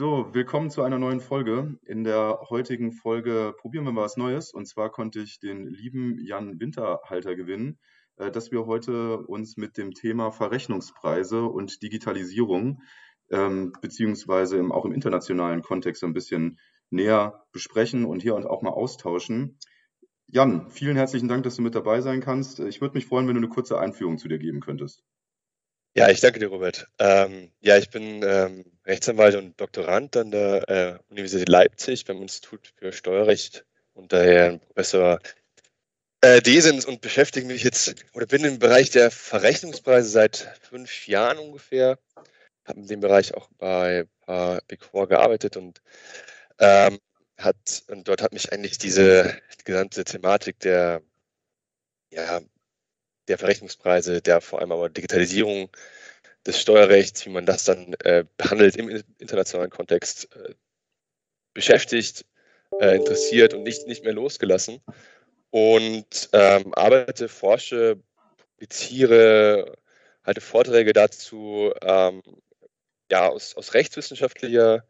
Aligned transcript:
So, 0.00 0.32
willkommen 0.32 0.70
zu 0.70 0.82
einer 0.82 0.98
neuen 0.98 1.20
Folge. 1.20 1.76
In 1.84 2.04
der 2.04 2.46
heutigen 2.48 2.90
Folge 2.90 3.54
probieren 3.58 3.84
wir 3.84 3.92
mal 3.92 4.04
was 4.04 4.16
Neues. 4.16 4.50
Und 4.50 4.64
zwar 4.64 4.90
konnte 4.90 5.20
ich 5.20 5.40
den 5.40 5.66
lieben 5.66 6.18
Jan 6.24 6.58
Winterhalter 6.58 7.36
gewinnen, 7.36 7.78
äh, 8.16 8.30
dass 8.30 8.50
wir 8.50 8.64
heute 8.64 9.18
uns 9.18 9.58
mit 9.58 9.76
dem 9.76 9.92
Thema 9.92 10.30
Verrechnungspreise 10.30 11.44
und 11.44 11.82
Digitalisierung 11.82 12.80
ähm, 13.30 13.74
beziehungsweise 13.82 14.64
auch 14.70 14.86
im 14.86 14.92
internationalen 14.92 15.60
Kontext 15.60 16.02
ein 16.02 16.14
bisschen 16.14 16.58
näher 16.88 17.44
besprechen 17.52 18.06
und 18.06 18.22
hier 18.22 18.36
und 18.36 18.46
auch 18.46 18.62
mal 18.62 18.70
austauschen. 18.70 19.58
Jan, 20.28 20.70
vielen 20.70 20.96
herzlichen 20.96 21.28
Dank, 21.28 21.42
dass 21.42 21.56
du 21.56 21.62
mit 21.62 21.74
dabei 21.74 22.00
sein 22.00 22.22
kannst. 22.22 22.58
Ich 22.60 22.80
würde 22.80 22.94
mich 22.94 23.04
freuen, 23.04 23.28
wenn 23.28 23.34
du 23.34 23.40
eine 23.40 23.50
kurze 23.50 23.78
Einführung 23.78 24.16
zu 24.16 24.28
dir 24.28 24.38
geben 24.38 24.60
könntest. 24.60 25.04
Ja, 25.94 26.08
ich 26.08 26.20
danke 26.20 26.38
dir, 26.38 26.46
Robert. 26.48 26.86
Ähm, 27.00 27.50
ja, 27.60 27.76
ich 27.76 27.90
bin 27.90 28.22
ähm, 28.22 28.64
Rechtsanwalt 28.86 29.34
und 29.34 29.60
Doktorand 29.60 30.16
an 30.16 30.30
der 30.30 30.68
äh, 30.68 30.98
Universität 31.10 31.48
Leipzig 31.48 32.04
beim 32.04 32.22
Institut 32.22 32.72
für 32.76 32.92
Steuerrecht 32.92 33.64
und 33.94 34.12
daher 34.12 34.58
Professor 34.58 35.18
äh, 36.20 36.40
Desens 36.42 36.84
und 36.84 37.00
beschäftige 37.00 37.46
mich 37.46 37.64
jetzt 37.64 37.96
oder 38.12 38.26
bin 38.26 38.44
im 38.44 38.60
Bereich 38.60 38.90
der 38.90 39.10
Verrechnungspreise 39.10 40.08
seit 40.08 40.56
fünf 40.60 41.08
Jahren 41.08 41.38
ungefähr. 41.38 41.98
Habe 42.66 42.80
in 42.80 42.86
dem 42.86 43.00
Bereich 43.00 43.34
auch 43.34 43.48
bei 43.58 44.06
äh, 44.28 44.60
Big 44.68 44.84
Four 44.84 45.08
gearbeitet 45.08 45.56
und 45.56 45.82
ähm, 46.60 47.00
hat 47.36 47.82
und 47.88 48.06
dort 48.06 48.22
hat 48.22 48.32
mich 48.32 48.52
eigentlich 48.52 48.78
diese 48.78 49.40
die 49.60 49.64
gesamte 49.64 50.04
Thematik 50.04 50.60
der 50.60 51.02
ja, 52.10 52.40
der 53.30 53.38
Verrechnungspreise, 53.38 54.20
der 54.20 54.40
vor 54.40 54.60
allem 54.60 54.72
aber 54.72 54.88
Digitalisierung 54.88 55.70
des 56.46 56.60
Steuerrechts, 56.60 57.24
wie 57.26 57.30
man 57.30 57.46
das 57.46 57.64
dann 57.64 57.94
äh, 58.04 58.24
behandelt 58.36 58.76
im 58.76 59.02
internationalen 59.18 59.70
Kontext, 59.70 60.28
äh, 60.36 60.54
beschäftigt, 61.54 62.24
äh, 62.80 62.96
interessiert 62.96 63.54
und 63.54 63.62
nicht, 63.62 63.86
nicht 63.86 64.04
mehr 64.04 64.12
losgelassen. 64.12 64.80
Und 65.50 66.28
ähm, 66.32 66.72
arbeite, 66.74 67.28
forsche, 67.28 67.98
publiziere, 68.36 69.76
halte 70.24 70.40
Vorträge 70.40 70.92
dazu, 70.92 71.72
ähm, 71.82 72.22
ja, 73.10 73.28
aus, 73.28 73.56
aus 73.56 73.74
rechtswissenschaftlicher 73.74 74.84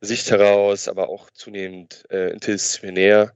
Sicht 0.00 0.30
heraus, 0.30 0.88
aber 0.88 1.08
auch 1.08 1.30
zunehmend 1.30 2.04
äh, 2.10 2.30
interdisziplinär 2.30 3.34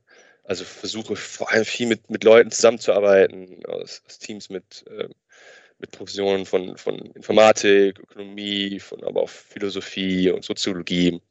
also 0.51 0.65
versuche 0.65 1.15
vor 1.15 1.49
allem 1.53 1.65
viel 1.65 1.87
mit, 1.87 2.11
mit 2.11 2.25
Leuten 2.25 2.51
zusammenzuarbeiten, 2.51 3.65
aus, 3.67 4.03
aus 4.05 4.19
Teams 4.19 4.51
mit, 4.51 4.85
äh, 4.89 5.09
mit 5.79 5.93
Professionen 5.93 6.45
von, 6.45 6.77
von 6.77 6.99
Informatik, 7.13 8.01
Ökonomie, 8.01 8.81
von 8.81 9.05
aber 9.05 9.23
auch 9.23 9.29
Philosophie 9.29 10.29
und 10.29 10.45
Soziologie, 10.45 11.23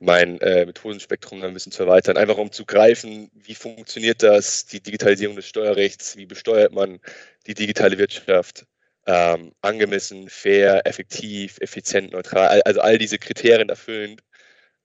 mein 0.00 0.40
äh, 0.40 0.66
Methodenspektrum 0.66 1.40
ein 1.44 1.54
bisschen 1.54 1.70
zu 1.70 1.84
erweitern, 1.84 2.16
einfach 2.16 2.36
um 2.36 2.50
zu 2.50 2.64
greifen, 2.66 3.30
wie 3.32 3.54
funktioniert 3.54 4.24
das, 4.24 4.66
die 4.66 4.82
Digitalisierung 4.82 5.36
des 5.36 5.46
Steuerrechts, 5.46 6.16
wie 6.16 6.26
besteuert 6.26 6.72
man 6.72 6.98
die 7.46 7.54
digitale 7.54 7.96
Wirtschaft, 7.96 8.66
ähm, 9.06 9.54
angemessen, 9.60 10.28
fair, 10.28 10.84
effektiv, 10.84 11.58
effizient, 11.60 12.12
neutral, 12.12 12.60
also 12.62 12.80
all 12.80 12.98
diese 12.98 13.18
Kriterien 13.18 13.68
erfüllend. 13.68 14.20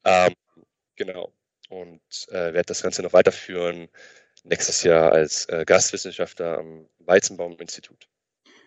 Ähm, 0.06 0.34
genau 0.96 1.34
und 1.70 2.02
äh, 2.30 2.54
werde 2.54 2.68
das 2.68 2.82
Ganze 2.82 3.04
noch 3.04 3.14
weiterführen 3.14 3.90
nächstes 4.44 4.84
Jahr 4.84 5.12
als 5.12 5.46
äh, 5.50 5.66
Gastwissenschaftler 5.66 6.60
am 6.60 6.88
Weizenbaum-Institut. 7.00 8.08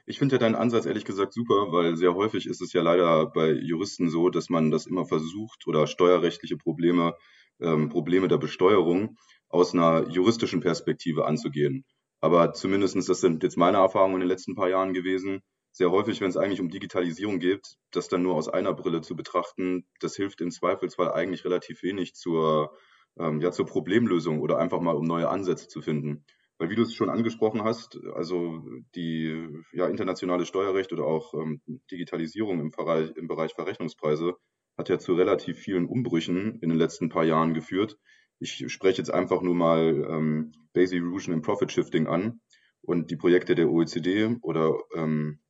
Ich 0.06 0.18
finde 0.18 0.36
ja 0.36 0.38
deinen 0.40 0.54
Ansatz 0.54 0.86
ehrlich 0.86 1.04
gesagt 1.04 1.32
super, 1.32 1.72
weil 1.72 1.96
sehr 1.96 2.14
häufig 2.14 2.46
ist 2.46 2.60
es 2.60 2.72
ja 2.72 2.82
leider 2.82 3.26
bei 3.26 3.50
Juristen 3.50 4.10
so, 4.10 4.28
dass 4.28 4.48
man 4.50 4.70
das 4.70 4.86
immer 4.86 5.06
versucht 5.06 5.66
oder 5.66 5.86
steuerrechtliche 5.86 6.56
Probleme, 6.56 7.14
ähm, 7.60 7.88
Probleme 7.88 8.26
der 8.28 8.38
Besteuerung 8.38 9.16
aus 9.48 9.72
einer 9.74 10.08
juristischen 10.08 10.60
Perspektive 10.60 11.26
anzugehen. 11.26 11.84
Aber 12.20 12.52
zumindestens 12.52 13.06
das 13.06 13.20
sind 13.20 13.42
jetzt 13.42 13.56
meine 13.56 13.78
Erfahrungen 13.78 14.16
in 14.16 14.20
den 14.20 14.28
letzten 14.28 14.54
paar 14.54 14.68
Jahren 14.68 14.94
gewesen, 14.94 15.42
sehr 15.72 15.90
häufig, 15.90 16.20
wenn 16.20 16.30
es 16.30 16.36
eigentlich 16.36 16.60
um 16.60 16.68
Digitalisierung 16.68 17.38
geht, 17.38 17.76
das 17.92 18.08
dann 18.08 18.22
nur 18.22 18.34
aus 18.34 18.48
einer 18.48 18.74
Brille 18.74 19.02
zu 19.02 19.14
betrachten, 19.14 19.86
das 20.00 20.16
hilft 20.16 20.40
im 20.40 20.50
Zweifelsfall 20.50 21.12
eigentlich 21.12 21.44
relativ 21.44 21.82
wenig 21.82 22.14
zur 22.14 22.76
ähm, 23.19 23.41
ja, 23.41 23.50
zur 23.50 23.66
Problemlösung 23.66 24.41
oder 24.41 24.59
einfach 24.59 24.81
mal 24.81 24.97
um 24.97 25.04
neue 25.04 25.28
Ansätze 25.28 25.69
zu 25.69 25.82
finden. 25.82 26.25
Weil 26.59 26.69
wie 26.69 26.76
du 26.76 26.82
es 26.82 26.94
schon 26.94 27.09
angesprochen 27.09 27.65
hast, 27.65 27.98
also 28.15 28.62
die 28.94 29.48
ja, 29.72 29.87
internationale 29.87 30.44
Steuerrecht 30.44 30.93
oder 30.93 31.04
auch 31.04 31.32
ähm, 31.32 31.62
Digitalisierung 31.91 32.60
im 32.60 32.71
Bereich, 32.71 33.10
im 33.16 33.28
Bereich 33.28 33.54
Verrechnungspreise 33.54 34.34
hat 34.76 34.88
ja 34.88 34.98
zu 34.98 35.15
relativ 35.15 35.59
vielen 35.59 35.87
Umbrüchen 35.87 36.59
in 36.60 36.69
den 36.69 36.78
letzten 36.78 37.09
paar 37.09 37.25
Jahren 37.25 37.54
geführt. 37.54 37.98
Ich 38.41 38.71
spreche 38.72 38.98
jetzt 38.98 39.12
einfach 39.12 39.42
nur 39.42 39.54
mal 39.54 40.06
ähm, 40.09 40.53
Base 40.72 40.97
Erosion 40.97 41.34
und 41.34 41.42
Profit 41.42 41.72
Shifting 41.72 42.06
an 42.06 42.41
und 42.82 43.10
die 43.10 43.16
Projekte 43.16 43.54
der 43.54 43.71
OECD 43.71 44.37
oder 44.42 44.78
ähm, 44.94 45.41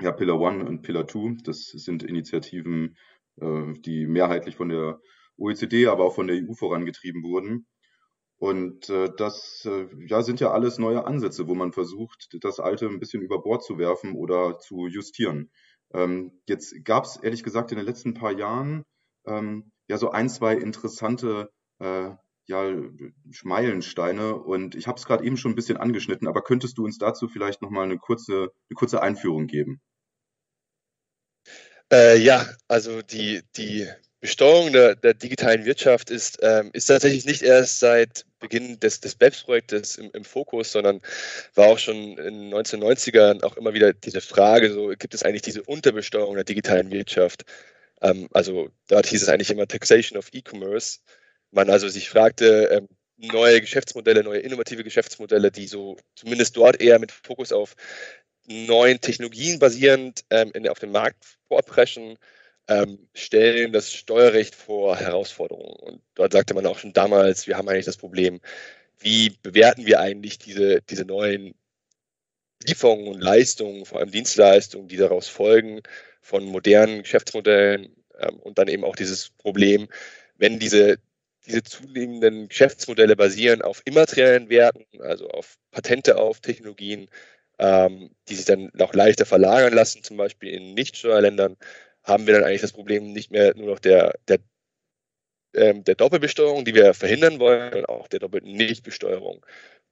ja, 0.00 0.12
Pillar 0.12 0.38
One 0.40 0.64
und 0.64 0.82
Pillar 0.82 1.06
Two. 1.06 1.36
Das 1.44 1.66
sind 1.66 2.02
Initiativen, 2.02 2.96
äh, 3.40 3.72
die 3.80 4.06
mehrheitlich 4.06 4.56
von 4.56 4.68
der 4.68 5.00
OECD, 5.40 5.86
aber 5.86 6.04
auch 6.04 6.14
von 6.14 6.26
der 6.26 6.36
EU 6.36 6.54
vorangetrieben 6.54 7.22
wurden. 7.22 7.66
Und 8.38 8.88
äh, 8.88 9.10
das 9.16 9.66
äh, 9.66 9.86
ja, 10.06 10.22
sind 10.22 10.40
ja 10.40 10.50
alles 10.50 10.78
neue 10.78 11.04
Ansätze, 11.04 11.46
wo 11.46 11.54
man 11.54 11.72
versucht, 11.72 12.28
das 12.40 12.58
Alte 12.58 12.86
ein 12.86 12.98
bisschen 12.98 13.22
über 13.22 13.42
Bord 13.42 13.62
zu 13.62 13.76
werfen 13.78 14.14
oder 14.14 14.58
zu 14.58 14.86
justieren. 14.86 15.50
Ähm, 15.92 16.40
jetzt 16.48 16.74
gab 16.84 17.04
es 17.04 17.16
ehrlich 17.16 17.42
gesagt 17.42 17.70
in 17.72 17.76
den 17.76 17.86
letzten 17.86 18.14
paar 18.14 18.32
Jahren 18.32 18.84
ähm, 19.26 19.72
ja 19.88 19.98
so 19.98 20.10
ein, 20.10 20.30
zwei 20.30 20.54
interessante 20.54 21.50
äh, 21.80 22.10
ja, 22.46 22.72
Meilensteine 23.42 24.36
und 24.36 24.74
ich 24.74 24.86
habe 24.86 24.98
es 24.98 25.04
gerade 25.04 25.24
eben 25.24 25.36
schon 25.36 25.52
ein 25.52 25.56
bisschen 25.56 25.76
angeschnitten, 25.76 26.26
aber 26.26 26.42
könntest 26.42 26.78
du 26.78 26.84
uns 26.84 26.98
dazu 26.98 27.28
vielleicht 27.28 27.62
nochmal 27.62 27.84
eine 27.84 27.98
kurze, 27.98 28.50
eine 28.68 28.74
kurze 28.74 29.02
Einführung 29.02 29.46
geben? 29.46 29.80
Äh, 31.92 32.18
ja, 32.18 32.46
also 32.68 33.02
die, 33.02 33.42
die 33.56 33.86
Besteuerung 34.20 34.72
der, 34.72 34.96
der 34.96 35.14
digitalen 35.14 35.64
Wirtschaft 35.64 36.10
ist, 36.10 36.38
ähm, 36.42 36.70
ist 36.74 36.86
tatsächlich 36.86 37.24
nicht 37.24 37.42
erst 37.42 37.80
seit 37.80 38.26
Beginn 38.38 38.78
des, 38.78 39.00
des 39.00 39.14
BEPS-Projektes 39.14 39.96
im, 39.96 40.10
im, 40.12 40.24
Fokus, 40.24 40.72
sondern 40.72 41.00
war 41.54 41.68
auch 41.68 41.78
schon 41.78 42.18
in 42.18 42.50
den 42.50 42.54
1990ern 42.54 43.42
auch 43.42 43.56
immer 43.56 43.72
wieder 43.72 43.92
diese 43.94 44.20
Frage, 44.20 44.72
so 44.72 44.88
gibt 44.88 45.14
es 45.14 45.22
eigentlich 45.22 45.42
diese 45.42 45.62
Unterbesteuerung 45.62 46.34
der 46.34 46.44
digitalen 46.44 46.90
Wirtschaft? 46.90 47.44
Ähm, 48.02 48.28
also 48.32 48.70
dort 48.88 49.06
hieß 49.06 49.22
es 49.22 49.28
eigentlich 49.28 49.50
immer 49.50 49.66
Taxation 49.66 50.18
of 50.18 50.28
E-Commerce. 50.32 50.98
Man 51.50 51.70
also 51.70 51.88
sich 51.88 52.10
fragte, 52.10 52.68
ähm, 52.72 52.88
neue 53.16 53.60
Geschäftsmodelle, 53.60 54.22
neue 54.22 54.40
innovative 54.40 54.84
Geschäftsmodelle, 54.84 55.50
die 55.50 55.66
so 55.66 55.96
zumindest 56.14 56.56
dort 56.56 56.80
eher 56.80 56.98
mit 56.98 57.12
Fokus 57.12 57.52
auf 57.52 57.74
neuen 58.46 59.00
Technologien 59.00 59.58
basierend 59.58 60.24
ähm, 60.30 60.50
in, 60.54 60.68
auf 60.68 60.78
den 60.78 60.92
Markt 60.92 61.24
vorpreschen, 61.48 62.18
ähm, 62.68 63.08
stellen 63.14 63.72
das 63.72 63.92
Steuerrecht 63.92 64.54
vor 64.54 64.96
Herausforderungen. 64.96 65.74
Und 65.74 66.02
dort 66.14 66.32
sagte 66.32 66.54
man 66.54 66.66
auch 66.66 66.78
schon 66.78 66.92
damals, 66.92 67.46
wir 67.46 67.56
haben 67.56 67.68
eigentlich 67.68 67.86
das 67.86 67.96
Problem, 67.96 68.40
wie 68.98 69.30
bewerten 69.42 69.86
wir 69.86 70.00
eigentlich 70.00 70.38
diese, 70.38 70.80
diese 70.82 71.04
neuen 71.04 71.54
Lieferungen 72.66 73.08
und 73.08 73.20
Leistungen, 73.20 73.86
vor 73.86 74.00
allem 74.00 74.10
Dienstleistungen, 74.10 74.88
die 74.88 74.96
daraus 74.96 75.28
folgen 75.28 75.80
von 76.20 76.44
modernen 76.44 77.02
Geschäftsmodellen 77.02 77.96
ähm, 78.18 78.38
und 78.40 78.58
dann 78.58 78.68
eben 78.68 78.84
auch 78.84 78.96
dieses 78.96 79.30
Problem, 79.30 79.88
wenn 80.36 80.58
diese, 80.58 80.98
diese 81.46 81.62
zunehmenden 81.62 82.48
Geschäftsmodelle 82.48 83.16
basieren 83.16 83.62
auf 83.62 83.82
immateriellen 83.86 84.50
Werten, 84.50 84.84
also 85.00 85.28
auf 85.28 85.58
Patente 85.70 86.18
auf 86.18 86.40
Technologien, 86.40 87.08
ähm, 87.58 88.10
die 88.28 88.34
sich 88.34 88.44
dann 88.44 88.70
auch 88.78 88.94
leichter 88.94 89.26
verlagern 89.26 89.72
lassen, 89.74 90.02
zum 90.02 90.16
Beispiel 90.18 90.50
in 90.50 90.74
Nichtsteuerländern, 90.74 91.56
haben 92.10 92.26
wir 92.26 92.34
dann 92.34 92.44
eigentlich 92.44 92.60
das 92.60 92.72
Problem 92.72 93.12
nicht 93.12 93.30
mehr 93.30 93.54
nur 93.56 93.68
noch 93.68 93.78
der, 93.78 94.18
der, 94.28 94.38
ähm, 95.54 95.84
der 95.84 95.94
Doppelbesteuerung, 95.94 96.64
die 96.64 96.74
wir 96.74 96.94
verhindern 96.94 97.38
wollen, 97.38 97.72
sondern 97.72 97.86
auch 97.86 98.08
der 98.08 98.20
doppelten 98.20 98.52
Nichtbesteuerung. 98.52 99.44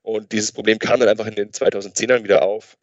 Und 0.02 0.32
dieses 0.32 0.52
Problem 0.52 0.78
kam 0.78 1.00
dann 1.00 1.08
einfach 1.08 1.26
in 1.26 1.34
den 1.34 1.50
2010ern 1.52 2.24
wieder 2.24 2.42
auf. 2.42 2.76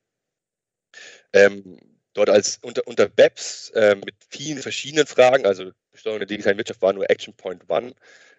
Ähm, 1.33 1.79
dort 2.13 2.29
als 2.29 2.59
unter, 2.61 2.87
unter 2.87 3.09
BEPS 3.09 3.71
äh, 3.71 3.95
mit 3.95 4.15
vielen 4.29 4.59
verschiedenen 4.59 5.05
Fragen, 5.05 5.45
also 5.45 5.71
Besteuerung 5.91 6.19
der 6.19 6.27
digitalen 6.27 6.57
Wirtschaft 6.57 6.81
war 6.81 6.93
nur 6.93 7.09
Action 7.09 7.33
Point 7.35 7.69
One, 7.69 7.93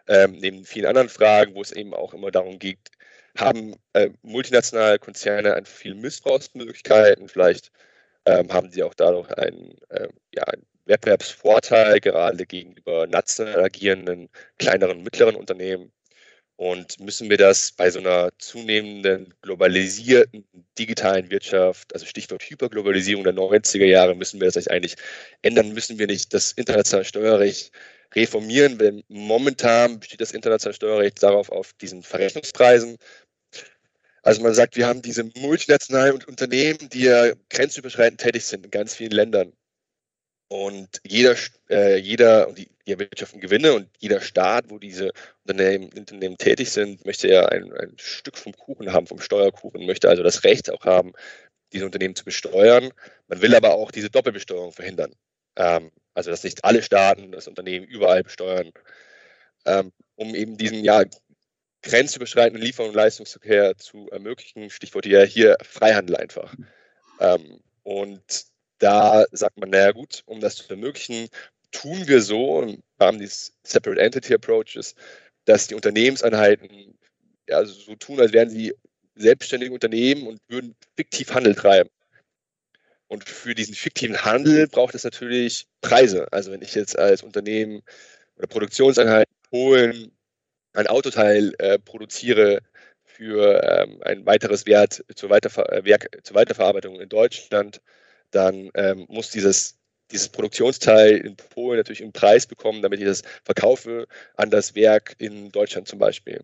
ähm, 0.09 0.33
neben 0.33 0.65
vielen 0.65 0.87
anderen 0.87 1.09
Fragen, 1.09 1.55
wo 1.55 1.63
es 1.63 1.73
eben 1.73 1.95
auch 1.95 2.15
immer 2.15 2.31
darum 2.31 2.59
geht, 2.59 2.79
haben 3.37 3.75
äh, 3.93 4.11
multinationale 4.23 4.99
Konzerne 4.99 5.55
einfach 5.55 5.75
viele 5.75 5.97
Missbrauchsmöglichkeiten, 5.97 7.29
vielleicht 7.29 7.71
ähm, 8.25 8.53
haben 8.53 8.71
sie 8.71 8.83
auch 8.83 8.95
dadurch 8.95 9.31
einen, 9.37 9.77
äh, 9.89 10.09
ja, 10.35 10.45
einen 10.45 10.67
Wettbewerbsvorteil 10.87 12.01
gerade 12.01 12.47
gegenüber 12.47 13.07
national 13.07 13.65
agierenden 13.65 14.29
kleineren, 14.59 15.03
mittleren 15.03 15.37
Unternehmen. 15.37 15.93
Und 16.57 16.99
müssen 17.01 17.29
wir 17.29 17.37
das 17.37 17.73
bei 17.73 17.91
so 17.91 17.99
einer 17.99 18.31
zunehmenden 18.39 19.35
globalisierten 19.43 20.47
digitalen 20.79 21.31
Wirtschaft, 21.31 21.93
also 21.93 22.07
Stichwort 22.07 22.43
Hyperglobalisierung 22.45 23.25
der 23.25 23.35
90er 23.35 23.85
Jahre, 23.85 24.15
müssen 24.15 24.41
wir 24.41 24.51
das 24.51 24.67
eigentlich 24.67 24.97
ändern? 25.43 25.75
Müssen 25.75 25.99
wir 25.99 26.07
nicht 26.07 26.33
das 26.33 26.53
internationale 26.53 27.05
Steuerrecht 27.05 27.73
reformieren? 28.15 28.79
Denn 28.79 29.05
momentan 29.09 30.01
besteht 30.01 30.23
das 30.23 30.33
internationale 30.33 30.75
Steuerrecht 30.75 31.23
darauf 31.23 31.51
auf 31.51 31.75
diesen 31.75 32.03
Verrechnungspreisen. 32.03 32.97
Also 34.23 34.43
man 34.43 34.55
sagt, 34.55 34.77
wir 34.77 34.87
haben 34.87 35.03
diese 35.03 35.25
multinationalen 35.37 36.23
Unternehmen, 36.25 36.89
die 36.91 37.03
ja 37.03 37.33
grenzüberschreitend 37.51 38.21
tätig 38.21 38.45
sind 38.45 38.65
in 38.65 38.71
ganz 38.71 38.95
vielen 38.95 39.13
Ländern. 39.13 39.53
Und 40.49 41.01
jeder, 41.05 41.35
äh, 41.71 41.97
jeder, 41.97 42.49
und 42.49 42.59
die, 42.59 42.69
erwirtschaften 42.87 43.41
Gewinne 43.41 43.75
und 43.75 43.89
jeder 43.99 44.21
Staat, 44.21 44.71
wo 44.71 44.79
diese 44.79 45.13
Unternehmen, 45.45 45.91
Unternehmen 45.97 46.39
tätig 46.39 46.71
sind, 46.71 47.05
möchte 47.05 47.29
ja 47.29 47.47
ein, 47.47 47.73
ein 47.73 47.95
Stück 47.99 48.37
vom 48.37 48.53
Kuchen 48.53 48.93
haben, 48.93 49.09
vom 49.09 49.21
Steuerkuchen, 49.21 49.87
möchte 49.87 50.09
also 50.09 50.23
das 50.23 50.45
Recht 50.45 50.71
auch 50.71 50.85
haben, 50.85 51.13
diese 51.73 51.85
Unternehmen 51.85 52.15
zu 52.15 52.25
besteuern. 52.25 52.93
Man 53.27 53.43
will 53.43 53.57
aber 53.57 53.75
auch 53.75 53.91
diese 53.91 54.09
Doppelbesteuerung 54.09 54.73
verhindern. 54.73 55.13
Ähm, 55.57 55.91
also, 56.15 56.31
dass 56.31 56.45
nicht 56.45 56.65
alle 56.65 56.83
Staaten 56.83 57.33
das 57.33 57.49
Unternehmen 57.49 57.87
überall 57.87 58.23
besteuern, 58.23 58.71
ähm, 59.67 59.93
um 60.15 60.35
eben 60.35 60.57
diesen 60.57 60.85
ja, 60.85 61.03
grenzüberschreitenden 61.83 62.63
Liefer- 62.63 62.85
und 62.85 62.95
Leistungsverkehr 62.95 63.77
zu 63.77 64.09
ermöglichen. 64.11 64.71
Stichwort 64.71 65.07
hier, 65.07 65.25
hier 65.25 65.57
Freihandel 65.63 66.17
einfach. 66.17 66.55
Ähm, 67.21 67.61
und 67.83 68.47
da 68.79 69.25
sagt 69.33 69.59
man, 69.59 69.71
naja 69.71 69.93
gut, 69.93 70.23
um 70.27 70.41
das 70.41 70.57
zu 70.57 70.69
ermöglichen, 70.69 71.29
tun 71.71 72.07
wir 72.07 72.23
so 72.23 72.63
im 72.63 72.83
Rahmen 73.01 73.19
dieses 73.19 73.53
Separate 73.63 74.01
Entity 74.01 74.35
Approaches, 74.35 74.95
dass 75.45 75.67
die 75.69 75.75
Unternehmenseinheiten 75.75 76.99
ja, 77.49 77.65
so 77.65 77.95
tun, 77.97 78.21
als 78.21 78.33
wären 78.33 78.51
sie 78.51 78.75
selbstständige 79.15 79.73
Unternehmen 79.73 80.27
und 80.27 80.41
würden 80.49 80.75
fiktiv 80.97 81.33
Handel 81.33 81.55
treiben. 81.55 81.91
Und 83.09 83.29
für 83.29 83.55
diesen 83.55 83.75
fiktiven 83.75 84.25
Handel 84.25 84.67
braucht 84.67 84.95
es 84.95 85.05
natürlich 85.05 85.67
Preise. 85.81 86.27
Also 86.33 86.51
wenn 86.51 86.63
ich 86.63 86.75
jetzt 86.75 86.99
als 86.99 87.23
Unternehmen 87.23 87.83
oder 88.37 88.49
Produktionseinheit 88.49 89.29
Polen 89.51 90.13
ein 90.73 90.89
Autoteil 90.89 91.55
äh, 91.59 91.79
produziere 91.79 92.61
für 93.05 93.63
ähm, 93.63 94.01
ein 94.03 94.27
weiteres 94.27 94.67
Wert 94.67 95.05
zur, 95.15 95.31
Weiterver 95.31 95.73
äh, 95.73 95.85
Werk, 95.85 96.09
zur 96.23 96.37
Weiterverarbeitung 96.37 97.01
in 97.01 97.09
Deutschland, 97.09 97.81
dann 98.31 98.71
ähm, 98.75 99.07
muss 99.09 99.31
dieses, 99.31 99.79
dieses 100.11 100.29
Produktionsteil 100.29 101.19
in 101.19 101.37
Polen 101.37 101.79
natürlich 101.79 102.03
einen 102.03 102.13
Preis 102.13 102.47
bekommen, 102.47 102.83
damit 102.83 103.01
ich 103.01 103.07
das 103.07 103.23
verkaufe 103.45 104.07
an 104.37 104.51
das 104.51 104.75
Werk 104.75 105.15
in 105.19 105.51
Deutschland 105.51 105.89
zum 105.89 105.99
Beispiel. 105.99 106.43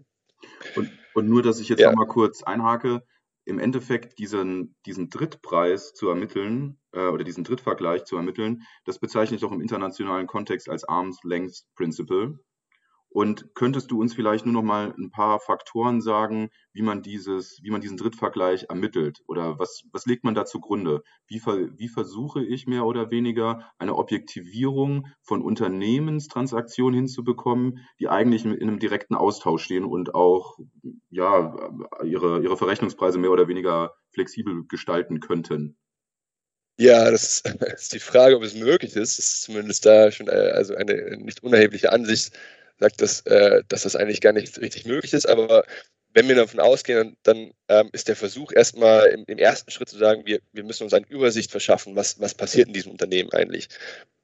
Und, 0.77 0.91
und 1.15 1.29
nur, 1.29 1.43
dass 1.43 1.61
ich 1.61 1.69
jetzt 1.69 1.81
ja. 1.81 1.91
noch 1.91 1.97
mal 1.97 2.09
kurz 2.09 2.43
einhake, 2.43 3.03
im 3.45 3.59
Endeffekt 3.59 4.19
diesen, 4.19 4.77
diesen 4.87 5.11
Drittpreis 5.11 5.95
zu 5.95 6.09
ermitteln 6.09 6.79
äh, 6.93 7.07
oder 7.07 7.25
diesen 7.25 7.45
Drittvergleich 7.45 8.05
zu 8.05 8.17
ermitteln, 8.17 8.63
das 8.85 8.99
bezeichne 8.99 9.35
ich 9.35 9.41
doch 9.41 9.53
im 9.53 9.61
internationalen 9.61 10.27
Kontext 10.27 10.69
als 10.69 10.85
Arm's 10.85 11.19
Length 11.25 11.65
Principle. 11.75 12.39
Und 13.13 13.55
könntest 13.55 13.91
du 13.91 14.01
uns 14.01 14.15
vielleicht 14.15 14.47
nur 14.47 14.55
noch 14.55 14.63
mal 14.63 14.95
ein 14.99 15.11
paar 15.11 15.39
Faktoren 15.39 16.01
sagen, 16.01 16.49
wie 16.73 16.81
man 16.81 17.03
dieses, 17.03 17.61
wie 17.63 17.71
man 17.71 17.83
diesen 17.83 17.99
Drittvergleich 17.99 18.67
ermittelt? 18.71 19.21
Oder 19.27 19.59
was, 19.59 19.83
was 19.93 20.07
legt 20.07 20.25
man 20.25 20.35
da 20.35 20.47
zugrunde? 20.47 21.03
Wie, 21.27 21.41
wie 21.45 21.89
versuche 21.89 22.43
ich 22.43 22.67
mehr 22.67 22.87
oder 22.87 23.11
weniger 23.11 23.71
eine 23.79 23.97
Objektivierung 23.97 25.09
von 25.21 25.43
Unternehmenstransaktionen 25.43 26.95
hinzubekommen, 26.95 27.87
die 28.01 28.09
eigentlich 28.09 28.47
in 28.47 28.59
einem 28.63 28.79
direkten 28.79 29.15
Austausch 29.15 29.65
stehen 29.65 29.85
und 29.85 30.15
auch 30.15 30.59
ja, 31.11 31.55
ihre, 32.05 32.43
ihre 32.43 32.57
Verrechnungspreise 32.57 33.19
mehr 33.19 33.31
oder 33.31 33.47
weniger 33.47 33.93
flexibel 34.11 34.65
gestalten 34.69 35.21
könnten? 35.21 35.77
Ja, 36.79 37.11
das 37.11 37.43
ist 37.45 37.45
die 37.93 37.99
Frage, 37.99 38.37
ob 38.37 38.43
es 38.43 38.55
möglich 38.55 38.97
ist. 38.97 39.19
Das 39.19 39.27
ist 39.27 39.43
zumindest 39.43 39.85
da 39.85 40.11
schon 40.11 40.29
äh, 40.29 40.53
also 40.55 40.75
eine 40.75 41.19
nicht 41.19 41.43
unerhebliche 41.43 41.93
Ansicht 41.93 42.33
sagt, 42.79 43.01
dass, 43.01 43.21
äh, 43.23 43.63
dass 43.69 43.83
das 43.83 43.97
eigentlich 43.97 44.21
gar 44.21 44.33
nicht 44.33 44.61
richtig 44.61 44.85
möglich 44.87 45.13
ist. 45.13 45.29
Aber 45.29 45.65
wenn 46.15 46.29
wir 46.29 46.35
davon 46.37 46.61
ausgehen, 46.61 47.17
dann, 47.23 47.53
ähm, 47.69 47.89
ist 47.93 48.09
der 48.09 48.17
Versuch 48.17 48.53
erstmal 48.53 49.07
im, 49.09 49.25
im, 49.27 49.39
ersten 49.39 49.71
Schritt 49.71 49.89
zu 49.89 49.99
sagen, 49.99 50.27
wir, 50.27 50.41
wir 50.53 50.65
müssen 50.65 50.85
uns 50.85 50.93
eine 50.93 51.07
Übersicht 51.09 51.51
verschaffen, 51.51 51.97
was, 51.97 52.21
was 52.21 52.35
passiert 52.35 52.69
in 52.69 52.75
diesem 52.75 52.93
Unternehmen 52.93 53.33
eigentlich. 53.33 53.69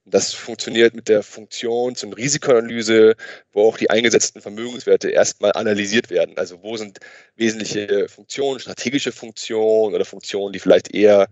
Das 0.05 0.33
funktioniert 0.33 0.95
mit 0.95 1.07
der 1.07 1.23
Funktion 1.23 1.95
zum 1.95 2.13
Risikoanalyse, 2.13 3.15
wo 3.51 3.67
auch 3.67 3.77
die 3.77 3.89
eingesetzten 3.89 4.41
Vermögenswerte 4.41 5.09
erstmal 5.09 5.51
analysiert 5.53 6.09
werden. 6.09 6.37
Also 6.37 6.63
wo 6.63 6.77
sind 6.77 6.99
wesentliche 7.35 8.07
Funktionen, 8.09 8.59
strategische 8.59 9.11
Funktionen 9.11 9.93
oder 9.93 10.05
Funktionen, 10.05 10.53
die 10.53 10.59
vielleicht 10.59 10.93
eher 10.93 11.27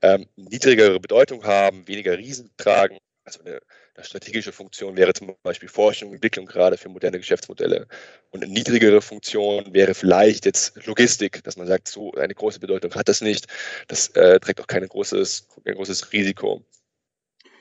ähm, 0.00 0.26
niedrigere 0.36 0.98
Bedeutung 1.00 1.44
haben, 1.44 1.86
weniger 1.88 2.16
Riesen 2.16 2.50
tragen. 2.56 2.98
Also 3.24 3.40
eine 3.40 3.60
eine 3.94 4.04
strategische 4.04 4.52
Funktion 4.52 4.96
wäre 4.96 5.12
zum 5.12 5.34
Beispiel 5.42 5.68
Forschung 5.68 6.08
und 6.08 6.14
Entwicklung 6.14 6.46
gerade 6.46 6.78
für 6.78 6.88
moderne 6.88 7.18
Geschäftsmodelle. 7.18 7.86
Und 8.30 8.42
eine 8.42 8.52
niedrigere 8.52 9.02
Funktion 9.02 9.72
wäre 9.74 9.94
vielleicht 9.94 10.46
jetzt 10.46 10.86
Logistik, 10.86 11.44
dass 11.44 11.56
man 11.56 11.66
sagt, 11.66 11.88
so 11.88 12.12
eine 12.12 12.34
große 12.34 12.58
Bedeutung 12.60 12.94
hat 12.94 13.08
das 13.08 13.20
nicht. 13.20 13.46
Das 13.88 14.08
äh, 14.08 14.40
trägt 14.40 14.60
auch 14.60 14.66
kein 14.66 14.86
großes, 14.86 15.48
kein 15.64 15.74
großes 15.74 16.12
Risiko. 16.12 16.64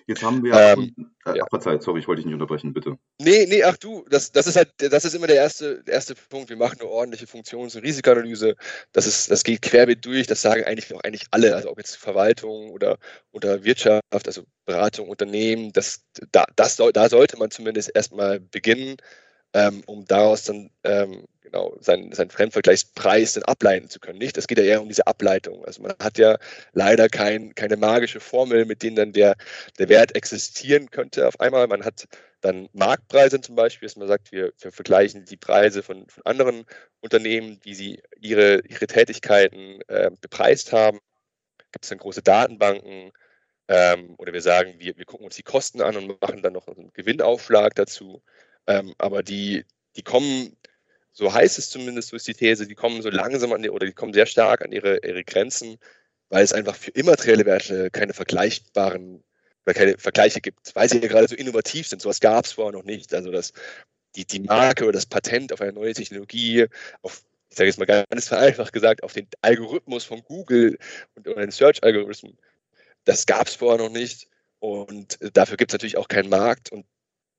Jetzt 0.08 0.24
haben 0.24 0.44
wir. 0.44 0.54
Ähm, 0.54 0.94
äh, 1.26 1.38
ja. 1.38 1.46
Verzeiht, 1.50 1.84
sorry, 1.84 2.00
ich 2.00 2.08
wollte 2.08 2.22
dich 2.22 2.26
nicht 2.26 2.34
unterbrechen, 2.34 2.74
bitte. 2.74 2.98
Nee, 3.20 3.46
nee, 3.48 3.64
ach 3.64 3.78
du, 3.78 4.06
das, 4.10 4.32
das 4.32 4.48
ist 4.48 4.56
halt, 4.56 4.72
das 4.78 5.06
ist 5.06 5.14
immer 5.14 5.28
der 5.28 5.38
erste, 5.38 5.84
der 5.84 5.96
erste 5.96 6.16
Punkt. 6.16 6.50
Wir 6.50 6.58
machen 6.58 6.80
eine 6.80 6.90
ordentliche 6.90 7.28
Funktions- 7.28 7.76
und 7.76 7.84
Risikoanalyse. 7.84 8.56
Das, 8.92 9.06
ist, 9.06 9.30
das 9.30 9.44
geht 9.44 9.62
querbeet 9.62 10.04
durch, 10.06 10.28
das 10.28 10.42
sagen 10.42 10.64
eigentlich 10.64 10.94
auch 10.94 11.02
eigentlich 11.02 11.28
alle, 11.32 11.56
also 11.56 11.70
ob 11.70 11.78
jetzt 11.78 11.96
Verwaltung 11.96 12.72
oder, 12.72 12.98
oder 13.32 13.64
Wirtschaft, 13.64 14.04
also 14.12 14.44
Beratung, 14.66 15.10
Unternehmen, 15.10 15.72
das, 15.74 16.04
da, 16.32 16.46
das 16.56 16.78
da 16.78 17.10
sollte 17.10 17.38
man 17.38 17.52
zumindest 17.52 17.92
erstmal 17.94 18.40
beginnen, 18.40 18.98
ähm, 19.54 19.84
um 19.86 20.06
daraus 20.06 20.44
dann 20.44 20.70
ähm, 20.84 21.26
genau 21.52 21.76
seinen, 21.80 22.12
seinen 22.14 22.30
Fremdvergleichspreis 22.30 23.34
dann 23.34 23.44
ableiten 23.44 23.90
zu 23.90 24.00
können. 24.00 24.20
Nicht? 24.20 24.38
Es 24.38 24.48
geht 24.48 24.58
ja 24.58 24.64
eher 24.64 24.82
um 24.82 24.88
diese 24.88 25.08
Ableitung. 25.08 25.66
Also 25.66 25.82
man 25.82 25.94
hat 26.00 26.18
ja 26.18 26.38
leider 26.74 27.10
kein, 27.10 27.54
keine 27.56 27.78
magische 27.78 28.20
Formel, 28.20 28.66
mit 28.66 28.84
denen 28.84 28.96
dann 28.96 29.14
der, 29.14 29.36
der 29.78 29.90
Wert 29.90 30.16
existieren 30.16 30.90
könnte 30.90 31.28
auf 31.28 31.40
einmal. 31.40 31.68
Man 31.68 31.84
hat 31.84 32.08
dann 32.42 32.70
Marktpreise 32.74 33.40
zum 33.42 33.56
Beispiel, 33.56 33.88
dass 33.88 33.98
man 33.98 34.08
sagt, 34.08 34.32
wir, 34.32 34.54
wir 34.60 34.72
vergleichen 34.72 35.26
die 35.26 35.38
Preise 35.38 35.84
von, 35.84 36.08
von 36.08 36.26
anderen 36.26 36.66
Unternehmen, 37.02 37.60
wie 37.64 37.76
sie 37.76 38.02
ihre, 38.20 38.62
ihre 38.68 38.88
Tätigkeiten 38.88 39.82
äh, 39.88 40.12
bepreist 40.22 40.72
haben. 40.72 41.00
Gibt 41.72 41.86
es 41.86 41.90
dann 41.90 42.00
große 42.00 42.22
Datenbanken, 42.22 43.12
ähm, 43.68 44.16
oder 44.18 44.34
wir 44.34 44.42
sagen, 44.42 44.76
wir, 44.80 44.98
wir 44.98 45.06
gucken 45.06 45.26
uns 45.26 45.38
die 45.38 45.44
Kosten 45.44 45.82
an 45.82 45.96
und 45.96 46.22
machen 46.22 46.42
dann 46.42 46.54
noch 46.54 46.68
einen 46.68 46.92
Gewinnaufschlag 46.94 47.74
dazu. 47.76 48.22
Ähm, 48.68 48.94
aber 48.98 49.24
die, 49.24 49.66
die 49.96 50.04
kommen 50.04 50.58
so 51.14 51.34
heißt 51.34 51.58
es 51.58 51.70
zumindest, 51.70 52.10
so 52.10 52.16
ist 52.16 52.28
die 52.28 52.34
These, 52.34 52.68
die 52.68 52.76
kommen 52.76 53.02
so 53.02 53.10
langsam 53.10 53.52
an 53.54 53.62
die, 53.62 53.70
oder 53.70 53.86
die 53.86 53.94
kommen 53.94 54.14
sehr 54.14 54.26
stark 54.26 54.62
an 54.62 54.72
ihre, 54.72 55.00
ihre 55.06 55.24
Grenzen, 55.24 55.78
weil 56.30 56.44
es 56.44 56.54
einfach 56.54 56.76
für 56.76 56.92
immaterielle 56.92 57.46
Werte 57.46 57.92
keine 57.92 58.14
vergleichbaren 58.14 59.24
oder 59.66 59.74
keine 59.74 59.98
Vergleiche 59.98 60.42
gibt, 60.42 60.74
weil 60.76 60.90
sie 60.90 61.00
ja 61.00 61.08
gerade 61.08 61.28
so 61.28 61.36
innovativ 61.36 61.88
sind. 61.88 62.02
Sowas 62.02 62.20
gab 62.20 62.46
es 62.46 62.54
vorher 62.54 62.72
noch 62.72 62.86
nicht. 62.86 63.14
Also 63.14 63.32
dass 63.32 63.52
die, 64.16 64.26
die 64.26 64.40
Marke 64.40 64.86
oder 64.86 64.94
das 64.94 65.06
Patent 65.06 65.54
auf 65.54 65.62
eine 65.62 65.74
neue 65.74 65.94
Technologie, 65.94 66.68
auf, 67.02 67.24
ich 67.50 67.58
sage 67.58 67.68
jetzt 67.68 67.80
mal 67.80 67.86
ganz 67.86 68.28
vereinfacht 68.28 68.74
gesagt, 68.74 69.04
auf 69.04 69.14
den 69.14 69.28
Algorithmus 69.42 70.06
von 70.06 70.24
Google 70.24 70.78
und 71.16 71.28
den 71.28 71.52
Search-Algorithmen, 71.52 72.38
das 73.04 73.26
gab 73.26 73.48
es 73.48 73.56
vorher 73.56 73.84
noch 73.84 73.92
nicht. 73.92 74.28
Und 74.60 75.18
dafür 75.34 75.58
gibt 75.58 75.72
es 75.72 75.74
natürlich 75.74 75.98
auch 75.98 76.08
keinen 76.08 76.30
Markt. 76.30 76.72
Und 76.72 76.86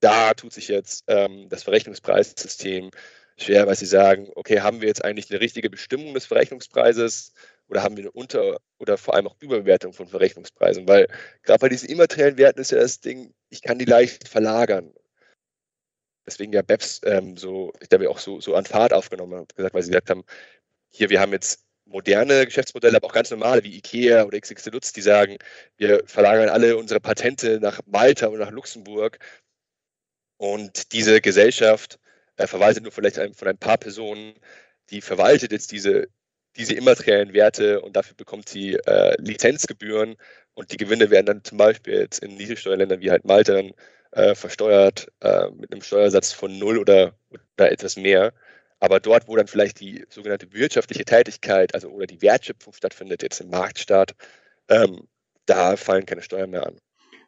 da 0.01 0.35
tut 0.35 0.53
sich 0.53 0.69
jetzt 0.69 1.05
ähm, 1.07 1.49
das 1.49 1.63
Verrechnungspreissystem 1.63 2.91
schwer, 3.37 3.67
weil 3.67 3.77
sie 3.77 3.87
sagen, 3.87 4.31
okay, 4.35 4.61
haben 4.61 4.81
wir 4.81 4.89
jetzt 4.89 5.05
eigentlich 5.05 5.31
eine 5.31 5.41
richtige 5.41 5.71
Bestimmung 5.71 6.15
des 6.15 6.27
Verrechnungspreises 6.27 7.33
oder 7.69 7.83
haben 7.83 7.97
wir 7.97 8.05
eine 8.05 8.13
Unter- 8.13 8.59
oder 8.79 8.99
vor 8.99 9.15
allem 9.15 9.27
auch 9.27 9.37
Überbewertung 9.41 9.93
von 9.93 10.09
Verrechnungspreisen? 10.09 10.87
Weil 10.89 11.09
gerade 11.43 11.61
bei 11.61 11.69
diesen 11.69 11.89
immateriellen 11.89 12.39
Werten 12.39 12.61
ist 12.61 12.73
ja 12.73 12.79
das 12.79 13.01
Ding, 13.01 13.35
ich 13.49 13.63
kann 13.63 13.79
die 13.79 13.85
leicht 13.85 14.29
verlagern. 14.29 14.93
Deswegen 16.27 16.53
ja 16.53 16.63
BEPS 16.63 17.01
ähm, 17.05 17.37
so, 17.37 17.73
ich 17.81 17.89
glaube 17.89 18.09
auch 18.09 18.19
so, 18.19 18.41
so 18.41 18.55
an 18.55 18.65
Fahrt 18.65 18.93
aufgenommen 18.93 19.35
habe, 19.35 19.55
gesagt, 19.55 19.75
weil 19.75 19.83
sie 19.83 19.91
gesagt 19.91 20.11
haben, 20.11 20.25
hier, 20.91 21.11
wir 21.11 21.21
haben 21.21 21.33
jetzt 21.33 21.65
moderne 21.87 22.45
Geschäftsmodelle, 22.45 22.97
aber 22.97 23.09
auch 23.09 23.13
ganz 23.13 23.31
normale 23.31 23.63
wie 23.65 23.77
IKEA 23.77 24.25
oder 24.25 24.41
XXL 24.41 24.71
Lutz, 24.71 24.93
die 24.93 25.03
sagen, 25.03 25.39
wir 25.77 26.03
verlagern 26.07 26.49
alle 26.49 26.77
unsere 26.77 27.01
Patente 27.01 27.59
nach 27.61 27.81
Malta 27.87 28.29
oder 28.29 28.45
nach 28.47 28.53
Luxemburg. 28.53 29.19
Und 30.39 30.93
diese 30.93 31.21
Gesellschaft 31.21 31.99
äh, 32.37 32.47
verwaltet 32.47 32.83
nur 32.83 32.93
vielleicht 32.93 33.17
von 33.17 33.49
ein 33.49 33.59
paar 33.59 33.79
Personen, 33.79 34.35
die 34.91 35.01
verwaltet 35.01 35.53
jetzt 35.53 35.73
diese, 35.73 36.09
diese 36.57 36.75
immateriellen 36.75 37.33
Werte 37.33 37.81
und 37.81 37.97
dafür 37.97 38.15
bekommt 38.17 38.49
sie 38.49 38.75
äh, 38.75 39.15
Lizenzgebühren 39.21 40.17
und 40.55 40.73
die 40.73 40.77
Gewinne 40.77 41.11
werden 41.11 41.27
dann 41.27 41.45
zum 41.45 41.59
Beispiel 41.59 41.95
jetzt 41.95 42.23
in 42.23 42.35
Niedrigsteuerländern 42.35 43.01
wie 43.01 43.11
halt 43.11 43.25
Malta 43.25 43.63
äh, 44.13 44.35
versteuert 44.35 45.11
äh, 45.21 45.51
mit 45.51 45.73
einem 45.73 45.83
Steuersatz 45.83 46.33
von 46.33 46.59
null 46.59 46.79
oder, 46.79 47.15
oder 47.31 47.73
etwas 47.73 47.97
mehr. 47.97 48.33
Aber 48.79 49.01
dort, 49.01 49.29
wo 49.29 49.37
dann 49.37 49.47
vielleicht 49.47 49.81
die 49.81 50.05
sogenannte 50.09 50.53
wirtschaftliche 50.53 51.05
Tätigkeit, 51.05 51.75
also 51.75 51.89
oder 51.89 52.07
die 52.07 52.21
Wertschöpfung 52.21 52.73
stattfindet, 52.73 53.23
jetzt 53.23 53.41
im 53.41 53.49
Marktstaat, 53.49 54.15
ähm, 54.69 55.09
da 55.47 55.77
fallen 55.77 56.05
keine 56.05 56.23
Steuern 56.23 56.51
mehr 56.51 56.67
an. 56.67 56.79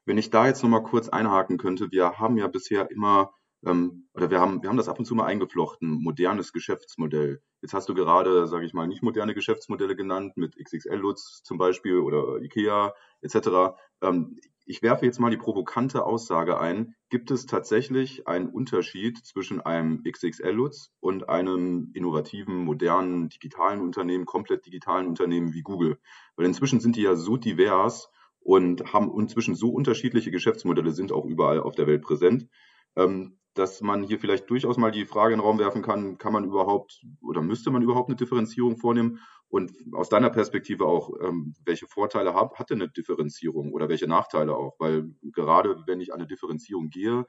Wenn 0.04 0.18
ich 0.18 0.30
da 0.30 0.46
jetzt 0.46 0.62
nochmal 0.62 0.82
kurz 0.82 1.08
einhaken 1.08 1.56
könnte, 1.56 1.90
wir 1.90 2.18
haben 2.18 2.36
ja 2.36 2.48
bisher 2.48 2.90
immer, 2.90 3.32
ähm, 3.66 4.08
oder 4.14 4.30
wir 4.30 4.40
haben, 4.40 4.62
wir 4.62 4.68
haben 4.68 4.76
das 4.76 4.88
ab 4.88 4.98
und 4.98 5.04
zu 5.04 5.14
mal 5.14 5.26
eingeflochten, 5.26 5.90
modernes 6.02 6.52
Geschäftsmodell. 6.52 7.42
Jetzt 7.62 7.74
hast 7.74 7.88
du 7.88 7.94
gerade, 7.94 8.46
sage 8.46 8.66
ich 8.66 8.74
mal, 8.74 8.86
nicht 8.86 9.02
moderne 9.02 9.34
Geschäftsmodelle 9.34 9.96
genannt, 9.96 10.36
mit 10.36 10.56
XXL-Lutz 10.56 11.42
zum 11.42 11.58
Beispiel 11.58 11.98
oder 11.98 12.40
IKEA 12.42 12.94
etc. 13.22 13.76
Ähm, 14.02 14.38
ich 14.66 14.82
werfe 14.82 15.04
jetzt 15.04 15.20
mal 15.20 15.30
die 15.30 15.36
provokante 15.36 16.04
Aussage 16.04 16.58
ein. 16.58 16.94
Gibt 17.10 17.30
es 17.30 17.46
tatsächlich 17.46 18.26
einen 18.26 18.48
Unterschied 18.48 19.18
zwischen 19.18 19.60
einem 19.60 20.02
XXL-Lutz 20.04 20.90
und 21.00 21.28
einem 21.28 21.90
innovativen, 21.94 22.64
modernen, 22.64 23.28
digitalen 23.28 23.80
Unternehmen, 23.80 24.24
komplett 24.24 24.64
digitalen 24.64 25.06
Unternehmen 25.06 25.52
wie 25.52 25.62
Google? 25.62 25.98
Weil 26.36 26.46
inzwischen 26.46 26.80
sind 26.80 26.96
die 26.96 27.02
ja 27.02 27.14
so 27.14 27.36
divers 27.36 28.10
und 28.40 28.92
haben 28.92 29.12
inzwischen 29.18 29.54
so 29.54 29.70
unterschiedliche 29.70 30.30
Geschäftsmodelle, 30.30 30.92
sind 30.92 31.12
auch 31.12 31.26
überall 31.26 31.60
auf 31.60 31.74
der 31.74 31.86
Welt 31.86 32.02
präsent, 32.02 32.48
ähm, 32.96 33.38
dass 33.54 33.80
man 33.80 34.02
hier 34.02 34.18
vielleicht 34.18 34.50
durchaus 34.50 34.76
mal 34.76 34.90
die 34.90 35.06
Frage 35.06 35.32
in 35.32 35.38
den 35.38 35.44
Raum 35.46 35.58
werfen 35.58 35.82
kann, 35.82 36.18
kann 36.18 36.32
man 36.32 36.44
überhaupt 36.44 37.04
oder 37.22 37.40
müsste 37.40 37.70
man 37.70 37.82
überhaupt 37.82 38.08
eine 38.08 38.16
Differenzierung 38.16 38.76
vornehmen? 38.76 39.20
Und 39.48 39.72
aus 39.92 40.08
deiner 40.08 40.30
Perspektive 40.30 40.86
auch, 40.86 41.10
ähm, 41.22 41.54
welche 41.64 41.86
Vorteile 41.86 42.34
hat, 42.34 42.58
hatte 42.58 42.74
eine 42.74 42.88
Differenzierung 42.88 43.72
oder 43.72 43.88
welche 43.88 44.08
Nachteile 44.08 44.56
auch? 44.56 44.74
Weil 44.80 45.10
gerade 45.22 45.84
wenn 45.86 46.00
ich 46.00 46.12
an 46.12 46.18
eine 46.18 46.26
Differenzierung 46.26 46.90
gehe 46.90 47.24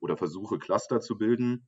oder 0.00 0.16
versuche, 0.16 0.58
Cluster 0.58 1.00
zu 1.00 1.16
bilden, 1.16 1.66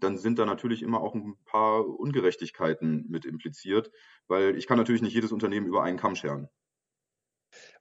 dann 0.00 0.18
sind 0.18 0.38
da 0.38 0.44
natürlich 0.44 0.82
immer 0.82 1.00
auch 1.00 1.14
ein 1.14 1.36
paar 1.46 1.86
Ungerechtigkeiten 1.86 3.06
mit 3.08 3.24
impliziert, 3.24 3.90
weil 4.26 4.56
ich 4.56 4.66
kann 4.66 4.76
natürlich 4.76 5.02
nicht 5.02 5.14
jedes 5.14 5.32
Unternehmen 5.32 5.66
über 5.66 5.82
einen 5.82 5.98
Kamm 5.98 6.16
scheren. 6.16 6.48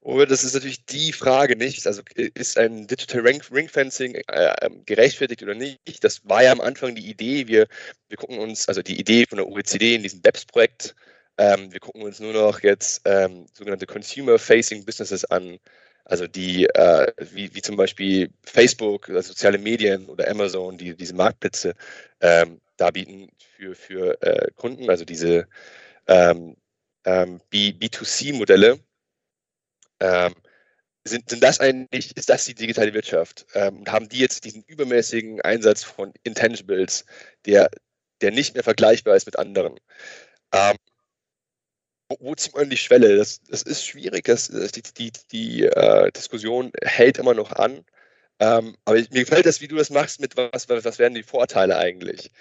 Oh, 0.02 0.26
das 0.26 0.44
ist 0.44 0.54
natürlich 0.54 0.86
die 0.86 1.14
Frage 1.14 1.56
nicht. 1.56 1.88
Also 1.88 2.02
ist 2.16 2.58
ein 2.58 2.88
Digital 2.88 3.22
Ring 3.22 3.70
Fencing 3.70 4.16
äh, 4.16 4.54
ähm, 4.62 4.84
gerechtfertigt 4.86 5.42
oder 5.44 5.56
nicht? 5.56 6.04
Das 6.04 6.28
war 6.28 6.44
ja 6.44 6.52
am 6.52 6.60
Anfang 6.60 6.94
die 6.96 7.10
Idee. 7.10 7.48
Wir, 7.48 7.68
wir 8.10 8.18
gucken 8.18 8.40
uns, 8.40 8.68
also 8.68 8.82
die 8.82 9.00
Idee 9.00 9.26
von 9.26 9.38
der 9.38 9.48
OECD 9.48 9.96
in 9.96 10.04
diesem 10.04 10.22
BEPS-Projekt, 10.22 10.96
ähm, 11.38 11.72
wir 11.72 11.80
gucken 11.80 12.02
uns 12.02 12.20
nur 12.20 12.34
noch 12.34 12.62
jetzt 12.62 13.02
ähm, 13.06 13.46
sogenannte 13.54 13.86
Consumer-Facing 13.86 14.86
Businesses 14.86 15.26
an. 15.26 15.58
Also 16.06 16.28
die, 16.28 16.66
äh, 16.66 17.12
wie, 17.32 17.56
wie 17.56 17.62
zum 17.62 17.78
Beispiel 17.78 18.30
Facebook, 18.44 19.10
also 19.10 19.30
soziale 19.30 19.58
Medien 19.58 20.08
oder 20.08 20.30
Amazon, 20.30 20.78
die 20.78 20.96
diese 20.96 21.16
Marktplätze 21.16 21.76
ähm, 22.20 22.60
darbieten 22.78 23.30
für, 23.56 23.74
für 23.74 24.22
äh, 24.22 24.52
Kunden, 24.56 24.90
also 24.90 25.06
diese 25.06 25.48
ähm, 26.08 26.58
ähm, 27.06 27.42
B2C-Modelle 27.52 28.80
ähm, 30.00 30.34
sind, 31.06 31.30
sind 31.30 31.44
das 31.44 31.60
eigentlich, 31.60 32.16
ist 32.16 32.30
das 32.30 32.46
die 32.46 32.56
digitale 32.56 32.94
Wirtschaft? 32.94 33.46
Ähm, 33.54 33.84
haben 33.88 34.10
die 34.10 34.20
jetzt 34.20 34.46
diesen 34.46 34.64
übermäßigen 34.64 35.42
Einsatz 35.42 35.84
von 35.84 36.14
Intangibles, 36.24 37.06
der, 37.46 37.70
der 38.22 38.32
nicht 38.32 38.54
mehr 38.54 38.64
vergleichbar 38.64 39.16
ist 39.16 39.26
mit 39.26 39.38
anderen? 39.38 39.80
Ähm, 40.54 40.78
wo, 42.10 42.18
wo 42.20 42.36
zieht 42.36 42.56
man 42.56 42.70
die 42.70 42.78
Schwelle? 42.78 43.18
Das, 43.18 43.42
das 43.44 43.64
ist 43.64 43.86
schwierig, 43.86 44.26
das, 44.26 44.48
das 44.48 44.72
die, 44.72 44.84
die, 44.98 45.12
die 45.32 45.64
äh, 45.66 46.12
Diskussion 46.12 46.72
hält 46.82 47.18
immer 47.18 47.34
noch 47.34 47.52
an. 47.52 47.86
Ähm, 48.40 48.76
aber 48.86 48.98
mir 48.98 49.08
gefällt 49.26 49.46
das, 49.46 49.62
wie 49.62 49.68
du 49.68 49.76
das 49.76 49.90
machst, 49.90 50.20
mit 50.20 50.36
was, 50.38 50.70
was 50.70 51.00
wären 51.00 51.14
die 51.14 51.24
Vorteile 51.24 51.78
eigentlich? 51.78 52.32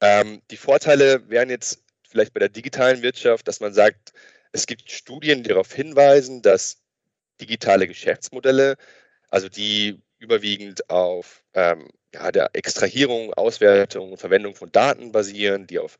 Ähm, 0.00 0.42
die 0.50 0.56
Vorteile 0.56 1.28
wären 1.28 1.50
jetzt 1.50 1.82
vielleicht 2.08 2.34
bei 2.34 2.40
der 2.40 2.48
digitalen 2.48 3.02
Wirtschaft, 3.02 3.46
dass 3.46 3.60
man 3.60 3.72
sagt, 3.72 4.12
es 4.52 4.66
gibt 4.66 4.90
Studien, 4.90 5.42
die 5.42 5.48
darauf 5.50 5.72
hinweisen, 5.72 6.42
dass 6.42 6.82
digitale 7.40 7.86
Geschäftsmodelle, 7.86 8.76
also 9.28 9.48
die 9.48 10.00
überwiegend 10.18 10.88
auf 10.90 11.42
ähm, 11.54 11.88
ja, 12.14 12.30
der 12.32 12.50
Extrahierung, 12.52 13.32
Auswertung 13.34 14.16
Verwendung 14.18 14.54
von 14.54 14.70
Daten 14.72 15.12
basieren, 15.12 15.66
die 15.66 15.78
auf 15.78 15.98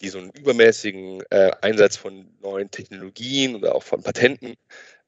die 0.00 0.08
so 0.10 0.18
einen 0.18 0.30
übermäßigen 0.30 1.22
äh, 1.30 1.52
Einsatz 1.62 1.96
von 1.96 2.30
neuen 2.40 2.70
Technologien 2.70 3.56
oder 3.56 3.74
auch 3.74 3.82
von 3.82 4.02
Patenten 4.02 4.54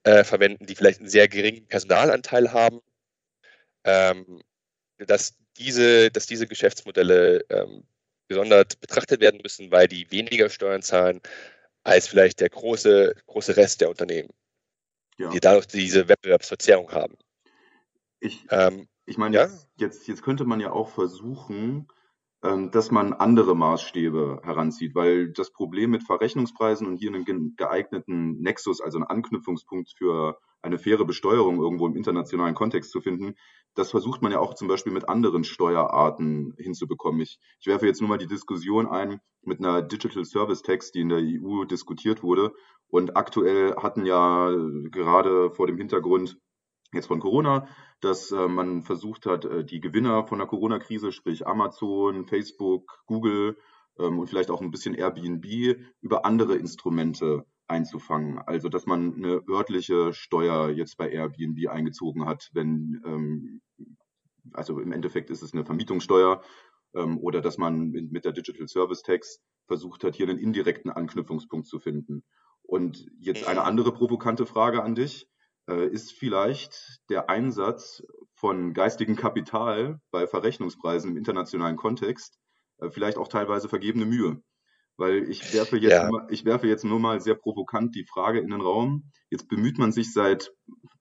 äh, 0.04 0.24
verwenden, 0.24 0.66
die 0.66 0.74
vielleicht 0.74 1.00
einen 1.00 1.10
sehr 1.10 1.28
geringen 1.28 1.66
Personalanteil 1.66 2.52
haben, 2.52 2.80
ähm, 3.84 4.42
dass, 4.98 5.34
diese, 5.58 6.10
dass 6.10 6.26
diese 6.26 6.46
Geschäftsmodelle 6.46 7.44
ähm, 7.50 7.84
gesondert 8.28 8.80
betrachtet 8.80 9.20
werden 9.20 9.40
müssen, 9.42 9.70
weil 9.70 9.88
die 9.88 10.10
weniger 10.10 10.48
Steuern 10.50 10.82
zahlen 10.82 11.20
als 11.88 12.06
vielleicht 12.06 12.40
der 12.40 12.50
große, 12.50 13.14
große 13.26 13.56
Rest 13.56 13.80
der 13.80 13.90
Unternehmen 13.90 14.30
ja. 15.18 15.30
die 15.30 15.40
dadurch 15.40 15.66
diese 15.66 16.08
Wettbewerbsverzerrung 16.08 16.90
haben. 16.92 17.14
Ich, 18.20 18.46
ähm, 18.50 18.88
ich 19.04 19.18
meine, 19.18 19.36
ja? 19.36 19.48
jetzt, 19.76 20.06
jetzt 20.08 20.22
könnte 20.22 20.44
man 20.44 20.60
ja 20.60 20.72
auch 20.72 20.88
versuchen, 20.88 21.88
dass 22.40 22.92
man 22.92 23.12
andere 23.12 23.56
Maßstäbe 23.56 24.42
heranzieht, 24.44 24.94
weil 24.94 25.32
das 25.32 25.50
Problem 25.50 25.90
mit 25.90 26.04
Verrechnungspreisen 26.04 26.86
und 26.86 26.96
hier 26.96 27.12
einen 27.12 27.54
geeigneten 27.56 28.40
Nexus, 28.40 28.80
also 28.80 28.98
einen 28.98 29.06
Anknüpfungspunkt 29.06 29.92
für 29.96 30.38
eine 30.62 30.78
faire 30.78 31.04
Besteuerung 31.04 31.60
irgendwo 31.60 31.86
im 31.86 31.96
internationalen 31.96 32.54
Kontext 32.54 32.90
zu 32.92 33.00
finden, 33.00 33.34
das 33.74 33.90
versucht 33.90 34.22
man 34.22 34.32
ja 34.32 34.40
auch 34.40 34.54
zum 34.54 34.68
Beispiel 34.68 34.92
mit 34.92 35.08
anderen 35.08 35.44
Steuerarten 35.44 36.54
hinzubekommen. 36.58 37.20
Ich, 37.20 37.38
ich 37.60 37.66
werfe 37.66 37.86
jetzt 37.86 38.00
nur 38.00 38.08
mal 38.08 38.18
die 38.18 38.26
Diskussion 38.26 38.86
ein 38.86 39.20
mit 39.42 39.60
einer 39.60 39.82
Digital 39.82 40.24
Service 40.24 40.62
Tax, 40.62 40.90
die 40.90 41.00
in 41.00 41.08
der 41.08 41.20
EU 41.20 41.64
diskutiert 41.64 42.22
wurde. 42.22 42.52
Und 42.88 43.16
aktuell 43.16 43.76
hatten 43.76 44.04
ja 44.04 44.50
gerade 44.90 45.50
vor 45.52 45.66
dem 45.66 45.76
Hintergrund 45.76 46.38
jetzt 46.92 47.06
von 47.06 47.20
Corona, 47.20 47.68
dass 48.00 48.30
äh, 48.30 48.48
man 48.48 48.82
versucht 48.82 49.26
hat, 49.26 49.44
äh, 49.44 49.64
die 49.64 49.80
Gewinner 49.80 50.26
von 50.26 50.38
der 50.38 50.46
Corona-Krise, 50.46 51.12
sprich 51.12 51.46
Amazon, 51.46 52.26
Facebook, 52.26 53.02
Google 53.06 53.56
ähm, 53.98 54.18
und 54.18 54.28
vielleicht 54.28 54.50
auch 54.50 54.60
ein 54.60 54.70
bisschen 54.70 54.94
Airbnb 54.94 55.44
über 56.00 56.24
andere 56.24 56.56
Instrumente 56.56 57.44
einzufangen. 57.66 58.38
Also 58.38 58.68
dass 58.68 58.86
man 58.86 59.14
eine 59.14 59.42
örtliche 59.48 60.12
Steuer 60.12 60.70
jetzt 60.70 60.96
bei 60.96 61.10
Airbnb 61.10 61.68
eingezogen 61.68 62.24
hat, 62.24 62.48
wenn 62.52 63.02
ähm, 63.04 63.60
also 64.52 64.80
im 64.80 64.92
Endeffekt 64.92 65.30
ist 65.30 65.42
es 65.42 65.52
eine 65.52 65.64
Vermietungssteuer 65.64 66.42
ähm, 66.94 67.18
oder 67.18 67.40
dass 67.40 67.58
man 67.58 67.90
mit 67.90 68.24
der 68.24 68.32
Digital 68.32 68.68
Service 68.68 69.02
Tax 69.02 69.40
versucht 69.66 70.04
hat, 70.04 70.14
hier 70.14 70.28
einen 70.28 70.38
indirekten 70.38 70.90
Anknüpfungspunkt 70.90 71.66
zu 71.66 71.78
finden. 71.78 72.24
Und 72.62 73.06
jetzt 73.18 73.46
eine 73.46 73.62
andere 73.62 73.92
provokante 73.92 74.44
Frage 74.44 74.82
an 74.82 74.94
dich. 74.94 75.28
Äh, 75.68 75.88
ist 75.88 76.12
vielleicht 76.12 77.00
der 77.10 77.28
Einsatz 77.28 78.02
von 78.34 78.72
geistigem 78.72 79.16
Kapital 79.16 80.00
bei 80.10 80.26
Verrechnungspreisen 80.26 81.10
im 81.10 81.16
internationalen 81.16 81.76
Kontext 81.76 82.38
äh, 82.78 82.90
vielleicht 82.90 83.18
auch 83.18 83.28
teilweise 83.28 83.68
vergebene 83.68 84.06
Mühe? 84.06 84.42
Weil 84.96 85.28
ich 85.28 85.52
werfe 85.52 85.76
jetzt, 85.76 85.92
ja. 85.92 86.10
mal, 86.10 86.26
ich 86.30 86.44
werfe 86.44 86.66
jetzt 86.66 86.84
nur 86.84 86.98
mal 86.98 87.20
sehr 87.20 87.34
provokant 87.34 87.94
die 87.94 88.06
Frage 88.06 88.40
in 88.40 88.50
den 88.50 88.62
Raum. 88.62 89.12
Jetzt 89.30 89.48
bemüht 89.48 89.78
man 89.78 89.92
sich 89.92 90.12
seit 90.12 90.52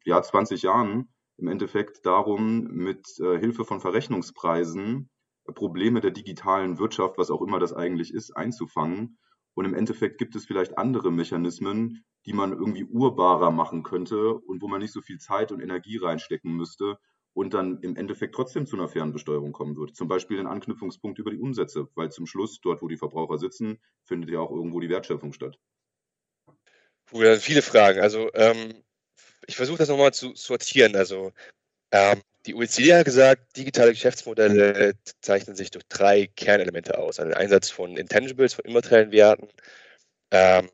ja, 0.04 0.22
20 0.22 0.62
Jahren 0.62 1.10
im 1.38 1.48
Endeffekt 1.48 2.06
darum, 2.06 2.66
mit 2.66 3.08
äh, 3.20 3.40
Hilfe 3.40 3.64
von 3.64 3.80
Verrechnungspreisen 3.80 5.10
äh, 5.46 5.54
Probleme 5.54 6.02
der 6.02 6.12
digitalen 6.12 6.78
Wirtschaft, 6.78 7.18
was 7.18 7.32
auch 7.32 7.42
immer 7.42 7.60
das 7.60 7.74
eigentlich 7.74 8.14
ist, 8.14 8.36
einzufangen. 8.36 9.18
Und 9.58 9.66
im 9.66 9.74
Endeffekt 9.74 10.20
gibt 10.20 10.36
es 10.36 10.46
vielleicht 10.46 10.78
andere 10.78 11.12
Mechanismen, 11.12 12.06
die 12.28 12.34
man 12.34 12.52
irgendwie 12.52 12.84
urbarer 12.84 13.50
machen 13.50 13.82
könnte 13.82 14.36
und 14.36 14.62
wo 14.62 14.68
man 14.68 14.80
nicht 14.80 14.94
so 14.94 15.02
viel 15.02 15.18
Zeit 15.18 15.52
und 15.52 15.62
Energie 15.62 15.98
reinstecken 15.98 16.56
müsste 16.56 17.00
und 17.34 17.56
dann 17.56 17.80
im 17.82 17.96
Endeffekt 17.96 18.36
trotzdem 18.36 18.68
zu 18.68 18.76
einer 18.76 18.88
fairen 18.88 19.14
Besteuerung 19.14 19.54
kommen 19.54 19.76
würde. 19.76 19.94
Zum 19.94 20.08
Beispiel 20.08 20.38
den 20.38 20.46
Anknüpfungspunkt 20.46 21.18
über 21.18 21.32
die 21.32 21.40
Umsätze, 21.40 21.88
weil 21.96 22.12
zum 22.12 22.28
Schluss, 22.28 22.62
dort 22.62 22.84
wo 22.84 22.88
die 22.88 22.98
Verbraucher 22.98 23.40
sitzen, 23.40 23.82
findet 24.04 24.30
ja 24.30 24.42
auch 24.42 24.52
irgendwo 24.52 24.80
die 24.80 24.90
Wertschöpfung 24.90 25.34
statt. 25.34 25.58
viele 27.40 27.64
Fragen. 27.64 28.00
Also 28.00 28.30
ähm, 28.36 28.84
ich 29.48 29.56
versuche 29.56 29.80
das 29.80 29.90
nochmal 29.90 30.14
zu 30.14 30.36
sortieren. 30.36 30.96
Also 30.96 31.32
ähm, 31.92 32.22
die 32.48 32.56
OECD 32.56 32.94
hat 32.94 33.06
gesagt, 33.06 33.58
digitale 33.58 33.92
Geschäftsmodelle 33.92 34.94
zeichnen 35.22 35.56
sich 35.56 35.70
durch 35.70 35.86
drei 35.90 36.28
Kernelemente 36.28 36.98
aus. 36.98 37.20
Also 37.20 37.32
den 37.32 37.38
Einsatz 37.38 37.70
von 37.70 37.98
Intangibles, 37.98 38.54
von 38.54 38.66
immateriellen 38.66 39.12
Werten, 39.12 39.50
ähm, 40.32 40.70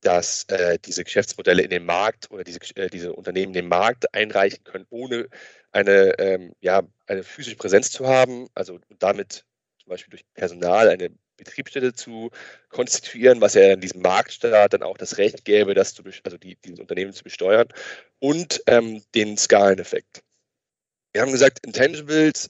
dass 0.00 0.44
äh, 0.44 0.78
diese 0.78 1.04
Geschäftsmodelle 1.04 1.62
in 1.62 1.70
den 1.70 1.84
Markt 1.84 2.30
oder 2.30 2.44
diese, 2.44 2.60
äh, 2.76 2.88
diese 2.88 3.12
Unternehmen 3.12 3.48
in 3.48 3.62
den 3.62 3.68
Markt 3.68 4.14
einreichen 4.14 4.62
können, 4.64 4.86
ohne 4.90 5.28
eine, 5.72 6.18
ähm, 6.18 6.54
ja, 6.60 6.82
eine 7.06 7.24
physische 7.24 7.56
Präsenz 7.56 7.90
zu 7.90 8.06
haben, 8.06 8.48
also 8.54 8.78
damit 8.98 9.44
zum 9.78 9.90
Beispiel 9.90 10.10
durch 10.10 10.24
Personal 10.34 10.88
eine 10.88 11.10
Betriebsstätte 11.36 11.92
zu 11.94 12.30
konstituieren, 12.68 13.40
was 13.40 13.54
ja 13.54 13.72
in 13.72 13.80
diesem 13.80 14.02
Marktstaat 14.02 14.72
dann 14.72 14.82
auch 14.82 14.98
das 14.98 15.18
Recht 15.18 15.44
gäbe, 15.44 15.74
das 15.74 15.94
zu, 15.94 16.04
also 16.22 16.36
die, 16.36 16.56
dieses 16.64 16.78
Unternehmen 16.78 17.12
zu 17.12 17.24
besteuern 17.24 17.68
und 18.20 18.62
ähm, 18.66 19.02
den 19.14 19.36
Skaleneffekt. 19.36 20.22
Wir 21.12 21.22
haben 21.22 21.32
gesagt, 21.32 21.64
Intangibles 21.64 22.48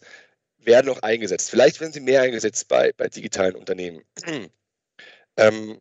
werden 0.58 0.86
noch 0.86 1.02
eingesetzt. 1.02 1.50
Vielleicht 1.50 1.80
werden 1.80 1.92
sie 1.92 2.00
mehr 2.00 2.22
eingesetzt 2.22 2.68
bei, 2.68 2.92
bei 2.96 3.08
digitalen 3.08 3.56
Unternehmen. 3.56 4.02
ähm, 5.36 5.80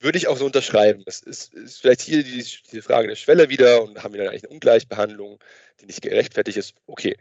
würde 0.00 0.18
ich 0.18 0.26
auch 0.26 0.36
so 0.36 0.46
unterschreiben. 0.46 1.04
Es 1.06 1.20
ist, 1.20 1.54
ist 1.54 1.80
vielleicht 1.80 2.00
hier 2.00 2.24
die, 2.24 2.44
die, 2.72 2.82
Frage 2.82 3.08
der 3.08 3.14
Schwelle 3.14 3.48
wieder 3.48 3.82
und 3.82 4.02
haben 4.02 4.12
wir 4.12 4.18
dann 4.18 4.30
eigentlich 4.30 4.44
eine 4.44 4.52
Ungleichbehandlung, 4.52 5.38
die 5.80 5.86
nicht 5.86 6.02
gerechtfertigt 6.02 6.58
ist. 6.58 6.74
Okay, 6.86 7.16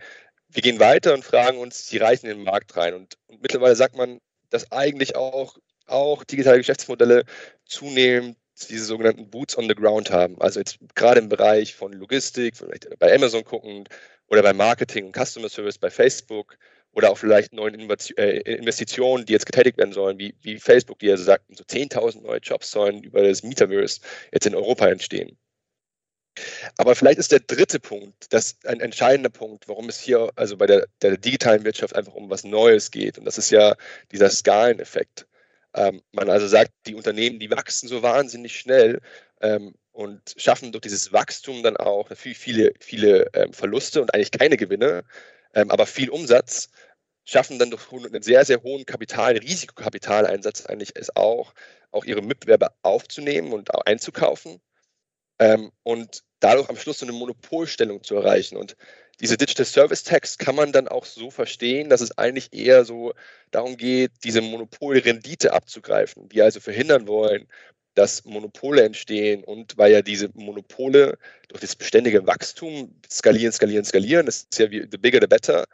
wir 0.49 0.63
gehen 0.63 0.79
weiter 0.79 1.13
und 1.13 1.23
fragen 1.23 1.59
uns, 1.59 1.87
die 1.87 1.97
reichen 1.97 2.27
in 2.27 2.37
den 2.37 2.43
Markt 2.43 2.75
rein. 2.75 2.95
Und, 2.95 3.17
und 3.27 3.41
mittlerweile 3.41 3.75
sagt 3.75 3.95
man, 3.95 4.19
dass 4.49 4.71
eigentlich 4.71 5.15
auch, 5.15 5.57
auch 5.85 6.23
digitale 6.23 6.57
Geschäftsmodelle 6.57 7.25
zunehmend 7.65 8.37
diese 8.67 8.85
sogenannten 8.85 9.29
Boots 9.29 9.57
on 9.57 9.67
the 9.67 9.75
Ground 9.75 10.11
haben. 10.11 10.39
Also 10.41 10.59
jetzt 10.59 10.79
gerade 10.95 11.19
im 11.19 11.29
Bereich 11.29 11.75
von 11.75 11.93
Logistik, 11.93 12.57
vielleicht 12.57 12.87
bei 12.99 13.13
Amazon 13.13 13.43
gucken 13.43 13.85
oder 14.27 14.41
bei 14.41 14.53
Marketing 14.53 15.07
und 15.07 15.15
Customer 15.15 15.49
Service 15.49 15.77
bei 15.77 15.89
Facebook 15.89 16.57
oder 16.93 17.11
auch 17.11 17.17
vielleicht 17.17 17.53
neuen 17.53 17.75
äh, 18.17 18.37
Investitionen, 18.55 19.25
die 19.25 19.33
jetzt 19.33 19.45
getätigt 19.45 19.77
werden 19.77 19.93
sollen, 19.93 20.19
wie, 20.19 20.35
wie 20.41 20.59
Facebook, 20.59 20.99
die 20.99 21.07
ja 21.07 21.17
so 21.17 21.23
sagten, 21.23 21.55
so 21.55 21.63
10.000 21.63 22.21
neue 22.21 22.39
Jobs 22.39 22.71
sollen 22.71 23.03
über 23.03 23.23
das 23.23 23.43
Metaverse 23.43 24.01
jetzt 24.31 24.45
in 24.45 24.55
Europa 24.55 24.87
entstehen. 24.87 25.37
Aber 26.77 26.95
vielleicht 26.95 27.19
ist 27.19 27.31
der 27.31 27.41
dritte 27.41 27.79
Punkt, 27.79 28.33
das 28.33 28.57
ein 28.65 28.79
entscheidender 28.79 29.29
Punkt, 29.29 29.67
warum 29.67 29.89
es 29.89 29.99
hier 29.99 30.31
also 30.35 30.57
bei 30.57 30.65
der, 30.65 30.87
der 31.01 31.17
digitalen 31.17 31.63
Wirtschaft 31.65 31.95
einfach 31.95 32.13
um 32.13 32.29
was 32.29 32.43
Neues 32.43 32.91
geht. 32.91 33.17
Und 33.17 33.25
das 33.25 33.37
ist 33.37 33.51
ja 33.51 33.75
dieser 34.11 34.29
Skaleneffekt. 34.29 35.27
Ähm, 35.73 36.01
man 36.11 36.29
also 36.29 36.47
sagt, 36.47 36.71
die 36.85 36.95
Unternehmen, 36.95 37.39
die 37.39 37.51
wachsen 37.51 37.87
so 37.87 38.03
wahnsinnig 38.03 38.59
schnell 38.59 39.01
ähm, 39.41 39.73
und 39.91 40.33
schaffen 40.37 40.71
durch 40.71 40.81
dieses 40.81 41.13
Wachstum 41.13 41.63
dann 41.63 41.77
auch 41.77 42.09
natürlich 42.09 42.37
viele, 42.37 42.73
viele 42.79 43.29
ähm, 43.33 43.53
Verluste 43.53 44.01
und 44.01 44.13
eigentlich 44.13 44.31
keine 44.31 44.57
Gewinne, 44.57 45.03
ähm, 45.53 45.71
aber 45.71 45.85
viel 45.85 46.09
Umsatz, 46.09 46.69
schaffen 47.23 47.59
dann 47.59 47.71
durch 47.71 47.91
einen 47.91 48.23
sehr, 48.23 48.45
sehr 48.45 48.61
hohen 48.63 48.85
Kapital, 48.85 49.37
Risikokapitaleinsatz 49.37 50.65
eigentlich 50.65 50.95
es 50.95 51.15
auch, 51.15 51.53
auch 51.91 52.05
ihre 52.05 52.21
Mitbewerber 52.21 52.73
aufzunehmen 52.81 53.53
und 53.53 53.69
einzukaufen 53.85 54.59
ähm, 55.39 55.71
und 55.83 56.23
dadurch 56.39 56.69
am 56.69 56.77
Schluss 56.77 56.99
so 56.99 57.05
eine 57.05 57.13
Monopolstellung 57.13 58.03
zu 58.03 58.15
erreichen. 58.15 58.57
Und 58.57 58.75
diese 59.21 59.37
Digital 59.37 59.65
Service 59.65 60.03
Tax 60.03 60.37
kann 60.37 60.55
man 60.55 60.71
dann 60.71 60.87
auch 60.87 61.05
so 61.05 61.29
verstehen, 61.29 61.89
dass 61.89 62.01
es 62.01 62.17
eigentlich 62.17 62.53
eher 62.53 62.85
so 62.85 63.13
darum 63.51 63.77
geht, 63.77 64.11
diese 64.23 64.41
Monopolrendite 64.41 65.53
abzugreifen, 65.53 66.27
die 66.29 66.41
also 66.41 66.59
verhindern 66.59 67.07
wollen, 67.07 67.47
dass 67.93 68.25
Monopole 68.25 68.83
entstehen 68.83 69.43
und 69.43 69.77
weil 69.77 69.91
ja 69.91 70.01
diese 70.01 70.29
Monopole 70.33 71.17
durch 71.49 71.61
das 71.61 71.75
beständige 71.75 72.25
Wachstum 72.25 72.95
skalieren, 73.09 73.51
skalieren, 73.51 73.85
skalieren, 73.85 74.25
das 74.25 74.47
ist 74.49 74.59
ja 74.59 74.71
wie 74.71 74.87
the 74.89 74.97
bigger 74.97 75.19
the 75.21 75.27
better, 75.27 75.65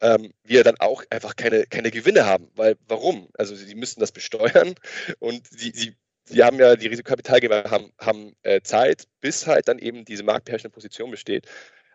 ähm, 0.00 0.32
wir 0.44 0.64
dann 0.64 0.76
auch 0.78 1.02
einfach 1.10 1.36
keine, 1.36 1.66
keine 1.66 1.90
Gewinne 1.90 2.26
haben. 2.26 2.50
Weil 2.54 2.76
warum? 2.88 3.28
Also 3.34 3.54
sie 3.54 3.74
müssen 3.74 4.00
das 4.00 4.12
besteuern 4.12 4.74
und 5.18 5.46
sie, 5.48 5.72
sie, 5.74 5.96
sie 6.24 6.42
haben 6.44 6.58
ja, 6.58 6.76
die 6.76 6.86
Risikokapitalgeber 6.86 7.64
haben, 7.70 7.92
haben 7.98 8.36
äh, 8.42 8.60
Zeit, 8.62 9.06
bis 9.20 9.46
halt 9.46 9.68
dann 9.68 9.78
eben 9.78 10.04
diese 10.04 10.22
marktbeherrschende 10.22 10.74
Position 10.74 11.10
besteht. 11.10 11.46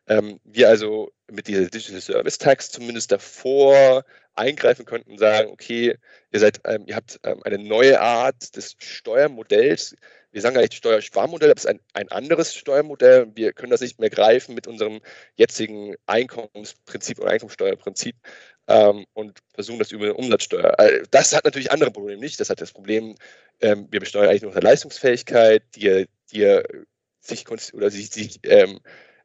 Ähm, 0.07 0.39
wir 0.43 0.69
also 0.69 1.11
mit 1.29 1.47
dieser 1.47 1.69
Digital 1.69 2.01
Service 2.01 2.37
Tax 2.37 2.71
zumindest 2.71 3.11
davor 3.11 4.03
eingreifen 4.33 4.85
könnten 4.85 5.11
und 5.11 5.17
sagen, 5.17 5.49
okay, 5.51 5.97
ihr 6.31 6.39
seid, 6.39 6.61
ähm, 6.65 6.83
ihr 6.87 6.95
habt 6.95 7.19
ähm, 7.23 7.41
eine 7.43 7.57
neue 7.57 7.99
Art 7.99 8.55
des 8.55 8.75
Steuermodells. 8.79 9.95
Wir 10.31 10.41
sagen 10.41 10.55
gar 10.55 10.61
nicht 10.61 10.73
Steuersparmodell, 10.73 11.49
aber 11.49 11.57
es 11.57 11.65
ist 11.65 11.69
ein, 11.69 11.81
ein 11.93 12.09
anderes 12.09 12.55
Steuermodell. 12.55 13.31
Wir 13.35 13.51
können 13.51 13.71
das 13.71 13.81
nicht 13.81 13.99
mehr 13.99 14.09
greifen 14.09 14.55
mit 14.55 14.67
unserem 14.67 15.01
jetzigen 15.35 15.95
Einkommensprinzip 16.05 17.19
oder 17.19 17.31
Einkommensteuerprinzip 17.31 18.15
ähm, 18.67 19.05
und 19.13 19.39
versuchen 19.53 19.79
das 19.79 19.91
über 19.91 20.05
eine 20.05 20.13
Umsatzsteuer. 20.13 20.79
Also 20.79 21.03
das 21.11 21.35
hat 21.35 21.43
natürlich 21.43 21.71
andere 21.71 21.91
Probleme 21.91 22.21
nicht. 22.21 22.39
Das 22.39 22.49
hat 22.49 22.61
das 22.61 22.71
Problem, 22.71 23.15
ähm, 23.59 23.87
wir 23.91 23.99
besteuern 23.99 24.29
eigentlich 24.29 24.43
nur 24.43 24.53
eine 24.53 24.61
Leistungsfähigkeit, 24.61 25.63
die, 25.75 26.07
die 26.31 26.61
sich 27.19 27.45
oder 27.73 27.91
sich, 27.91 28.09
sich 28.09 28.39
ähm, 28.43 28.79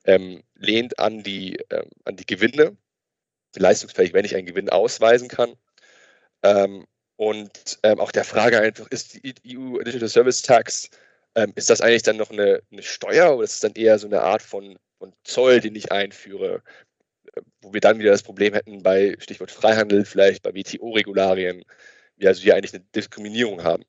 ähm, 0.06 0.42
lehnt 0.54 0.98
an 0.98 1.22
die, 1.22 1.58
ähm, 1.70 1.90
an 2.04 2.16
die 2.16 2.26
Gewinne, 2.26 2.76
leistungsfähig, 3.56 4.12
wenn 4.12 4.24
ich 4.24 4.36
einen 4.36 4.46
Gewinn 4.46 4.70
ausweisen 4.70 5.28
kann. 5.28 5.56
Ähm, 6.42 6.86
und 7.16 7.78
ähm, 7.82 7.98
auch 7.98 8.12
der 8.12 8.24
Frage 8.24 8.60
einfach, 8.60 8.86
ist 8.88 9.14
die 9.14 9.56
EU 9.56 9.78
Digital 9.82 10.08
Service 10.08 10.42
Tax, 10.42 10.90
ähm, 11.34 11.52
ist 11.54 11.70
das 11.70 11.80
eigentlich 11.80 12.02
dann 12.02 12.16
noch 12.18 12.30
eine, 12.30 12.62
eine, 12.70 12.82
Steuer 12.82 13.34
oder 13.34 13.44
ist 13.44 13.54
es 13.54 13.60
dann 13.60 13.72
eher 13.72 13.98
so 13.98 14.06
eine 14.06 14.22
Art 14.22 14.42
von, 14.42 14.78
von 14.98 15.12
Zoll, 15.24 15.60
den 15.60 15.74
ich 15.74 15.92
einführe, 15.92 16.62
äh, 17.34 17.40
wo 17.62 17.72
wir 17.72 17.80
dann 17.80 17.98
wieder 17.98 18.10
das 18.10 18.22
Problem 18.22 18.54
hätten 18.54 18.82
bei 18.82 19.16
Stichwort 19.18 19.50
Freihandel, 19.50 20.04
vielleicht 20.04 20.42
bei 20.42 20.54
WTO-Regularien, 20.54 21.64
wir 22.16 22.28
also 22.28 22.42
hier 22.42 22.56
eigentlich 22.56 22.74
eine 22.74 22.84
Diskriminierung 22.94 23.64
haben. 23.64 23.84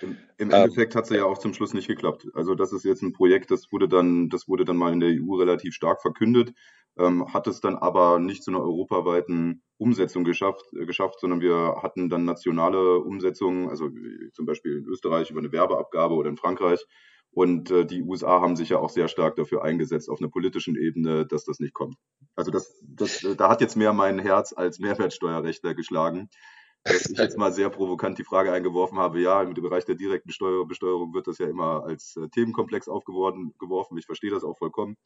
Im, 0.00 0.18
im 0.38 0.50
ähm, 0.50 0.50
Endeffekt 0.50 0.94
hat 0.94 1.04
es 1.04 1.10
ja 1.10 1.24
auch 1.24 1.38
zum 1.38 1.54
Schluss 1.54 1.74
nicht 1.74 1.86
geklappt. 1.86 2.26
Also 2.34 2.54
das 2.54 2.72
ist 2.72 2.84
jetzt 2.84 3.02
ein 3.02 3.12
Projekt, 3.12 3.50
das 3.50 3.70
wurde 3.70 3.88
dann, 3.88 4.28
das 4.28 4.48
wurde 4.48 4.64
dann 4.64 4.76
mal 4.76 4.92
in 4.92 5.00
der 5.00 5.10
EU 5.10 5.34
relativ 5.36 5.74
stark 5.74 6.02
verkündet, 6.02 6.52
ähm, 6.98 7.32
hat 7.32 7.46
es 7.46 7.60
dann 7.60 7.76
aber 7.76 8.18
nicht 8.18 8.42
zu 8.42 8.50
einer 8.50 8.60
europaweiten 8.60 9.62
Umsetzung 9.78 10.24
geschafft, 10.24 10.64
äh, 10.74 10.86
geschafft, 10.86 11.20
sondern 11.20 11.40
wir 11.40 11.80
hatten 11.82 12.08
dann 12.08 12.24
nationale 12.24 12.98
Umsetzungen, 12.98 13.68
also 13.68 13.88
zum 14.32 14.46
Beispiel 14.46 14.78
in 14.78 14.86
Österreich 14.86 15.30
über 15.30 15.40
eine 15.40 15.52
Werbeabgabe 15.52 16.14
oder 16.14 16.30
in 16.30 16.36
Frankreich. 16.36 16.84
Und 17.30 17.72
äh, 17.72 17.84
die 17.84 18.02
USA 18.02 18.40
haben 18.40 18.54
sich 18.54 18.68
ja 18.68 18.78
auch 18.78 18.90
sehr 18.90 19.08
stark 19.08 19.34
dafür 19.34 19.64
eingesetzt 19.64 20.08
auf 20.08 20.20
einer 20.20 20.30
politischen 20.30 20.76
Ebene, 20.76 21.26
dass 21.26 21.44
das 21.44 21.58
nicht 21.58 21.74
kommt. 21.74 21.96
Also 22.36 22.52
das, 22.52 22.80
das, 22.82 23.26
da 23.36 23.48
hat 23.48 23.60
jetzt 23.60 23.76
mehr 23.76 23.92
mein 23.92 24.20
Herz 24.20 24.52
als 24.56 24.78
Mehrwertsteuerrechtler 24.78 25.74
geschlagen 25.74 26.28
dass 26.84 27.10
ich 27.10 27.18
jetzt 27.18 27.38
mal 27.38 27.52
sehr 27.52 27.70
provokant 27.70 28.18
die 28.18 28.24
Frage 28.24 28.52
eingeworfen 28.52 28.98
habe, 28.98 29.20
ja, 29.20 29.42
im 29.42 29.54
Bereich 29.54 29.86
der 29.86 29.94
direkten 29.94 30.30
Steuer 30.30 30.66
Besteuerung 30.66 31.14
wird 31.14 31.26
das 31.26 31.38
ja 31.38 31.48
immer 31.48 31.82
als 31.84 32.16
äh, 32.16 32.28
Themenkomplex 32.28 32.88
aufgeworfen. 32.88 33.98
Ich 33.98 34.06
verstehe 34.06 34.30
das 34.30 34.44
auch 34.44 34.58
vollkommen. 34.58 34.96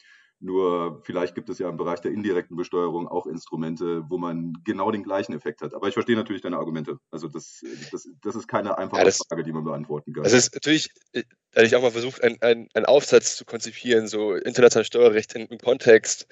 Nur 0.40 1.02
vielleicht 1.04 1.34
gibt 1.34 1.48
es 1.48 1.58
ja 1.58 1.68
im 1.68 1.76
Bereich 1.76 2.00
der 2.00 2.12
indirekten 2.12 2.56
Besteuerung 2.56 3.08
auch 3.08 3.26
Instrumente, 3.26 4.04
wo 4.08 4.18
man 4.18 4.52
genau 4.64 4.90
den 4.90 5.02
gleichen 5.02 5.32
Effekt 5.32 5.62
hat. 5.62 5.74
Aber 5.74 5.88
ich 5.88 5.94
verstehe 5.94 6.16
natürlich 6.16 6.42
deine 6.42 6.58
Argumente. 6.58 6.98
Also 7.10 7.28
das, 7.28 7.64
das, 7.92 8.08
das 8.22 8.36
ist 8.36 8.48
keine 8.48 8.78
einfache 8.78 9.00
ja, 9.00 9.04
das, 9.04 9.18
Frage, 9.28 9.42
die 9.44 9.52
man 9.52 9.64
beantworten 9.64 10.12
kann. 10.12 10.24
Das 10.24 10.32
ist 10.32 10.54
natürlich, 10.54 10.90
da 11.12 11.20
hatte 11.56 11.66
ich 11.66 11.76
auch 11.76 11.82
mal 11.82 11.90
versucht, 11.90 12.22
einen, 12.22 12.38
einen, 12.40 12.86
Aufsatz 12.86 13.36
zu 13.36 13.44
konzipieren, 13.44 14.06
so 14.06 14.34
internationales 14.34 14.86
Steuerrecht 14.86 15.34
im, 15.34 15.46
im 15.48 15.58
Kontext 15.58 16.26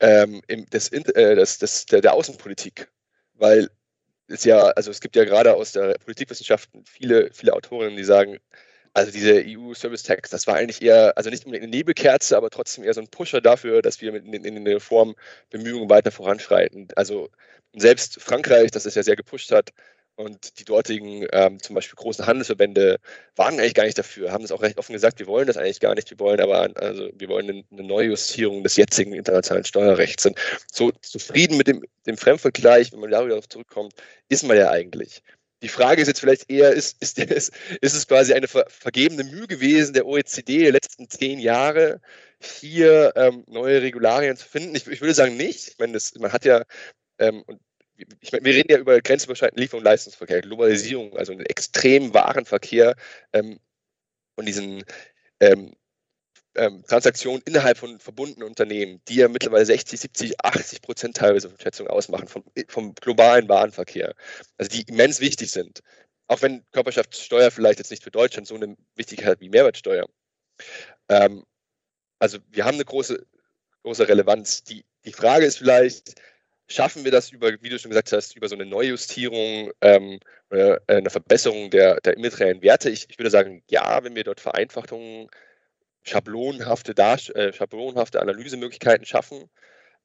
ähm, 0.00 0.42
im, 0.48 0.66
des, 0.66 0.88
äh, 0.92 1.34
des, 1.34 1.58
des, 1.58 1.86
der, 1.86 2.00
der 2.00 2.14
Außenpolitik. 2.14 2.90
Weil 3.34 3.70
ist 4.28 4.44
ja, 4.44 4.60
also 4.68 4.90
es 4.90 5.00
gibt 5.00 5.16
ja 5.16 5.24
gerade 5.24 5.54
aus 5.54 5.72
der 5.72 5.96
Politikwissenschaften 6.04 6.84
viele, 6.84 7.30
viele 7.32 7.52
Autorinnen, 7.52 7.96
die 7.96 8.04
sagen, 8.04 8.38
also 8.94 9.12
diese 9.12 9.44
EU-Service 9.46 10.04
Tax, 10.04 10.30
das 10.30 10.46
war 10.46 10.54
eigentlich 10.56 10.80
eher, 10.80 11.16
also 11.18 11.28
nicht 11.28 11.44
unbedingt 11.44 11.64
eine 11.64 11.76
Nebelkerze, 11.76 12.36
aber 12.36 12.50
trotzdem 12.50 12.84
eher 12.84 12.94
so 12.94 13.00
ein 13.02 13.08
Pusher 13.08 13.42
dafür, 13.42 13.82
dass 13.82 14.00
wir 14.00 14.14
in, 14.14 14.32
in, 14.32 14.44
in 14.44 14.54
den 14.54 14.66
Reformbemühungen 14.66 15.90
weiter 15.90 16.10
voranschreiten. 16.10 16.88
Also 16.96 17.28
selbst 17.74 18.20
Frankreich, 18.22 18.70
das 18.70 18.86
es 18.86 18.94
ja 18.94 19.02
sehr 19.02 19.16
gepusht 19.16 19.52
hat, 19.52 19.72
und 20.16 20.58
die 20.58 20.64
dortigen, 20.64 21.26
ähm, 21.32 21.62
zum 21.62 21.74
Beispiel 21.74 21.96
großen 21.96 22.26
Handelsverbände, 22.26 22.98
waren 23.36 23.60
eigentlich 23.60 23.74
gar 23.74 23.84
nicht 23.84 23.98
dafür, 23.98 24.32
haben 24.32 24.44
es 24.44 24.50
auch 24.50 24.62
recht 24.62 24.78
offen 24.78 24.94
gesagt, 24.94 25.18
wir 25.18 25.26
wollen 25.26 25.46
das 25.46 25.56
eigentlich 25.56 25.80
gar 25.80 25.94
nicht, 25.94 26.10
wir 26.10 26.18
wollen 26.18 26.40
aber, 26.40 26.70
also 26.76 27.10
wir 27.14 27.28
wollen 27.28 27.64
eine, 27.70 27.82
Neujustierung 27.86 28.62
des 28.62 28.76
jetzigen 28.76 29.12
internationalen 29.12 29.64
Steuerrechts. 29.64 30.26
Und 30.26 30.38
so 30.72 30.90
zufrieden 31.02 31.56
mit 31.56 31.66
dem, 31.68 31.84
dem 32.06 32.16
Fremdvergleich, 32.16 32.92
wenn 32.92 33.00
man 33.00 33.10
darüber 33.10 33.40
zurückkommt, 33.42 33.94
ist 34.28 34.42
man 34.44 34.56
ja 34.56 34.70
eigentlich. 34.70 35.22
Die 35.62 35.68
Frage 35.68 36.02
ist 36.02 36.08
jetzt 36.08 36.20
vielleicht 36.20 36.50
eher, 36.50 36.72
ist, 36.72 37.00
ist, 37.02 37.18
ist, 37.18 37.52
ist 37.80 37.94
es 37.94 38.06
quasi 38.06 38.34
eine 38.34 38.48
ver 38.48 38.66
vergebene 38.68 39.24
Mühe 39.24 39.46
gewesen 39.46 39.94
der 39.94 40.06
OECD 40.06 40.64
der 40.64 40.72
letzten 40.72 41.08
zehn 41.08 41.38
Jahre, 41.38 42.00
hier 42.40 43.12
ähm, 43.16 43.44
neue 43.48 43.82
Regularien 43.82 44.36
zu 44.36 44.48
finden? 44.48 44.74
Ich, 44.74 44.86
ich 44.86 45.00
würde 45.00 45.14
sagen 45.14 45.36
nicht. 45.36 45.68
Ich 45.68 45.78
meine, 45.78 45.94
das, 45.94 46.14
man 46.16 46.32
hat 46.32 46.44
ja, 46.44 46.64
ähm, 47.18 47.42
und 47.46 47.60
ich 48.20 48.32
meine, 48.32 48.44
wir 48.44 48.54
reden 48.54 48.72
ja 48.72 48.78
über 48.78 49.00
grenzüberschreitenden 49.00 49.62
Liefer- 49.62 49.76
und 49.78 49.84
Leistungsverkehr, 49.84 50.42
Globalisierung, 50.42 51.16
also 51.16 51.32
einen 51.32 51.46
extremen 51.46 52.14
Warenverkehr 52.14 52.96
ähm, 53.32 53.58
und 54.36 54.46
diesen 54.46 54.84
ähm, 55.40 55.74
ähm, 56.56 56.84
Transaktionen 56.86 57.42
innerhalb 57.44 57.78
von 57.78 57.98
verbundenen 58.00 58.48
Unternehmen, 58.48 59.00
die 59.08 59.16
ja 59.16 59.28
mittlerweile 59.28 59.66
60, 59.66 60.00
70, 60.00 60.44
80 60.44 60.82
Prozent 60.82 61.16
teilweise 61.16 61.48
von 61.48 61.58
Schätzungen 61.60 61.90
ausmachen 61.90 62.28
vom, 62.28 62.44
vom 62.68 62.94
globalen 62.94 63.48
Warenverkehr, 63.48 64.14
also 64.58 64.70
die 64.70 64.82
immens 64.82 65.20
wichtig 65.20 65.50
sind. 65.50 65.80
auch 66.28 66.42
wenn 66.42 66.64
Körperschaftssteuer 66.72 67.50
vielleicht 67.50 67.78
jetzt 67.78 67.90
nicht 67.90 68.02
für 68.02 68.10
Deutschland 68.10 68.48
so 68.48 68.54
eine 68.56 68.76
Wichtigkeit 68.96 69.28
hat 69.28 69.40
wie 69.40 69.48
Mehrwertsteuer. 69.48 70.06
Ähm, 71.08 71.44
also 72.18 72.38
wir 72.50 72.64
haben 72.64 72.74
eine 72.74 72.84
große, 72.84 73.26
große 73.82 74.08
Relevanz. 74.08 74.64
Die, 74.64 74.84
die 75.04 75.12
Frage 75.12 75.46
ist 75.46 75.58
vielleicht, 75.58 76.20
schaffen 76.68 77.04
wir 77.04 77.12
das 77.12 77.30
über, 77.30 77.52
wie 77.62 77.68
du 77.68 77.78
schon 77.78 77.90
gesagt 77.90 78.12
hast, 78.12 78.36
über 78.36 78.48
so 78.48 78.54
eine 78.54 78.66
Neujustierung 78.66 79.72
ähm, 79.80 80.20
oder 80.50 80.80
eine 80.86 81.10
Verbesserung 81.10 81.70
der, 81.70 82.00
der 82.00 82.16
immateriellen 82.16 82.62
Werte? 82.62 82.90
Ich, 82.90 83.08
ich 83.08 83.18
würde 83.18 83.30
sagen, 83.30 83.62
ja, 83.70 84.02
wenn 84.04 84.14
wir 84.14 84.24
dort 84.24 84.40
Vereinfachungen, 84.40 85.28
schablonenhafte, 86.02 86.92
äh, 87.34 87.52
schablonenhafte 87.52 88.20
Analysemöglichkeiten 88.20 89.06
schaffen. 89.06 89.50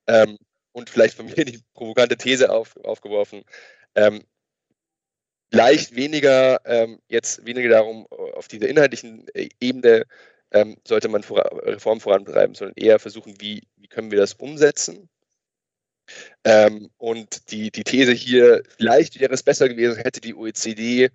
Ähm, 0.07 0.37
und 0.73 0.89
vielleicht 0.89 1.15
von 1.15 1.25
mir 1.27 1.45
die 1.45 1.61
provokante 1.73 2.17
These 2.17 2.49
auf, 2.49 2.75
aufgeworfen, 2.77 3.43
ähm, 3.95 4.23
vielleicht 5.51 5.95
weniger 5.95 6.61
ähm, 6.65 6.99
jetzt 7.07 7.45
weniger 7.45 7.69
darum, 7.69 8.07
auf 8.07 8.47
dieser 8.47 8.69
inhaltlichen 8.69 9.27
äh, 9.33 9.49
Ebene 9.59 10.05
ähm, 10.51 10.77
sollte 10.87 11.09
man 11.09 11.23
Reformen 11.23 12.01
vorantreiben, 12.01 12.55
sondern 12.55 12.75
eher 12.77 12.99
versuchen, 12.99 13.39
wie, 13.39 13.61
wie 13.77 13.87
können 13.87 14.11
wir 14.11 14.19
das 14.19 14.33
umsetzen. 14.33 15.09
Ähm, 16.43 16.89
und 16.97 17.51
die, 17.51 17.71
die 17.71 17.83
These 17.83 18.13
hier, 18.13 18.63
vielleicht 18.77 19.19
wäre 19.19 19.33
es 19.33 19.43
besser 19.43 19.69
gewesen, 19.69 20.01
hätte 20.01 20.21
die 20.21 20.35
OECD 20.35 21.09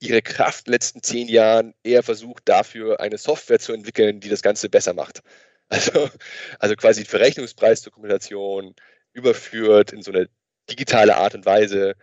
ihre 0.00 0.22
Kraft 0.22 0.66
in 0.66 0.70
den 0.70 0.74
letzten 0.74 1.02
zehn 1.02 1.28
Jahren 1.28 1.74
eher 1.82 2.02
versucht, 2.02 2.42
dafür 2.46 3.00
eine 3.00 3.18
Software 3.18 3.58
zu 3.58 3.72
entwickeln, 3.72 4.20
die 4.20 4.28
das 4.28 4.42
Ganze 4.42 4.68
besser 4.68 4.94
macht. 4.94 5.22
Also, 5.70 6.10
also 6.58 6.76
quasi 6.76 7.06
Verrechnungspreisdokumentation 7.06 8.74
überführt 9.14 9.92
in 9.92 10.02
so 10.02 10.12
eine 10.12 10.28
digitale 10.70 11.16
Art 11.16 11.34
und 11.34 11.46
Weise, 11.46 11.94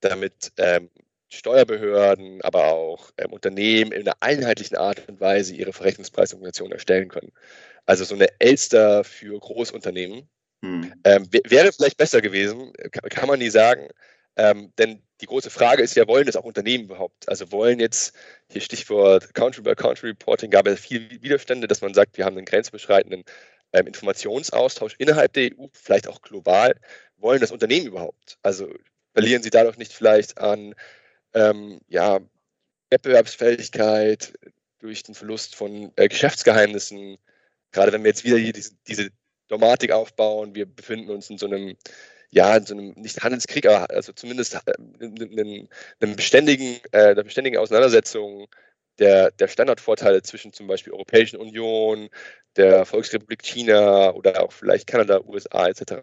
damit 0.00 0.52
ähm, 0.58 0.90
Steuerbehörden, 1.28 2.40
aber 2.42 2.72
auch 2.72 3.10
ähm, 3.18 3.32
Unternehmen 3.32 3.92
in 3.92 4.02
einer 4.02 4.16
einheitlichen 4.20 4.76
Art 4.76 5.08
und 5.08 5.20
Weise 5.20 5.54
ihre 5.54 5.72
Verrechnungspreisdokumentation 5.72 6.72
erstellen 6.72 7.08
können. 7.08 7.32
Also 7.86 8.04
so 8.04 8.14
eine 8.14 8.28
Elster 8.40 9.04
für 9.04 9.38
Großunternehmen. 9.38 10.28
Hm. 10.62 10.92
Ähm, 11.04 11.28
wäre 11.30 11.72
vielleicht 11.72 11.96
besser 11.96 12.20
gewesen, 12.20 12.72
kann, 12.92 13.08
kann 13.08 13.28
man 13.28 13.38
nie 13.38 13.50
sagen. 13.50 13.88
Ähm, 14.36 14.72
denn 14.78 15.02
die 15.20 15.26
große 15.26 15.50
Frage 15.50 15.82
ist 15.82 15.96
ja, 15.96 16.06
wollen 16.06 16.26
das 16.26 16.36
auch 16.36 16.44
Unternehmen 16.44 16.84
überhaupt? 16.84 17.28
Also 17.28 17.50
wollen 17.52 17.80
jetzt, 17.80 18.14
hier 18.48 18.60
Stichwort 18.60 19.34
Country-by-Country-Reporting, 19.34 20.50
gab 20.50 20.66
es 20.66 20.80
viele 20.80 21.10
Widerstände, 21.22 21.66
dass 21.66 21.80
man 21.80 21.94
sagt, 21.94 22.16
wir 22.16 22.24
haben 22.24 22.36
einen 22.36 22.46
grenzbeschreitenden 22.46 23.24
ähm, 23.72 23.86
Informationsaustausch 23.86 24.94
innerhalb 24.98 25.32
der 25.32 25.50
EU, 25.52 25.66
vielleicht 25.72 26.08
auch 26.08 26.22
global. 26.22 26.74
Wollen 27.18 27.40
das 27.40 27.52
Unternehmen 27.52 27.86
überhaupt? 27.86 28.38
Also 28.42 28.72
verlieren 29.12 29.42
sie 29.42 29.50
dadurch 29.50 29.78
nicht 29.78 29.92
vielleicht 29.92 30.38
an 30.38 30.74
ähm, 31.34 31.80
ja, 31.88 32.20
Wettbewerbsfähigkeit 32.90 34.32
durch 34.78 35.02
den 35.02 35.14
Verlust 35.14 35.54
von 35.54 35.92
äh, 35.96 36.08
Geschäftsgeheimnissen? 36.08 37.18
Gerade 37.72 37.92
wenn 37.92 38.02
wir 38.02 38.08
jetzt 38.08 38.24
wieder 38.24 38.38
hier 38.38 38.52
diese, 38.52 38.72
diese 38.88 39.10
Dogmatik 39.50 39.92
aufbauen, 39.92 40.54
wir 40.54 40.66
befinden 40.66 41.10
uns 41.10 41.28
in 41.30 41.38
so 41.38 41.46
einem 41.46 41.76
ja, 42.32 42.56
in 42.56 42.64
so 42.64 42.74
einem, 42.74 42.92
nicht 42.92 43.22
Handelskrieg, 43.22 43.66
aber 43.66 43.90
also 43.90 44.12
zumindest 44.12 44.54
äh, 44.54 44.60
in, 45.00 45.68
einem 46.00 46.16
beständigen, 46.16 46.78
äh, 46.92 47.08
einer 47.08 47.24
beständigen 47.24 47.58
Auseinandersetzung 47.58 48.46
der, 49.00 49.32
der 49.32 49.48
Standardvorteile 49.48 50.22
zwischen 50.22 50.52
zum 50.52 50.66
Beispiel 50.66 50.92
Europäischen 50.92 51.38
Union, 51.38 52.08
der 52.56 52.84
Volksrepublik 52.84 53.42
China 53.42 54.12
oder 54.14 54.42
auch 54.42 54.52
vielleicht 54.52 54.86
Kanada, 54.86 55.20
USA 55.26 55.68
etc. 55.68 55.94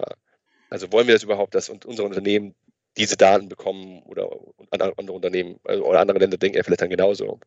Also 0.70 0.92
wollen 0.92 1.08
wir 1.08 1.16
das 1.16 1.24
überhaupt, 1.24 1.56
dass 1.56 1.70
unsere 1.70 2.08
Unternehmen 2.08 2.56
diese 2.98 3.16
Daten 3.16 3.48
bekommen 3.48 4.02
oder 4.04 4.30
andere 4.72 5.14
Unternehmen 5.14 5.60
also, 5.64 5.86
oder 5.86 6.00
andere 6.00 6.20
Länder 6.20 6.38
denken 6.38 6.58
ja 6.58 6.64
vielleicht 6.64 6.82
dann 6.82 6.90
genauso 6.90 7.40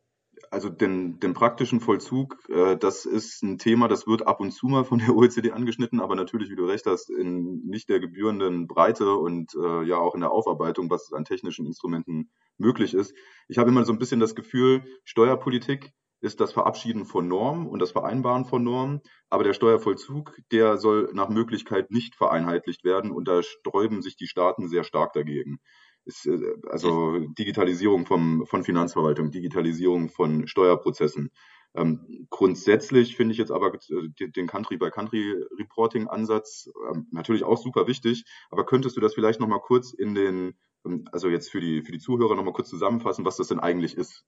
also 0.51 0.69
den, 0.69 1.19
den 1.21 1.33
praktischen 1.33 1.79
Vollzug, 1.79 2.37
äh, 2.49 2.75
das 2.77 3.05
ist 3.05 3.41
ein 3.41 3.57
Thema, 3.57 3.87
das 3.87 4.05
wird 4.05 4.27
ab 4.27 4.41
und 4.41 4.51
zu 4.51 4.67
mal 4.67 4.83
von 4.83 4.99
der 4.99 5.09
OECD 5.15 5.51
angeschnitten, 5.51 6.01
aber 6.01 6.15
natürlich, 6.15 6.51
wie 6.51 6.55
du 6.55 6.65
recht 6.65 6.85
hast, 6.85 7.09
in 7.09 7.65
nicht 7.65 7.87
der 7.87 8.01
gebührenden 8.01 8.67
Breite 8.67 9.15
und 9.15 9.55
äh, 9.55 9.83
ja 9.83 9.97
auch 9.97 10.13
in 10.13 10.19
der 10.19 10.31
Aufarbeitung, 10.31 10.89
was 10.89 11.13
an 11.13 11.23
technischen 11.23 11.65
Instrumenten 11.65 12.29
möglich 12.57 12.93
ist. 12.93 13.15
Ich 13.47 13.57
habe 13.57 13.69
immer 13.69 13.85
so 13.85 13.93
ein 13.93 13.99
bisschen 13.99 14.19
das 14.19 14.35
Gefühl, 14.35 14.83
Steuerpolitik 15.05 15.93
ist 16.19 16.41
das 16.41 16.51
Verabschieden 16.51 17.05
von 17.05 17.27
Normen 17.27 17.65
und 17.65 17.79
das 17.79 17.91
Vereinbaren 17.91 18.45
von 18.45 18.63
Normen, 18.63 19.01
aber 19.29 19.43
der 19.43 19.53
Steuervollzug, 19.53 20.37
der 20.51 20.77
soll 20.77 21.09
nach 21.13 21.29
Möglichkeit 21.29 21.91
nicht 21.91 22.15
vereinheitlicht 22.15 22.83
werden 22.83 23.11
und 23.11 23.27
da 23.27 23.41
sträuben 23.41 24.01
sich 24.01 24.17
die 24.17 24.27
Staaten 24.27 24.67
sehr 24.67 24.83
stark 24.83 25.13
dagegen 25.13 25.59
ist 26.05 26.25
äh, 26.25 26.39
also 26.69 27.19
Digitalisierung 27.19 28.05
vom, 28.05 28.45
von 28.45 28.63
Finanzverwaltung, 28.63 29.31
Digitalisierung 29.31 30.07
von 30.09 30.47
Steuerprozessen. 30.47 31.31
Ähm, 31.73 32.27
grundsätzlich 32.29 33.15
finde 33.15 33.31
ich 33.31 33.37
jetzt 33.37 33.51
aber 33.51 33.73
äh, 33.73 34.29
den 34.29 34.47
Country-by-Country-Reporting-Ansatz 34.47 36.69
ähm, 36.91 37.07
natürlich 37.11 37.45
auch 37.45 37.57
super 37.57 37.87
wichtig, 37.87 38.25
aber 38.49 38.65
könntest 38.65 38.97
du 38.97 39.01
das 39.01 39.13
vielleicht 39.13 39.39
nochmal 39.39 39.61
kurz 39.61 39.93
in 39.93 40.13
den, 40.13 40.57
ähm, 40.85 41.07
also 41.13 41.29
jetzt 41.29 41.49
für 41.49 41.61
die, 41.61 41.81
für 41.81 41.93
die 41.93 41.99
Zuhörer 41.99 42.35
nochmal 42.35 42.51
kurz 42.53 42.69
zusammenfassen, 42.69 43.23
was 43.23 43.37
das 43.37 43.47
denn 43.47 43.61
eigentlich 43.61 43.95
ist? 43.95 44.25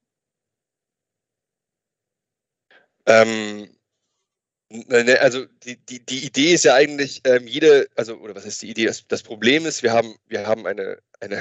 Ähm, 3.06 3.68
also 5.20 5.44
die, 5.64 5.76
die, 5.76 6.04
die 6.04 6.24
Idee 6.26 6.52
ist 6.54 6.64
ja 6.64 6.74
eigentlich, 6.74 7.22
ähm, 7.24 7.46
jede, 7.46 7.88
also, 7.96 8.16
oder 8.16 8.34
was 8.34 8.44
ist 8.44 8.62
die 8.62 8.70
Idee? 8.70 8.86
Das, 8.86 9.06
das 9.06 9.22
Problem 9.22 9.66
ist, 9.66 9.82
wir 9.82 9.92
haben, 9.92 10.16
wir 10.26 10.46
haben 10.46 10.66
eine, 10.66 10.98
eine, 11.20 11.40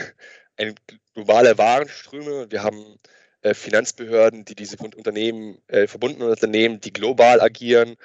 eine 0.57 0.75
globale 1.13 1.57
Warenströme, 1.57 2.51
wir 2.51 2.63
haben 2.63 2.99
äh, 3.41 3.53
Finanzbehörden, 3.53 4.45
die 4.45 4.55
diese 4.55 4.77
Unternehmen, 4.77 5.57
äh, 5.67 5.87
verbundenen 5.87 6.29
Unternehmen, 6.29 6.79
die 6.79 6.93
global 6.93 7.41
agieren, 7.41 7.95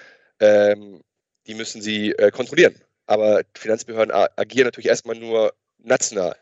ähm, 0.41 1.03
die 1.47 1.55
müssen 1.55 1.83
sie 1.83 2.13
äh, 2.13 2.31
kontrollieren. 2.31 2.75
Aber 3.07 3.43
Finanzbehörden 3.55 4.13
agieren 4.37 4.67
natürlich 4.67 4.89
erstmal 4.89 5.17
nur 5.17 5.55
national 5.79 6.37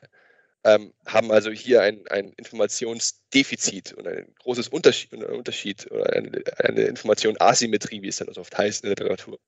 ähm, 0.66 0.92
haben 1.06 1.30
also 1.30 1.52
hier 1.52 1.82
ein, 1.82 2.04
ein 2.08 2.32
Informationsdefizit 2.32 3.92
und 3.92 4.08
ein 4.08 4.34
großes 4.40 4.66
Unterschied, 4.66 5.12
ein 5.12 5.22
Unterschied 5.22 5.88
oder 5.92 6.12
eine, 6.12 6.42
eine 6.58 6.82
Information 6.82 7.36
Asymmetrie, 7.38 8.02
wie 8.02 8.08
es 8.08 8.16
dann 8.16 8.26
also 8.26 8.40
oft 8.40 8.58
heißt 8.58 8.82
in 8.82 8.88
der 8.88 8.96
Literatur. 8.96 9.38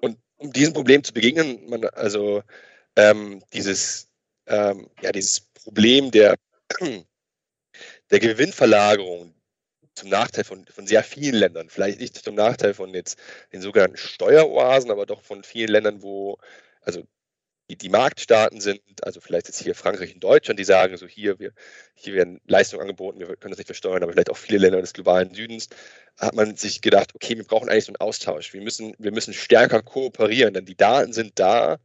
Und 0.00 0.18
um 0.36 0.52
diesem 0.52 0.74
Problem 0.74 1.04
zu 1.04 1.12
begegnen, 1.12 1.64
man 1.68 1.84
also 1.84 2.42
ähm, 2.96 3.40
dieses, 3.52 4.08
ähm, 4.46 4.90
ja, 5.00 5.12
dieses 5.12 5.40
Problem 5.40 6.10
der, 6.10 6.34
der 8.10 8.18
Gewinnverlagerung 8.18 9.32
zum 9.94 10.08
Nachteil 10.08 10.42
von, 10.42 10.66
von 10.66 10.88
sehr 10.88 11.04
vielen 11.04 11.36
Ländern, 11.36 11.68
vielleicht 11.68 12.00
nicht 12.00 12.16
zum 12.16 12.34
Nachteil 12.34 12.74
von 12.74 12.92
jetzt 12.94 13.16
den 13.52 13.62
sogenannten 13.62 13.96
Steueroasen, 13.96 14.90
aber 14.90 15.06
doch 15.06 15.22
von 15.22 15.44
vielen 15.44 15.70
Ländern, 15.70 16.02
wo 16.02 16.36
also 16.80 17.06
die, 17.70 17.76
die 17.76 17.88
Marktstaaten 17.88 18.60
sind, 18.60 18.80
also 19.02 19.20
vielleicht 19.20 19.46
jetzt 19.46 19.62
hier 19.62 19.76
Frankreich 19.76 20.12
und 20.14 20.24
Deutschland, 20.24 20.58
die 20.58 20.64
sagen 20.64 20.96
so 20.96 21.06
hier, 21.06 21.38
wir, 21.38 21.52
hier 21.94 22.14
werden 22.14 22.40
Leistungen 22.46 22.82
angeboten, 22.82 23.20
wir 23.20 23.28
können 23.36 23.52
das 23.52 23.58
nicht 23.58 23.68
versteuern, 23.68 24.02
aber 24.02 24.12
vielleicht 24.12 24.30
auch 24.30 24.36
viele 24.36 24.58
Länder 24.58 24.80
des 24.80 24.92
globalen 24.92 25.32
Südens, 25.32 25.68
hat 26.18 26.34
man 26.34 26.56
sich 26.56 26.80
gedacht, 26.80 27.14
okay, 27.14 27.36
wir 27.36 27.44
brauchen 27.44 27.68
eigentlich 27.68 27.84
so 27.84 27.90
einen 27.90 28.00
Austausch. 28.00 28.52
Wir 28.52 28.60
müssen, 28.60 28.94
wir 28.98 29.12
müssen 29.12 29.32
stärker 29.32 29.82
kooperieren, 29.82 30.52
denn 30.52 30.64
die 30.64 30.76
Daten 30.76 31.12
sind 31.12 31.38
da. 31.38 31.78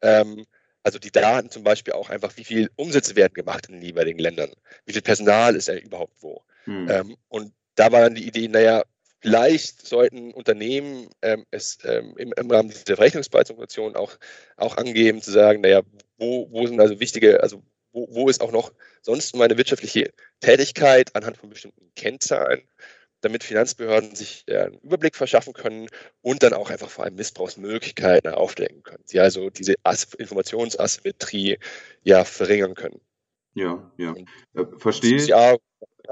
Ähm, 0.00 0.46
also 0.82 0.98
die 0.98 1.12
Daten 1.12 1.50
zum 1.50 1.62
Beispiel 1.62 1.92
auch 1.92 2.08
einfach, 2.08 2.36
wie 2.36 2.44
viel 2.44 2.70
Umsätze 2.76 3.14
werden 3.14 3.34
gemacht 3.34 3.66
in 3.68 3.74
den 3.74 3.82
jeweiligen 3.82 4.18
Ländern, 4.18 4.50
wie 4.86 4.94
viel 4.94 5.02
Personal 5.02 5.54
ist 5.54 5.68
ja 5.68 5.74
überhaupt 5.74 6.16
wo. 6.22 6.42
Hm. 6.64 6.88
Ähm, 6.88 7.16
und 7.28 7.52
da 7.74 7.92
war 7.92 8.00
dann 8.00 8.14
die 8.14 8.26
Idee, 8.26 8.48
naja, 8.48 8.82
Vielleicht 9.22 9.86
sollten 9.86 10.32
Unternehmen 10.32 11.08
ähm, 11.22 11.46
es 11.52 11.78
ähm, 11.84 12.14
im, 12.18 12.32
im, 12.36 12.50
Rahmen 12.50 12.70
dieser 12.70 12.96
Verrechnungspreisdokumentation 12.96 13.94
auch, 13.94 14.18
auch 14.56 14.76
angeben, 14.76 15.22
zu 15.22 15.30
sagen, 15.30 15.60
naja, 15.60 15.82
wo, 16.18 16.50
wo 16.50 16.66
sind 16.66 16.80
also 16.80 16.98
wichtige, 16.98 17.40
also 17.40 17.62
wo, 17.92 18.08
wo 18.10 18.28
ist 18.28 18.40
auch 18.40 18.50
noch 18.50 18.72
sonst 19.00 19.36
meine 19.36 19.56
wirtschaftliche 19.56 20.12
Tätigkeit 20.40 21.14
anhand 21.14 21.38
von 21.38 21.50
bestimmten 21.50 21.92
Kennzahlen, 21.94 22.62
damit 23.20 23.44
Finanzbehörden 23.44 24.16
sich 24.16 24.42
äh, 24.48 24.58
einen 24.58 24.78
Überblick 24.78 25.14
verschaffen 25.14 25.52
können 25.52 25.86
und 26.20 26.42
dann 26.42 26.52
auch 26.52 26.70
einfach 26.70 26.90
vor 26.90 27.04
allem 27.04 27.14
Missbrauchsmöglichkeiten 27.14 28.34
aufdecken 28.34 28.82
können. 28.82 29.04
Sie 29.04 29.20
also 29.20 29.50
diese 29.50 29.76
As 29.84 30.14
Informationsasymmetrie 30.14 31.58
ja 32.02 32.24
verringern 32.24 32.74
können. 32.74 33.00
Ja, 33.54 33.88
ja. 33.98 34.14
Äh, 34.54 34.64
verstehe. 34.78 35.22
Ja, 35.26 35.56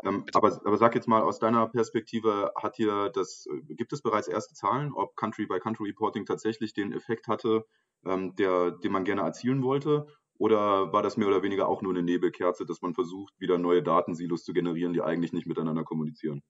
ähm, 0.04 0.24
aber, 0.32 0.60
aber 0.64 0.76
sag 0.76 0.94
jetzt 0.94 1.08
mal, 1.08 1.22
aus 1.22 1.38
deiner 1.38 1.66
Perspektive 1.68 2.52
hat 2.56 2.76
hier 2.76 3.10
das, 3.10 3.46
äh, 3.46 3.74
gibt 3.74 3.92
es 3.92 4.02
bereits 4.02 4.28
erste 4.28 4.54
Zahlen, 4.54 4.92
ob 4.92 5.16
Country-by-Country-Reporting 5.16 6.26
tatsächlich 6.26 6.72
den 6.72 6.92
Effekt 6.92 7.28
hatte, 7.28 7.64
ähm, 8.04 8.34
der, 8.36 8.70
den 8.70 8.92
man 8.92 9.04
gerne 9.04 9.22
erzielen 9.22 9.62
wollte? 9.62 10.06
Oder 10.38 10.92
war 10.92 11.02
das 11.02 11.18
mehr 11.18 11.28
oder 11.28 11.42
weniger 11.42 11.68
auch 11.68 11.82
nur 11.82 11.92
eine 11.92 12.02
Nebelkerze, 12.02 12.64
dass 12.64 12.80
man 12.80 12.94
versucht, 12.94 13.34
wieder 13.38 13.58
neue 13.58 13.82
Datensilos 13.82 14.42
zu 14.42 14.54
generieren, 14.54 14.94
die 14.94 15.02
eigentlich 15.02 15.34
nicht 15.34 15.46
miteinander 15.46 15.84
kommunizieren? 15.84 16.42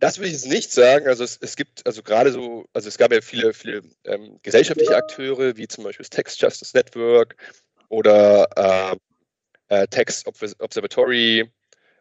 Das 0.00 0.18
würde 0.18 0.28
ich 0.28 0.32
jetzt 0.32 0.48
nicht 0.48 0.72
sagen. 0.72 1.06
Also 1.06 1.22
es, 1.22 1.36
es 1.40 1.54
gibt 1.54 1.86
also 1.86 2.02
gerade 2.02 2.32
so, 2.32 2.64
also 2.72 2.88
es 2.88 2.98
gab 2.98 3.12
ja 3.12 3.20
viele, 3.20 3.52
viele 3.52 3.82
ähm, 4.04 4.40
gesellschaftliche 4.42 4.96
Akteure, 4.96 5.56
wie 5.56 5.68
zum 5.68 5.84
Beispiel 5.84 6.02
das 6.02 6.10
Text 6.10 6.40
Justice 6.40 6.76
Network 6.76 7.36
oder 7.88 8.48
ähm, 8.56 8.98
äh, 9.68 9.86
Tax 9.86 10.24
Observatory 10.26 11.52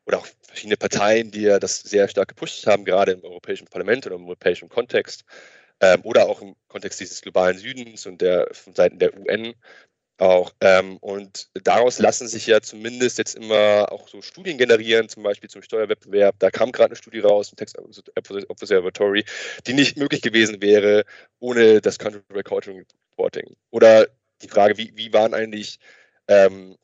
oder 0.10 0.17
auch 0.17 0.28
verschiedene 0.41 0.76
Parteien, 0.76 1.30
die 1.30 1.43
ja 1.43 1.60
das 1.60 1.82
sehr 1.82 2.08
stark 2.08 2.30
gepusht 2.30 2.65
haben, 2.65 2.84
gerade 2.84 3.12
im 3.12 3.24
Europäischen 3.24 3.67
Parlament 3.67 4.08
oder 4.08 4.15
im 4.15 4.26
europäischen 4.26 4.67
Kontext 4.67 5.24
ähm, 5.82 6.02
oder 6.04 6.28
auch 6.28 6.41
im 6.41 6.56
Kontext 6.67 7.00
dieses 7.00 7.22
globalen 7.22 7.60
Südens 7.60 8.08
und 8.08 8.19
der 8.19 8.48
von 8.52 8.74
Seiten 8.74 8.98
der 8.98 9.15
UN 9.15 9.54
auch. 10.17 10.52
Ähm, 10.62 10.98
und 10.98 11.50
daraus 11.63 12.00
lassen 12.00 12.28
sich 12.28 12.48
ja 12.48 12.60
zumindest 12.60 13.19
jetzt 13.19 13.36
immer 13.36 13.91
auch 13.91 14.08
so 14.08 14.24
Studien 14.24 14.58
generieren, 14.58 15.10
zum 15.10 15.22
Beispiel 15.22 15.48
zum 15.48 15.62
Steuerwettbewerb. 15.62 16.38
Da 16.39 16.50
kam 16.50 16.72
gerade 16.72 16.89
eine 16.89 16.95
Studie 16.95 17.19
raus, 17.19 17.54
ein 17.54 17.58
Text 17.58 17.78
Observatory, 18.50 19.26
die 19.67 19.74
nicht 19.74 19.95
möglich 19.95 20.24
gewesen 20.24 20.60
wäre 20.60 21.06
ohne 21.38 21.82
das 21.82 22.00
Country 22.00 22.22
Recording 22.34 22.84
Reporting. 23.12 23.56
Oder 23.69 24.08
die 24.41 24.48
Frage, 24.48 24.76
wie, 24.80 24.91
wie 24.95 25.13
waren 25.13 25.36
eigentlich, 25.36 25.78
ähm, 26.28 26.78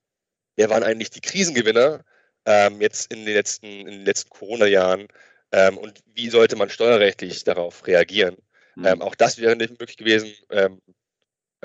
wer 0.55 0.69
waren 0.69 0.83
eigentlich 0.83 1.09
die 1.09 1.21
Krisengewinner 1.21 2.05
ähm, 2.45 2.81
jetzt 2.81 3.11
in 3.11 3.25
den 3.25 3.33
letzten, 3.33 3.65
in 3.65 3.87
den 3.87 4.05
letzten 4.05 4.29
Corona-Jahren 4.29 5.07
ähm, 5.51 5.77
und 5.77 5.99
wie 6.13 6.29
sollte 6.29 6.55
man 6.55 6.69
steuerrechtlich 6.69 7.43
darauf 7.43 7.85
reagieren? 7.87 8.37
Mhm. 8.75 8.85
Ähm, 8.85 9.01
auch 9.01 9.15
das 9.15 9.37
wäre 9.37 9.55
nicht 9.55 9.71
möglich 9.71 9.97
gewesen 9.97 10.31
ähm, 10.49 10.81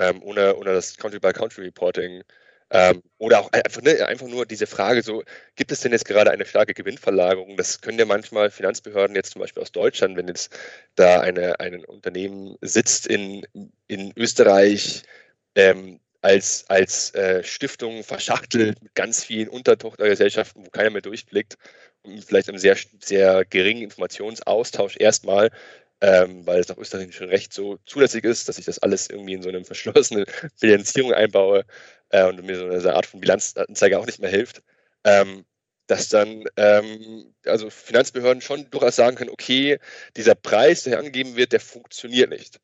ähm, 0.01 0.21
ohne, 0.23 0.55
ohne 0.55 0.73
das 0.73 0.97
Country-by-Country-Reporting. 0.97 2.23
Ähm, 2.73 3.03
oder 3.17 3.41
auch 3.41 3.51
einfach, 3.51 3.81
ne, 3.81 4.05
einfach 4.07 4.27
nur 4.27 4.45
diese 4.45 4.65
Frage, 4.65 5.03
so, 5.03 5.23
gibt 5.55 5.71
es 5.71 5.81
denn 5.81 5.91
jetzt 5.91 6.05
gerade 6.05 6.31
eine 6.31 6.45
starke 6.45 6.73
Gewinnverlagerung? 6.73 7.57
Das 7.57 7.81
können 7.81 7.99
ja 7.99 8.05
manchmal 8.05 8.49
Finanzbehörden 8.49 9.15
jetzt 9.15 9.33
zum 9.33 9.41
Beispiel 9.41 9.61
aus 9.61 9.73
Deutschland, 9.73 10.15
wenn 10.15 10.29
jetzt 10.29 10.57
da 10.95 11.19
eine, 11.19 11.59
ein 11.59 11.83
Unternehmen 11.83 12.55
sitzt 12.61 13.07
in, 13.07 13.45
in 13.87 14.13
Österreich, 14.15 15.03
ähm, 15.55 15.99
als, 16.21 16.65
als 16.69 17.13
äh, 17.15 17.43
Stiftung 17.43 18.03
verschachtelt 18.03 18.81
mit 18.81 18.95
ganz 18.95 19.23
vielen 19.23 19.49
Untertochtergesellschaften, 19.49 20.65
wo 20.65 20.69
keiner 20.69 20.91
mehr 20.91 21.01
durchblickt 21.01 21.57
und 22.03 22.23
vielleicht 22.23 22.49
einem 22.49 22.57
sehr, 22.57 22.77
sehr 22.99 23.45
geringen 23.45 23.83
Informationsaustausch 23.83 24.97
erstmal 24.99 25.51
ähm, 26.01 26.45
weil 26.45 26.59
es 26.59 26.67
nach 26.67 26.77
österreichischem 26.77 27.29
Recht 27.29 27.53
so 27.53 27.77
zulässig 27.85 28.23
ist, 28.23 28.49
dass 28.49 28.57
ich 28.57 28.65
das 28.65 28.79
alles 28.79 29.09
irgendwie 29.09 29.33
in 29.33 29.43
so 29.43 29.49
eine 29.49 29.63
verschlossene 29.65 30.25
Bilanzierung 30.59 31.13
einbaue 31.13 31.63
äh, 32.09 32.25
und 32.25 32.43
mir 32.43 32.57
so 32.57 32.65
eine 32.65 32.95
Art 32.95 33.05
von 33.05 33.21
Bilanzanzeige 33.21 33.99
auch 33.99 34.05
nicht 34.05 34.19
mehr 34.19 34.29
hilft, 34.31 34.63
ähm, 35.03 35.45
dass 35.87 36.09
dann 36.09 36.45
ähm, 36.57 37.33
also 37.45 37.69
Finanzbehörden 37.69 38.41
schon 38.41 38.69
durchaus 38.71 38.95
sagen 38.95 39.15
können, 39.15 39.29
okay, 39.29 39.79
dieser 40.15 40.35
Preis, 40.35 40.83
der 40.83 40.93
hier 40.93 40.99
angegeben 40.99 41.35
wird, 41.35 41.53
der 41.53 41.59
funktioniert 41.59 42.29
nicht. 42.29 42.59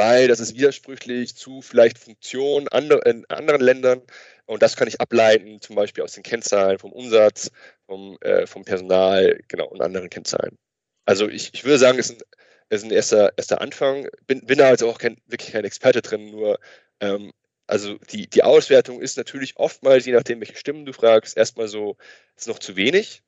Weil 0.00 0.28
das 0.28 0.40
ist 0.40 0.56
widersprüchlich 0.56 1.36
zu 1.36 1.60
vielleicht 1.60 1.98
Funktionen 1.98 2.66
in 3.04 3.26
anderen 3.28 3.60
Ländern. 3.60 4.00
Und 4.46 4.62
das 4.62 4.74
kann 4.74 4.88
ich 4.88 4.98
ableiten, 4.98 5.60
zum 5.60 5.76
Beispiel 5.76 6.02
aus 6.02 6.12
den 6.12 6.22
Kennzahlen 6.22 6.78
vom 6.78 6.90
Umsatz, 6.90 7.50
vom, 7.84 8.16
äh, 8.22 8.46
vom 8.46 8.64
Personal, 8.64 9.38
genau, 9.46 9.66
und 9.66 9.82
anderen 9.82 10.08
Kennzahlen. 10.08 10.56
Also 11.04 11.28
ich, 11.28 11.50
ich 11.52 11.64
würde 11.64 11.76
sagen, 11.76 11.98
es 11.98 12.06
sind 12.08 12.22
ist 12.70 12.82
ein 12.82 12.92
erster, 12.92 13.34
erster 13.36 13.60
Anfang. 13.60 14.08
Bin, 14.26 14.46
bin 14.46 14.56
da 14.56 14.68
also 14.68 14.88
auch 14.88 14.96
kein, 14.96 15.20
wirklich 15.26 15.52
kein 15.52 15.66
Experte 15.66 16.00
drin, 16.00 16.30
nur 16.30 16.58
ähm, 17.00 17.34
also 17.66 17.98
die, 17.98 18.26
die 18.26 18.42
Auswertung 18.42 19.02
ist 19.02 19.18
natürlich 19.18 19.58
oftmals, 19.58 20.06
je 20.06 20.12
nachdem, 20.14 20.40
welche 20.40 20.56
Stimmen 20.56 20.86
du 20.86 20.94
fragst, 20.94 21.36
erstmal 21.36 21.68
so, 21.68 21.98
ist 22.36 22.48
noch 22.48 22.58
zu 22.58 22.74
wenig. 22.74 23.22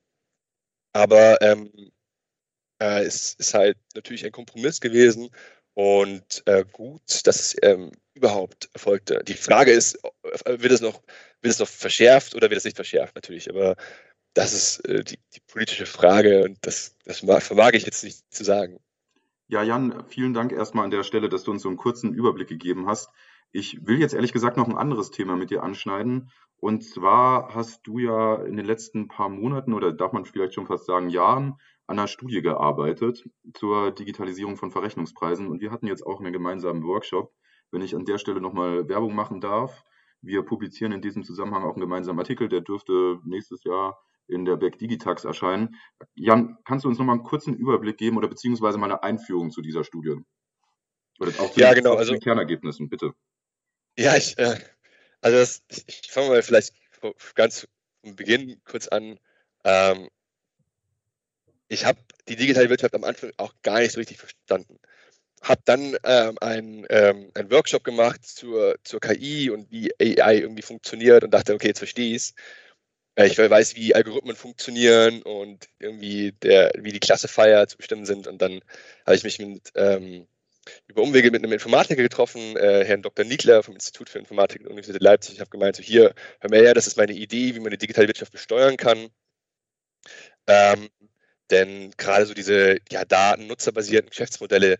Aber 0.94 1.42
ähm, 1.42 1.92
äh, 2.80 3.02
es 3.02 3.34
ist 3.34 3.52
halt 3.52 3.76
natürlich 3.94 4.24
ein 4.24 4.32
Kompromiss 4.32 4.80
gewesen 4.80 5.28
und 5.74 6.42
äh, 6.46 6.64
gut, 6.70 7.26
dass 7.26 7.40
es 7.40 7.56
ähm, 7.62 7.92
überhaupt 8.14 8.68
erfolgte. 8.74 9.22
Die 9.26 9.34
Frage 9.34 9.70
ist, 9.70 9.98
äh, 10.44 10.60
wird 10.60 10.72
es 10.72 10.80
noch, 10.80 11.02
wird 11.40 11.54
es 11.54 11.58
noch 11.58 11.68
verschärft 11.68 12.34
oder 12.34 12.50
wird 12.50 12.58
es 12.58 12.64
nicht 12.64 12.76
verschärft, 12.76 13.14
natürlich. 13.14 13.48
Aber 13.48 13.76
das 14.34 14.52
ist 14.52 14.80
äh, 14.88 15.02
die, 15.04 15.18
die, 15.34 15.40
politische 15.46 15.86
Frage 15.86 16.44
und 16.44 16.58
das, 16.62 16.96
das 17.04 17.18
vermag 17.18 17.72
ich 17.72 17.84
jetzt 17.84 18.04
nicht 18.04 18.22
zu 18.32 18.44
sagen. 18.44 18.78
Ja, 19.48 19.62
Jan, 19.62 20.04
vielen 20.08 20.34
Dank 20.34 20.52
erstmal 20.52 20.84
an 20.84 20.90
der 20.90 21.04
Stelle, 21.04 21.28
dass 21.28 21.44
du 21.44 21.50
uns 21.50 21.62
so 21.62 21.68
einen 21.68 21.76
kurzen 21.76 22.14
Überblick 22.14 22.48
gegeben 22.48 22.86
hast. 22.86 23.10
Ich 23.50 23.86
will 23.86 24.00
jetzt 24.00 24.14
ehrlich 24.14 24.32
gesagt 24.32 24.56
noch 24.56 24.66
ein 24.66 24.78
anderes 24.78 25.10
Thema 25.10 25.36
mit 25.36 25.50
dir 25.50 25.62
anschneiden. 25.62 26.30
Und 26.56 26.84
zwar 26.84 27.54
hast 27.54 27.86
du 27.86 27.98
ja 27.98 28.36
in 28.44 28.56
den 28.56 28.64
letzten 28.64 29.08
paar 29.08 29.28
Monaten 29.28 29.74
oder 29.74 29.92
darf 29.92 30.12
man 30.12 30.24
vielleicht 30.24 30.54
schon 30.54 30.66
fast 30.66 30.86
sagen 30.86 31.10
Jahren 31.10 31.58
an 31.86 31.98
einer 31.98 32.08
Studie 32.08 32.42
gearbeitet 32.42 33.28
zur 33.54 33.90
Digitalisierung 33.92 34.56
von 34.56 34.70
Verrechnungspreisen. 34.70 35.48
Und 35.48 35.60
wir 35.60 35.70
hatten 35.70 35.86
jetzt 35.86 36.06
auch 36.06 36.20
einen 36.20 36.32
gemeinsamen 36.32 36.84
Workshop. 36.84 37.32
Wenn 37.70 37.82
ich 37.82 37.94
an 37.94 38.04
der 38.04 38.18
Stelle 38.18 38.40
nochmal 38.40 38.88
Werbung 38.88 39.14
machen 39.14 39.40
darf, 39.40 39.84
wir 40.20 40.42
publizieren 40.42 40.92
in 40.92 41.02
diesem 41.02 41.24
Zusammenhang 41.24 41.64
auch 41.64 41.72
einen 41.72 41.80
gemeinsamen 41.80 42.18
Artikel, 42.18 42.48
der 42.48 42.60
dürfte 42.60 43.18
nächstes 43.24 43.64
Jahr 43.64 44.00
in 44.28 44.44
der 44.44 44.56
Back 44.56 44.78
Digitax 44.78 45.24
erscheinen. 45.24 45.76
Jan, 46.14 46.58
kannst 46.64 46.84
du 46.84 46.88
uns 46.88 46.98
noch 46.98 47.04
mal 47.04 47.14
einen 47.14 47.24
kurzen 47.24 47.54
Überblick 47.54 47.98
geben 47.98 48.16
oder 48.16 48.28
beziehungsweise 48.28 48.78
mal 48.78 48.86
eine 48.86 49.02
Einführung 49.02 49.50
zu 49.50 49.62
dieser 49.62 49.84
Studie? 49.84 50.16
Oder 51.18 51.32
auch 51.40 51.52
zu 51.52 51.60
ja, 51.60 51.74
den, 51.74 51.82
genau, 51.82 51.96
also, 51.96 52.16
Kernergebnissen, 52.18 52.88
bitte. 52.88 53.14
Ja, 53.98 54.16
ich, 54.16 54.38
äh, 54.38 54.58
also 55.20 55.38
das, 55.38 55.62
ich, 55.68 56.10
fange 56.10 56.28
mal 56.28 56.42
vielleicht 56.42 56.74
ganz 57.34 57.68
vom 58.04 58.16
Beginn 58.16 58.60
kurz 58.64 58.88
an. 58.88 59.18
Ähm, 59.64 60.08
ich 61.72 61.84
habe 61.84 61.98
die 62.28 62.36
digitale 62.36 62.70
Wirtschaft 62.70 62.94
am 62.94 63.04
Anfang 63.04 63.32
auch 63.36 63.54
gar 63.62 63.80
nicht 63.80 63.92
so 63.92 64.00
richtig 64.00 64.18
verstanden. 64.18 64.78
Habe 65.42 65.62
dann 65.64 65.96
ähm, 66.04 66.38
einen, 66.40 66.86
ähm, 66.90 67.30
einen 67.34 67.50
Workshop 67.50 67.84
gemacht 67.84 68.24
zur, 68.24 68.76
zur 68.84 69.00
KI 69.00 69.50
und 69.50 69.70
wie 69.70 69.92
AI 70.00 70.38
irgendwie 70.38 70.62
funktioniert 70.62 71.24
und 71.24 71.32
dachte, 71.32 71.54
okay, 71.54 71.68
jetzt 71.68 71.78
verstehe 71.78 72.14
ich 72.14 72.22
es 72.22 72.34
ich 73.16 73.36
weiß, 73.38 73.76
wie 73.76 73.94
Algorithmen 73.94 74.36
funktionieren 74.36 75.22
und 75.22 75.68
irgendwie 75.78 76.32
der, 76.32 76.72
wie 76.78 76.92
die 76.92 77.00
Classifier 77.00 77.66
zu 77.68 77.76
bestimmen 77.76 78.06
sind. 78.06 78.26
Und 78.26 78.40
dann 78.40 78.60
habe 79.04 79.16
ich 79.16 79.24
mich 79.24 79.38
mit, 79.38 79.70
ähm, 79.74 80.26
über 80.86 81.02
Umwege 81.02 81.30
mit 81.30 81.42
einem 81.42 81.52
Informatiker 81.52 82.02
getroffen, 82.02 82.56
äh, 82.56 82.84
Herrn 82.84 83.02
Dr. 83.02 83.24
Niedler 83.24 83.62
vom 83.62 83.74
Institut 83.74 84.08
für 84.08 84.18
Informatik 84.18 84.62
der 84.62 84.70
Universität 84.70 85.02
Leipzig. 85.02 85.34
Ich 85.34 85.40
habe 85.40 85.50
gemeint, 85.50 85.76
so 85.76 85.82
hier, 85.82 86.14
hör 86.40 86.50
mal 86.50 86.60
her, 86.60 86.74
das 86.74 86.86
ist 86.86 86.96
meine 86.96 87.12
Idee, 87.12 87.54
wie 87.54 87.60
man 87.60 87.70
die 87.70 87.78
digitale 87.78 88.08
Wirtschaft 88.08 88.32
besteuern 88.32 88.76
kann. 88.76 89.10
Ähm, 90.46 90.88
denn 91.50 91.92
gerade 91.96 92.26
so 92.26 92.34
diese 92.34 92.78
ja, 92.90 93.04
daten-, 93.04 93.46
nutzerbasierten 93.46 94.10
Geschäftsmodelle, 94.10 94.78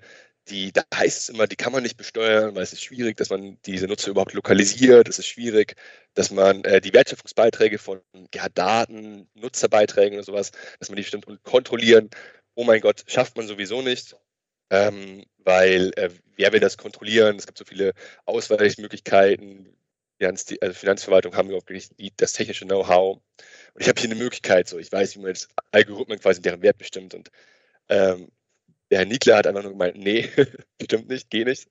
die, 0.48 0.72
da 0.72 0.82
heißt 0.94 1.22
es 1.22 1.28
immer, 1.28 1.46
die 1.46 1.56
kann 1.56 1.72
man 1.72 1.82
nicht 1.82 1.96
besteuern, 1.96 2.54
weil 2.54 2.62
es 2.62 2.72
ist 2.72 2.82
schwierig, 2.82 3.16
dass 3.16 3.30
man 3.30 3.58
diese 3.64 3.86
Nutzer 3.86 4.10
überhaupt 4.10 4.32
lokalisiert. 4.32 5.08
Es 5.08 5.18
ist 5.18 5.28
schwierig, 5.28 5.76
dass 6.14 6.30
man 6.30 6.64
äh, 6.64 6.80
die 6.80 6.92
Wertschöpfungsbeiträge 6.92 7.78
von 7.78 8.00
ja, 8.34 8.48
Daten, 8.48 9.28
Nutzerbeiträgen 9.34 10.14
oder 10.14 10.24
sowas, 10.24 10.50
dass 10.80 10.88
man 10.88 10.96
die 10.96 11.02
bestimmt 11.02 11.26
kontrollieren. 11.44 12.10
Oh 12.54 12.64
mein 12.64 12.80
Gott, 12.80 13.04
schafft 13.06 13.36
man 13.36 13.46
sowieso 13.46 13.82
nicht, 13.82 14.16
ähm, 14.70 15.24
weil 15.38 15.92
äh, 15.96 16.10
wer 16.36 16.52
will 16.52 16.60
das 16.60 16.76
kontrollieren? 16.76 17.36
Es 17.36 17.46
gibt 17.46 17.58
so 17.58 17.64
viele 17.64 17.92
Ausweichmöglichkeiten. 18.24 19.76
Finanz, 20.22 20.46
also 20.60 20.74
Finanzverwaltung 20.74 21.34
haben 21.34 21.48
überhaupt 21.48 21.70
nicht 21.70 21.94
das 22.18 22.32
technische 22.32 22.64
Know-how. 22.64 23.16
Und 23.74 23.80
ich 23.80 23.88
habe 23.88 24.00
hier 24.00 24.08
eine 24.08 24.18
Möglichkeit, 24.18 24.68
so 24.68 24.78
ich 24.78 24.92
weiß, 24.92 25.16
wie 25.16 25.20
man 25.20 25.28
jetzt 25.30 25.48
Algorithmen 25.72 26.20
quasi 26.20 26.40
deren 26.40 26.62
Wert 26.62 26.78
bestimmt 26.78 27.14
und 27.14 27.30
ähm, 27.88 28.30
der 28.90 29.00
Herr 29.00 29.06
Niedler 29.06 29.38
hat 29.38 29.46
einfach 29.46 29.62
nur 29.62 29.72
gemeint, 29.72 29.96
nee, 29.96 30.28
stimmt 30.82 31.08
nicht, 31.08 31.28
geh 31.30 31.44
nicht. 31.44 31.68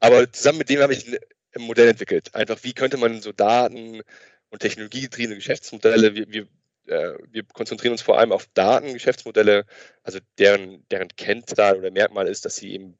Aber 0.00 0.30
zusammen 0.30 0.58
mit 0.58 0.68
dem 0.68 0.80
habe 0.80 0.92
ich 0.92 1.06
ein 1.08 1.62
Modell 1.62 1.88
entwickelt. 1.88 2.34
Einfach, 2.34 2.62
wie 2.62 2.74
könnte 2.74 2.98
man 2.98 3.22
so 3.22 3.32
Daten 3.32 4.02
und 4.50 4.58
technologiegetriebene 4.60 5.36
Geschäftsmodelle, 5.36 6.14
wir, 6.14 6.28
wir, 6.28 6.48
äh, 6.86 7.18
wir 7.30 7.44
konzentrieren 7.44 7.92
uns 7.92 8.02
vor 8.02 8.18
allem 8.18 8.32
auf 8.32 8.48
Datengeschäftsmodelle, 8.52 9.64
also 10.02 10.18
deren, 10.38 10.84
deren 10.90 11.08
Kennzahl 11.08 11.78
oder 11.78 11.90
Merkmal 11.90 12.26
ist, 12.26 12.44
dass 12.44 12.56
sie 12.56 12.72
eben 12.72 12.98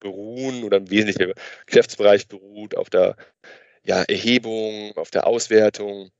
beruhen 0.00 0.64
oder 0.64 0.78
im 0.78 0.90
wesentlichen 0.90 1.32
Geschäftsbereich 1.66 2.28
beruht 2.28 2.76
auf 2.76 2.90
der 2.90 3.16
ja, 3.86 4.02
Erhebung, 4.02 4.96
auf 4.96 5.10
der 5.10 5.26
Auswertung, 5.26 6.10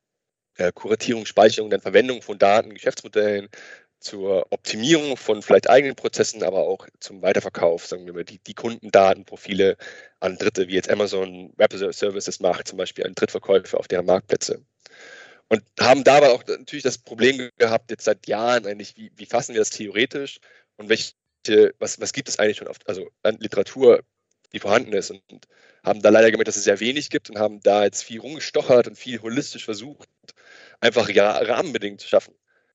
äh, 0.57 0.73
Kuratierung, 0.73 1.27
Speicherung, 1.27 1.71
dann 1.71 1.81
Verwendung 1.81 2.23
von 2.23 2.39
Daten, 2.39 2.75
Geschäftsmodellen, 2.75 3.49
zur 3.99 4.47
Optimierung 4.51 5.17
von 5.17 5.43
vielleicht 5.43 5.69
eigenen 5.69 5.97
Prozessen, 5.97 6.43
aber 6.43 6.59
auch 6.59 6.87
zum 7.01 7.23
Weiterverkauf, 7.23 7.87
sagen 7.87 8.07
wir 8.07 8.13
mal, 8.13 8.25
die, 8.25 8.39
die 8.39 8.55
Kundendatenprofile 8.55 9.77
an 10.21 10.37
Dritte, 10.37 10.69
wie 10.69 10.75
jetzt 10.75 10.91
Amazon 10.91 11.53
Web 11.57 11.73
Services 11.73 12.41
macht, 12.41 12.69
zum 12.69 12.79
Beispiel 12.79 13.07
an 13.07 13.15
Drittverkäufe 13.15 13.79
auf 13.79 13.89
deren 13.89 14.07
Marktplätze. 14.07 14.63
Und 15.49 15.63
haben 15.81 16.05
dabei 16.05 16.31
auch 16.31 16.45
natürlich 16.47 16.83
das 16.83 16.99
Problem 16.99 17.51
gehabt, 17.59 17.91
jetzt 17.91 18.05
seit 18.05 18.27
Jahren 18.27 18.67
eigentlich, 18.67 18.97
wie, 18.97 19.13
wie 19.17 19.27
fassen 19.27 19.55
wir 19.55 19.61
das 19.61 19.71
theoretisch 19.71 20.41
und 20.77 20.89
welche, 20.89 21.15
was, 21.79 22.01
was 22.01 22.13
gibt 22.13 22.29
es 22.29 22.39
eigentlich 22.39 22.59
schon 22.59 22.69
oft, 22.69 22.87
also 22.89 23.09
an 23.23 23.39
Literatur, 23.39 24.03
die 24.53 24.59
vorhanden 24.61 24.93
ist 24.93 25.11
und 25.11 25.23
haben 25.85 26.03
da 26.03 26.11
leider 26.11 26.31
gemerkt, 26.31 26.49
dass 26.49 26.57
es 26.57 26.65
sehr 26.65 26.81
wenig 26.81 27.11
gibt 27.11 27.31
und 27.31 27.39
haben 27.39 27.61
da 27.61 27.85
jetzt 27.85 28.03
viel 28.03 28.21
rumgestochert 28.21 28.89
und 28.89 28.97
viel 28.97 29.21
holistisch 29.23 29.65
versucht, 29.65 30.09
einfach 30.81 31.09
ja, 31.09 31.39
Rahmenbedingungen 31.39 31.99
zu 31.99 32.09
schaffen. 32.09 32.35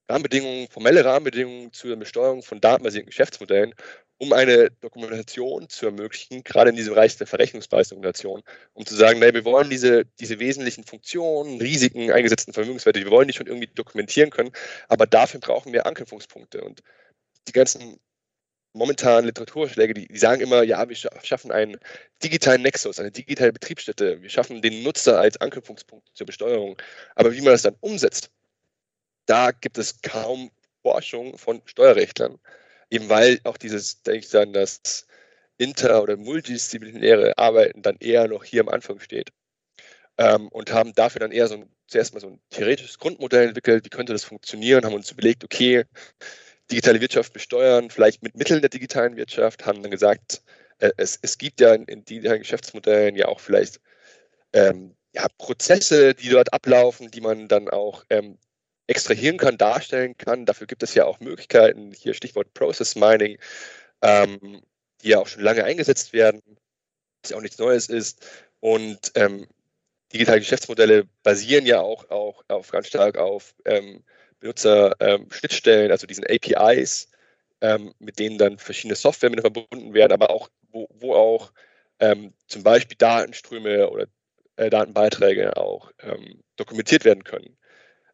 Rahmenbedingungen, 0.10 0.68
formelle 0.70 1.06
Rahmenbedingungen 1.06 1.74
zur 1.74 1.96
Besteuerung 1.96 2.44
von 2.44 2.60
datenbasierten 2.62 3.10
Geschäftsmodellen. 3.10 3.74
um 4.22 4.34
eine 4.34 4.70
Dokumentation 4.82 5.68
zu 5.68 5.88
ermöglichen, 5.88 6.44
gerade 6.44 6.70
in 6.70 6.76
diesem 6.76 6.94
Bereich 6.94 7.18
der 7.18 7.26
Verrechnungspreisdokumentation, 7.26 8.44
um 8.74 8.86
zu 8.86 8.96
sagen, 8.96 9.20
naja, 9.20 9.34
wir 9.34 9.46
wollen 9.46 9.72
diese, 9.72 10.06
diese 10.20 10.38
wesentlichen 10.40 10.84
Funktionen, 10.84 11.60
Risiken, 11.60 12.12
eingesetzten 12.12 12.54
Vermögenswerte, 12.54 13.00
wir 13.04 13.10
wollen 13.10 13.28
die 13.28 13.34
schon 13.34 13.48
irgendwie 13.48 13.66
dokumentieren 13.74 14.30
können, 14.30 14.52
aber 14.90 15.08
dafür 15.08 15.40
brauchen 15.40 15.74
wir 15.74 15.88
Anknüpfungspunkte. 15.88 16.62
Und 16.64 16.84
die 17.48 17.52
ganzen 17.52 18.00
momentanen 18.74 19.26
Literaturschläge, 19.26 19.94
die, 19.94 20.08
die 20.08 20.18
sagen 20.18 20.42
immer, 20.42 20.64
ja, 20.64 20.88
wir 20.88 20.96
schaffen 20.96 21.52
einen 21.52 21.78
digitalen 22.24 22.62
Nexus, 22.62 23.00
eine 23.00 23.12
digitale 23.12 23.54
Betriebsstätte, 23.54 24.22
wir 24.22 24.30
schaffen 24.30 24.62
den 24.62 24.84
Nutzer 24.84 25.20
als 25.20 25.40
Anknüpfungspunkt 25.40 26.10
zur 26.14 26.26
Besteuerung. 26.26 26.78
Aber 27.16 27.34
wie 27.34 27.42
man 27.42 27.54
das 27.54 27.64
dann 27.64 27.76
umsetzt, 27.82 28.32
da 29.26 29.52
gibt 29.52 29.78
es 29.78 30.02
kaum 30.02 30.52
Forschung 30.82 31.38
von 31.38 31.62
Steuerrechtlern. 31.66 32.40
Eben 32.90 33.10
weil 33.10 33.40
auch 33.44 33.58
dieses, 33.58 34.04
denke 34.04 34.20
ich 34.20 34.30
dann, 34.30 34.54
das 34.54 35.08
inter- 35.58 36.02
oder 36.02 36.18
multidisziplinäre 36.18 37.38
Arbeiten 37.38 37.82
dann 37.82 37.98
eher 38.00 38.28
noch 38.28 38.44
hier 38.44 38.62
am 38.62 38.70
Anfang 38.70 39.00
steht. 39.00 39.30
Ähm, 40.18 40.50
und 40.50 40.74
haben 40.74 40.94
dafür 40.94 41.20
dann 41.20 41.32
eher 41.32 41.48
so 41.48 41.56
ein, 41.56 41.70
zuerst 41.88 42.14
mal 42.14 42.20
so 42.20 42.28
ein 42.28 42.42
theoretisches 42.50 42.98
Grundmodell 42.98 43.50
entwickelt, 43.50 43.86
wie 43.86 43.90
könnte 43.90 44.14
das 44.14 44.24
funktionieren, 44.24 44.84
haben 44.86 44.94
uns 44.94 45.12
überlegt, 45.12 45.44
okay, 45.44 45.86
digitale 46.72 47.02
Wirtschaft 47.02 47.34
besteuern, 47.34 47.90
vielleicht 47.90 48.24
mit 48.24 48.36
Mitteln 48.36 48.62
der 48.62 48.70
digitalen 48.70 49.16
Wirtschaft, 49.18 49.66
haben 49.66 49.82
dann 49.82 49.92
gesagt, 49.92 50.42
äh, 50.80 50.92
es, 50.98 51.20
es 51.22 51.38
gibt 51.38 51.62
ja 51.62 51.74
in, 51.74 51.86
in 51.86 52.06
digitalen 52.06 52.40
Geschäftsmodellen 52.40 53.16
ja 53.16 53.28
auch 53.28 53.40
vielleicht 53.40 53.80
ähm, 54.54 54.96
ja, 55.14 55.28
Prozesse, 55.38 56.14
die 56.14 56.30
dort 56.30 56.54
ablaufen, 56.54 57.12
die 57.12 57.22
man 57.22 57.48
dann 57.48 57.70
auch 57.70 58.04
ähm, 58.10 58.38
extrahieren 58.88 59.38
kann, 59.38 59.58
darstellen 59.58 60.18
kann. 60.18 60.46
Dafür 60.46 60.68
gibt 60.68 60.84
es 60.84 60.94
ja 60.94 61.06
auch 61.06 61.20
Möglichkeiten, 61.20 61.92
hier 61.92 62.14
Stichwort 62.14 62.54
Process 62.54 62.96
Mining, 62.96 63.38
ähm, 64.02 64.62
die 65.02 65.10
ja 65.10 65.20
auch 65.20 65.28
schon 65.28 65.44
lange 65.44 65.64
eingesetzt 65.64 66.14
werden, 66.14 66.42
was 67.24 67.32
ja 67.32 67.38
auch 67.38 67.42
nichts 67.42 67.58
Neues 67.58 67.88
ist. 67.88 68.26
Und 68.60 69.12
ähm, 69.16 69.48
digitale 70.14 70.40
Geschäftsmodelle 70.40 71.08
basieren 71.24 71.66
ja 71.66 71.82
auch, 71.82 72.10
auch 72.10 72.44
auf, 72.48 72.70
ganz 72.72 72.88
stark 72.88 73.18
auf 73.18 73.54
ähm, 73.66 74.04
Benutzer-Schnittstellen, 74.42 75.86
ähm, 75.86 75.92
also 75.92 76.08
diesen 76.08 76.26
APIs, 76.26 77.10
ähm, 77.62 77.94
mit 78.00 78.20
denen 78.20 78.38
dann 78.38 78.58
verschiedene 78.58 78.96
Software 78.96 79.30
mit 79.30 79.42
verbunden 79.42 79.94
werden, 79.94 80.12
aber 80.12 80.30
auch, 80.32 80.50
wo, 80.72 80.88
wo 80.94 81.14
auch 81.14 81.54
ähm, 82.00 82.34
zum 82.48 82.64
Beispiel 82.64 82.98
Datenströme 82.98 83.90
oder 83.90 84.08
äh, 84.58 84.70
Datenbeiträge 84.70 85.56
auch 85.58 85.92
dokumentiert 86.58 87.06
werden 87.06 87.24
können 87.24 87.58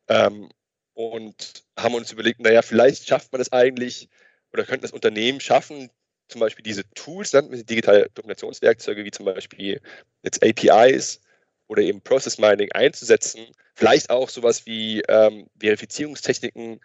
ähm, 0.07 0.49
und 0.93 1.63
haben 1.77 1.95
uns 1.95 2.11
überlegt, 2.11 2.39
naja, 2.39 2.61
vielleicht 2.61 3.07
schafft 3.07 3.31
man 3.31 3.41
es 3.41 3.51
eigentlich 3.51 4.09
oder 4.53 4.63
könnte 4.63 4.81
das 4.81 4.91
Unternehmen 4.91 5.39
schaffen, 5.39 5.89
zum 6.27 6.41
Beispiel 6.41 6.63
diese 6.63 6.89
Tools, 6.93 7.33
nannten 7.33 7.51
wir 7.51 7.63
digitale 7.63 8.09
Dokumentationswerkzeuge, 8.13 9.05
wie 9.05 9.11
zum 9.11 9.25
Beispiel 9.25 9.81
jetzt 10.23 10.43
APIs 10.43 11.21
oder 11.67 11.81
eben 11.81 12.01
Process 12.01 12.37
Mining 12.37 12.71
einzusetzen. 12.73 13.47
Vielleicht 13.77 14.09
auch 14.09 14.27
sowas 14.29 14.65
wie 14.65 15.01
ähm, 15.07 15.45
Verifizierungstechniken, 15.59 16.79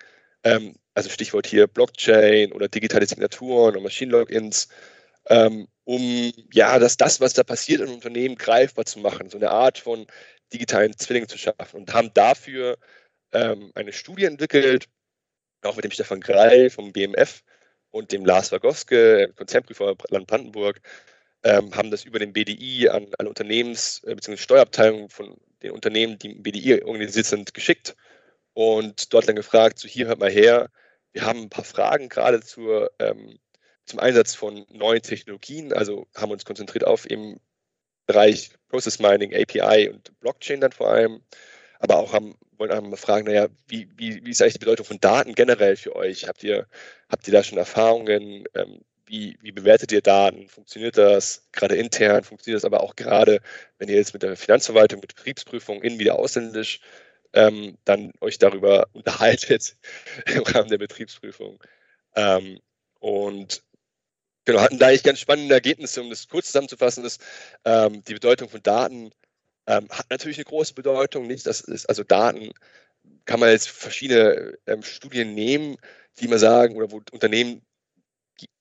ähm, 0.45 0.75
also 0.93 1.09
Stichwort 1.09 1.47
hier 1.47 1.67
Blockchain 1.67 2.53
oder 2.53 2.69
digitale 2.69 3.07
Signaturen 3.07 3.77
und 3.77 3.83
Machine 3.83 4.13
Logins, 4.13 4.69
ähm, 5.31 5.69
um 5.85 6.35
ja, 6.53 6.79
dass 6.79 6.99
das, 6.99 7.19
was 7.19 7.33
da 7.33 7.45
passiert 7.45 7.81
im 7.81 7.95
Unternehmen, 7.95 8.35
greifbar 8.37 8.85
zu 8.85 8.99
machen, 8.99 9.31
so 9.31 9.39
eine 9.39 9.51
Art 9.51 9.79
von 9.79 10.07
digitalen 10.53 10.95
Zwilling 10.99 11.29
zu 11.29 11.39
schaffen 11.39 11.81
und 11.81 11.95
haben 11.95 12.13
dafür 12.13 12.77
ähm, 13.33 13.73
eine 13.75 13.95
Studie 13.95 14.27
entwickelt, 14.27 14.87
auch 15.63 15.77
mit 15.77 15.87
dem 15.87 15.93
Stefan 15.93 16.21
Greil 16.21 16.69
vom 16.69 16.93
BMF 16.93 17.43
und 17.91 18.13
dem 18.13 18.27
Lars 18.27 18.53
Wagoske, 18.53 19.33
Konzernprüfer 19.37 19.97
Land 20.11 20.27
Brandenburg, 20.27 20.83
ähm, 21.43 21.75
haben 21.75 21.91
das 21.91 22.05
über 22.05 22.19
den 22.19 22.35
BDI 22.35 22.91
an 22.91 23.07
alle 23.19 23.31
Unternehmens- 23.31 24.03
äh, 24.05 24.15
bzw. 24.15 24.37
Steuerabteilungen 24.37 25.09
von 25.09 25.39
den 25.62 25.72
Unternehmen, 25.72 26.18
die 26.18 26.33
im 26.33 26.42
BDI 26.42 26.83
organisiert 26.83 27.27
sind, 27.27 27.55
geschickt 27.55 27.96
und 28.55 29.12
dort 29.12 29.29
dann 29.29 29.37
gefragt, 29.37 29.79
so 29.79 29.88
hier 29.88 30.07
hört 30.07 30.20
mal 30.20 30.31
her, 30.31 30.70
wir 31.12 31.25
haben 31.25 31.42
ein 31.42 31.51
paar 31.51 31.64
Fragen 31.64 32.09
gerade 32.09 32.40
zur, 32.40 32.90
ähm, 32.98 33.38
zum 33.87 33.98
Einsatz 33.98 34.35
von 34.35 34.66
neuen 34.70 35.03
Technologien, 35.03 35.72
also 35.72 36.07
haben 36.16 36.33
uns 36.33 36.44
konzentriert 36.44 36.87
auf 36.87 37.09
im 37.11 37.40
Bereich 38.07 38.51
Process 38.68 38.98
Mining, 38.98 39.35
API 39.35 39.90
und 39.90 40.18
Blockchain 40.20 40.61
dann 40.61 40.72
vor 40.72 40.88
allem 40.90 41.22
aber 41.83 41.98
auch 41.98 42.12
haben, 42.12 42.37
wollen 42.59 42.70
auch 42.70 42.81
mal 42.81 42.96
fragen, 42.96 43.27
naja, 43.27 43.48
wie, 43.66 43.88
wie, 43.96 44.25
wie 44.25 44.31
ist 44.31 44.40
eigentlich 44.40 44.55
die 44.55 44.61
Bedeutung 44.61 44.87
von 44.87 45.01
Daten 45.01 45.35
generell 45.35 45.77
für 45.77 45.96
euch? 45.96 46.29
Habt 46.29 46.44
ihr, 46.44 46.68
habt 47.09 47.27
ihr 47.27 47.33
da 47.33 47.42
schon 47.42 47.59
Erfahrungen? 47.59 48.44
Ähm, 48.55 48.83
wie, 49.12 49.37
wie 49.42 49.53
bewertet 49.53 49.92
ihr 49.92 50.01
Daten? 50.01 50.48
Funktioniert 50.48 50.96
das 50.96 51.46
gerade 51.53 51.77
intern? 51.77 52.25
Funktioniert 52.25 52.57
das 52.57 52.64
aber 52.64 52.83
auch 52.83 52.96
gerade, 52.96 53.42
wenn 53.77 53.88
ihr 53.90 53.96
jetzt 53.96 54.14
mit 54.14 54.22
der 54.22 54.37
Finanzverwaltung, 54.37 55.01
mit 55.01 55.14
Betriebsprüfung 55.14 55.83
innen 55.83 55.98
wieder 55.98 56.18
ausländisch 56.18 56.81
ähm, 57.35 57.77
dann 57.85 58.12
euch 58.22 58.38
darüber 58.38 58.88
unterhaltet 58.94 59.77
im 60.35 60.42
Rahmen 60.44 60.70
der 60.70 60.79
Betriebsprüfung? 60.79 61.62
Ähm, 62.16 62.59
und 63.01 63.62
genau, 64.46 64.61
hatten 64.62 64.79
da 64.79 64.87
eigentlich 64.87 65.03
ganz 65.03 65.20
spannende 65.20 65.55
Ergebnisse, 65.55 66.01
um 66.01 66.09
das 66.09 66.27
kurz 66.27 66.46
zusammenzufassen, 66.46 67.05
ist 67.05 67.22
ähm, 67.66 68.03
die 68.05 68.14
Bedeutung 68.14 68.48
von 68.48 68.62
Daten 68.62 69.11
ähm, 69.66 69.90
hat 69.90 70.09
natürlich 70.09 70.38
eine 70.38 70.46
große 70.46 70.72
Bedeutung. 70.72 71.27
Nicht, 71.27 71.46
das 71.46 71.61
ist, 71.61 71.87
also 71.87 72.03
Daten 72.03 72.51
kann 73.27 73.40
man 73.40 73.51
jetzt 73.51 73.68
verschiedene 73.68 74.57
ähm, 74.66 74.83
Studien 74.83 75.35
nehmen, 75.35 75.77
die 76.18 76.29
mal 76.29 76.38
sagen, 76.38 76.77
oder 76.77 76.90
wo 76.90 77.03
Unternehmen, 77.12 77.62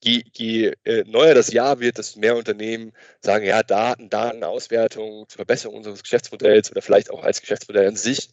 je, 0.03 0.23
je 0.33 0.73
äh, 0.83 1.03
neuer 1.05 1.33
das 1.33 1.51
Jahr 1.51 1.79
wird, 1.79 1.97
desto 1.97 2.19
mehr 2.19 2.35
Unternehmen 2.35 2.93
sagen, 3.21 3.45
ja, 3.45 3.63
Daten, 3.63 4.09
Datenauswertung 4.09 5.27
zur 5.27 5.37
Verbesserung 5.37 5.77
unseres 5.77 6.03
Geschäftsmodells 6.03 6.71
oder 6.71 6.81
vielleicht 6.81 7.09
auch 7.11 7.23
als 7.23 7.41
Geschäftsmodell 7.41 7.87
an 7.87 7.95
sich, 7.95 8.29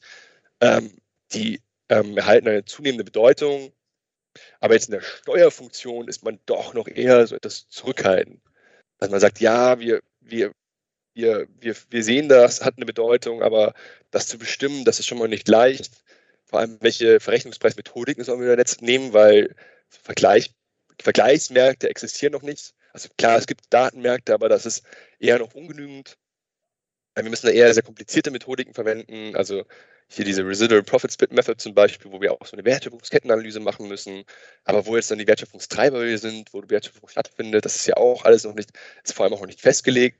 ähm, 0.60 0.96
die 1.32 1.60
ähm, 1.88 2.16
erhalten 2.16 2.48
eine 2.48 2.64
zunehmende 2.64 3.04
Bedeutung. 3.04 3.72
Aber 4.60 4.74
jetzt 4.74 4.88
in 4.88 4.92
der 4.92 5.02
Steuerfunktion 5.02 6.08
ist 6.08 6.24
man 6.24 6.38
doch 6.46 6.74
noch 6.74 6.88
eher 6.88 7.26
so 7.26 7.36
etwas 7.36 7.68
zurückhaltend. 7.68 8.40
Dass 8.98 9.10
man 9.10 9.20
sagt, 9.20 9.40
ja, 9.40 9.80
wir, 9.80 10.02
wir 10.20 10.52
wir, 11.18 11.48
wir, 11.60 11.74
wir 11.90 12.04
sehen 12.04 12.28
das, 12.28 12.64
hat 12.64 12.76
eine 12.76 12.86
Bedeutung, 12.86 13.42
aber 13.42 13.74
das 14.12 14.28
zu 14.28 14.38
bestimmen, 14.38 14.84
das 14.84 15.00
ist 15.00 15.06
schon 15.06 15.18
mal 15.18 15.28
nicht 15.28 15.48
leicht. 15.48 16.04
Vor 16.44 16.60
allem, 16.60 16.78
welche 16.80 17.18
Verrechnungspreismethodiken 17.18 18.22
sollen 18.22 18.40
wir 18.40 18.54
da 18.54 18.56
jetzt 18.56 18.82
nehmen, 18.82 19.12
weil 19.12 19.54
Vergleich, 19.88 20.54
Vergleichsmärkte 21.00 21.88
existieren 21.88 22.32
noch 22.32 22.42
nicht. 22.42 22.74
Also 22.92 23.08
klar, 23.18 23.38
es 23.38 23.46
gibt 23.46 23.62
Datenmärkte, 23.70 24.34
aber 24.34 24.48
das 24.48 24.66
ist 24.66 24.84
eher 25.18 25.38
noch 25.38 25.54
ungenügend. 25.54 26.16
Wir 27.14 27.28
müssen 27.28 27.46
da 27.46 27.52
eher 27.52 27.72
sehr 27.74 27.82
komplizierte 27.82 28.30
Methodiken 28.30 28.74
verwenden. 28.74 29.34
Also 29.36 29.64
hier 30.08 30.24
diese 30.24 30.46
Residual 30.46 30.82
Profit 30.82 31.12
Split 31.12 31.32
Method 31.32 31.56
zum 31.58 31.74
Beispiel, 31.74 32.10
wo 32.12 32.20
wir 32.20 32.32
auch 32.32 32.46
so 32.46 32.56
eine 32.56 32.64
Wertschöpfungskettenanalyse 32.64 33.60
machen 33.60 33.88
müssen. 33.88 34.24
Aber 34.64 34.86
wo 34.86 34.96
jetzt 34.96 35.10
dann 35.10 35.18
die 35.18 35.26
Wertschöpfungstreiber 35.26 36.16
sind, 36.18 36.52
wo 36.54 36.62
die 36.62 36.70
Wertschöpfung 36.70 37.08
stattfindet, 37.08 37.64
das 37.64 37.76
ist 37.76 37.86
ja 37.86 37.96
auch 37.96 38.24
alles 38.24 38.44
noch 38.44 38.54
nicht, 38.54 38.70
ist 39.04 39.12
vor 39.14 39.24
allem 39.24 39.34
auch 39.34 39.40
noch 39.40 39.46
nicht 39.48 39.60
festgelegt. 39.60 40.18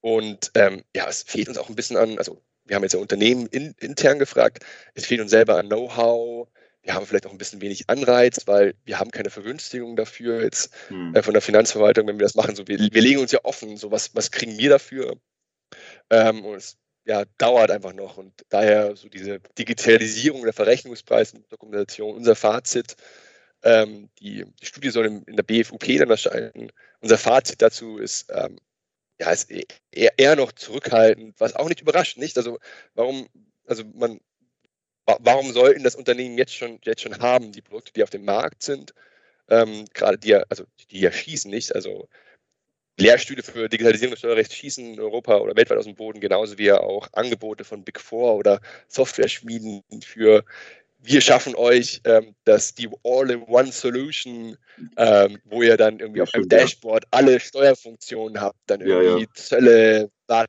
Und 0.00 0.50
ähm, 0.54 0.84
ja, 0.94 1.08
es 1.08 1.22
fehlt 1.22 1.48
uns 1.48 1.56
auch 1.56 1.68
ein 1.68 1.76
bisschen 1.76 1.96
an, 1.96 2.18
also 2.18 2.42
wir 2.64 2.76
haben 2.76 2.82
jetzt 2.82 2.92
ja 2.92 2.98
Unternehmen 3.00 3.46
in, 3.46 3.74
intern 3.78 4.18
gefragt, 4.18 4.64
es 4.94 5.06
fehlt 5.06 5.20
uns 5.20 5.30
selber 5.30 5.56
an 5.56 5.66
Know-how, 5.68 6.48
wir 6.84 6.94
haben 6.94 7.06
vielleicht 7.06 7.26
auch 7.26 7.32
ein 7.32 7.38
bisschen 7.38 7.62
wenig 7.62 7.88
Anreiz, 7.88 8.46
weil 8.46 8.74
wir 8.84 9.00
haben 9.00 9.10
keine 9.10 9.30
Vergünstigung 9.30 9.96
dafür 9.96 10.42
jetzt 10.42 10.72
hm. 10.88 11.14
äh, 11.14 11.22
von 11.22 11.32
der 11.32 11.42
Finanzverwaltung, 11.42 12.06
wenn 12.06 12.18
wir 12.18 12.24
das 12.26 12.34
machen. 12.34 12.54
So, 12.54 12.68
wir, 12.68 12.78
wir 12.78 13.02
legen 13.02 13.20
uns 13.20 13.32
ja 13.32 13.40
offen, 13.42 13.76
so 13.76 13.90
was, 13.90 14.14
was 14.14 14.30
kriegen 14.30 14.58
wir 14.58 14.70
dafür? 14.70 15.16
Ähm, 16.10 16.44
und 16.44 16.56
es 16.56 16.76
ja, 17.06 17.24
dauert 17.38 17.70
einfach 17.70 17.94
noch. 17.94 18.18
Und 18.18 18.32
daher 18.50 18.96
so 18.96 19.08
diese 19.08 19.40
Digitalisierung 19.58 20.42
der 20.44 20.52
Verrechnungspreisdokumentation, 20.52 22.14
unser 22.14 22.36
Fazit, 22.36 22.96
ähm, 23.62 24.10
die, 24.18 24.44
die, 24.60 24.66
Studie 24.66 24.90
soll 24.90 25.06
in, 25.06 25.22
in, 25.22 25.36
der 25.36 25.42
BFUP 25.42 25.86
dann 25.98 26.10
erscheinen. 26.10 26.70
Unser 27.00 27.16
Fazit 27.16 27.62
dazu 27.62 27.96
ist, 27.96 28.30
ähm, 28.30 28.58
ja, 29.18 29.30
ist 29.30 29.50
eher, 29.50 30.12
eher 30.18 30.36
noch 30.36 30.52
zurückhaltend, 30.52 31.40
was 31.40 31.56
auch 31.56 31.68
nicht 31.68 31.80
überrascht, 31.80 32.18
nicht? 32.18 32.36
Also 32.36 32.58
warum, 32.94 33.26
also 33.66 33.84
man, 33.94 34.20
warum 35.06 35.52
sollten 35.52 35.84
das 35.84 35.94
Unternehmen 35.94 36.38
jetzt 36.38 36.54
schon, 36.54 36.78
jetzt 36.84 37.02
schon 37.02 37.18
haben, 37.18 37.52
die 37.52 37.62
Produkte, 37.62 37.92
die 37.92 38.02
auf 38.02 38.10
dem 38.10 38.24
Markt 38.24 38.62
sind, 38.62 38.94
ähm, 39.48 39.84
gerade 39.92 40.18
die, 40.18 40.34
also 40.34 40.64
die 40.90 41.00
ja 41.00 41.12
schießen, 41.12 41.50
nicht? 41.50 41.74
Also 41.74 42.08
Lehrstühle 42.98 43.42
für 43.42 43.68
Digitalisierung 43.68 44.12
des 44.12 44.20
Steuerrechts 44.20 44.54
schießen 44.54 44.94
in 44.94 45.00
Europa 45.00 45.38
oder 45.38 45.56
weltweit 45.56 45.78
aus 45.78 45.84
dem 45.84 45.96
Boden, 45.96 46.20
genauso 46.20 46.58
wie 46.58 46.72
auch 46.72 47.08
Angebote 47.12 47.64
von 47.64 47.84
Big 47.84 48.00
Four 48.00 48.36
oder 48.36 48.60
Software-Schmieden 48.88 49.82
für 50.02 50.44
wir 51.06 51.20
schaffen 51.20 51.54
euch 51.54 52.00
ähm, 52.04 52.34
das, 52.44 52.74
die 52.74 52.88
All-in-One-Solution, 53.04 54.56
ähm, 54.96 55.38
wo 55.44 55.62
ihr 55.62 55.76
dann 55.76 56.00
irgendwie 56.00 56.22
auf 56.22 56.30
dem 56.30 56.48
Dashboard 56.48 57.04
alle 57.10 57.40
Steuerfunktionen 57.40 58.40
habt, 58.40 58.58
dann 58.66 58.80
irgendwie 58.80 59.24
ja, 59.24 59.28
ja. 59.28 59.34
Zölle, 59.34 60.10
VAT 60.26 60.48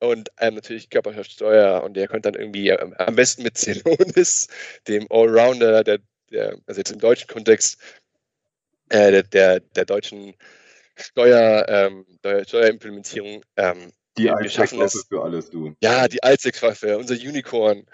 und 0.00 0.30
ähm, 0.38 0.54
natürlich 0.54 0.90
Körperschaftssteuer 0.90 1.82
und 1.82 1.96
ihr 1.96 2.06
könnt 2.08 2.24
dann 2.24 2.34
irgendwie 2.34 2.68
ähm, 2.68 2.94
am 2.98 3.16
besten 3.16 3.42
mit 3.42 3.56
Celonis, 3.58 4.48
dem 4.86 5.06
Allrounder, 5.10 5.82
der, 5.84 5.98
der, 6.30 6.56
also 6.66 6.80
jetzt 6.80 6.92
im 6.92 7.00
deutschen 7.00 7.28
Kontext, 7.28 7.80
äh, 8.90 9.10
der, 9.10 9.22
der, 9.24 9.60
der, 9.60 9.84
deutschen 9.84 10.34
Steuer, 10.96 11.66
ähm, 11.68 12.06
Steuerimplementierung. 12.46 13.42
Ähm, 13.56 13.92
die 14.16 14.28
es 14.28 15.06
für 15.08 15.22
alles, 15.22 15.50
du. 15.50 15.74
Ja, 15.80 16.08
die 16.08 16.22
Allzweckwaffe, 16.22 16.98
unser 16.98 17.14
Unicorn. 17.14 17.86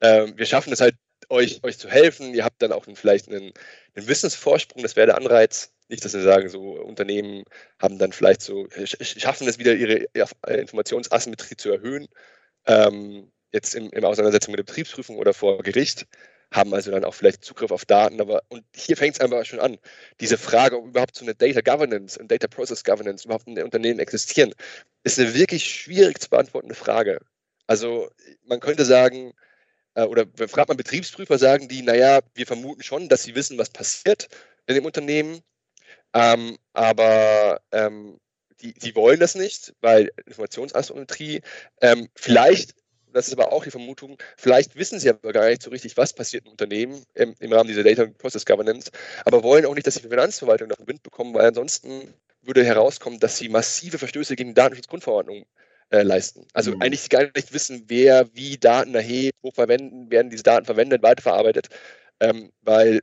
Ähm, 0.00 0.34
wir 0.36 0.46
schaffen 0.46 0.72
es 0.72 0.80
halt, 0.80 0.94
euch, 1.32 1.64
euch 1.64 1.78
zu 1.78 1.88
helfen. 1.88 2.34
Ihr 2.34 2.44
habt 2.44 2.62
dann 2.62 2.72
auch 2.72 2.84
vielleicht 2.94 3.28
einen, 3.28 3.52
einen 3.94 4.08
Wissensvorsprung, 4.08 4.82
das 4.82 4.96
wäre 4.96 5.08
der 5.08 5.16
Anreiz. 5.16 5.72
Nicht, 5.88 6.04
dass 6.04 6.14
wir 6.14 6.22
sagen, 6.22 6.48
so 6.48 6.80
Unternehmen 6.80 7.44
haben 7.78 7.98
dann 7.98 8.12
vielleicht 8.12 8.42
so, 8.42 8.68
schaffen 8.84 9.48
es 9.48 9.58
wieder, 9.58 9.74
ihre 9.74 10.06
Informationsasymmetrie 10.46 11.56
zu 11.56 11.70
erhöhen. 11.70 12.06
Ähm, 12.66 13.30
jetzt 13.52 13.74
in, 13.74 13.90
in 13.90 14.04
Auseinandersetzung 14.04 14.52
mit 14.52 14.58
der 14.60 14.64
Betriebsprüfung 14.64 15.18
oder 15.18 15.34
vor 15.34 15.58
Gericht 15.62 16.06
haben 16.52 16.74
also 16.74 16.90
dann 16.90 17.04
auch 17.04 17.14
vielleicht 17.14 17.44
Zugriff 17.44 17.70
auf 17.70 17.84
Daten. 17.84 18.20
Aber 18.20 18.42
und 18.48 18.64
hier 18.74 18.96
fängt 18.96 19.16
es 19.16 19.20
einfach 19.20 19.44
schon 19.44 19.60
an. 19.60 19.78
Diese 20.20 20.38
Frage, 20.38 20.78
ob 20.78 20.86
überhaupt 20.86 21.16
so 21.16 21.24
eine 21.24 21.34
Data 21.34 21.60
Governance 21.60 22.18
und 22.18 22.30
Data 22.30 22.46
Process 22.46 22.84
Governance 22.84 23.24
überhaupt 23.24 23.46
in 23.46 23.62
Unternehmen 23.62 23.98
existieren, 23.98 24.54
ist 25.02 25.18
eine 25.18 25.34
wirklich 25.34 25.64
schwierig 25.64 26.20
zu 26.20 26.30
beantwortende 26.30 26.74
Frage. 26.74 27.20
Also 27.66 28.10
man 28.44 28.60
könnte 28.60 28.84
sagen, 28.84 29.30
äh, 29.30 29.51
oder 29.94 30.26
fragt 30.48 30.68
man 30.68 30.76
Betriebsprüfer, 30.76 31.38
sagen 31.38 31.68
die, 31.68 31.82
naja, 31.82 32.20
wir 32.34 32.46
vermuten 32.46 32.82
schon, 32.82 33.08
dass 33.08 33.22
sie 33.22 33.34
wissen, 33.34 33.58
was 33.58 33.70
passiert 33.70 34.28
in 34.66 34.74
dem 34.74 34.84
Unternehmen, 34.84 35.40
ähm, 36.14 36.56
aber 36.72 37.60
ähm, 37.72 38.18
die, 38.60 38.74
die 38.74 38.94
wollen 38.94 39.20
das 39.20 39.34
nicht, 39.34 39.74
weil 39.80 40.10
Informationsasymmetrie 40.26 41.40
ähm, 41.80 42.08
vielleicht 42.14 42.74
das 43.12 43.28
ist 43.28 43.34
aber 43.34 43.52
auch 43.52 43.64
die 43.64 43.70
Vermutung, 43.70 44.18
vielleicht 44.36 44.76
wissen 44.76 44.98
sie 44.98 45.10
aber 45.10 45.32
gar 45.32 45.48
nicht 45.48 45.62
so 45.62 45.70
richtig, 45.70 45.96
was 45.96 46.12
passiert 46.12 46.46
im 46.46 46.52
Unternehmen 46.52 47.04
im, 47.14 47.34
im 47.38 47.52
Rahmen 47.52 47.68
dieser 47.68 47.82
Data 47.82 48.06
Process 48.06 48.46
Governance, 48.46 48.90
aber 49.24 49.42
wollen 49.42 49.66
auch 49.66 49.74
nicht, 49.74 49.86
dass 49.86 49.96
die 49.96 50.08
Finanzverwaltung 50.08 50.68
davon 50.68 50.86
Wind 50.86 51.02
bekommen, 51.02 51.34
weil 51.34 51.46
ansonsten 51.46 52.14
würde 52.42 52.64
herauskommen, 52.64 53.20
dass 53.20 53.36
sie 53.36 53.48
massive 53.48 53.98
Verstöße 53.98 54.34
gegen 54.36 54.50
die 54.50 54.54
Datenschutzgrundverordnung 54.54 55.44
äh, 55.92 56.02
leisten. 56.02 56.46
Also 56.54 56.74
mhm. 56.74 56.82
eigentlich 56.82 57.08
gar 57.10 57.24
nicht 57.34 57.52
wissen, 57.52 57.84
wer 57.88 58.34
wie 58.34 58.56
Daten 58.56 58.94
erhebt, 58.94 59.38
wo 59.42 59.50
verwenden, 59.50 60.10
werden 60.10 60.30
diese 60.30 60.42
Daten 60.42 60.64
verwendet, 60.64 61.02
weiterverarbeitet, 61.02 61.68
ähm, 62.20 62.50
weil 62.62 63.00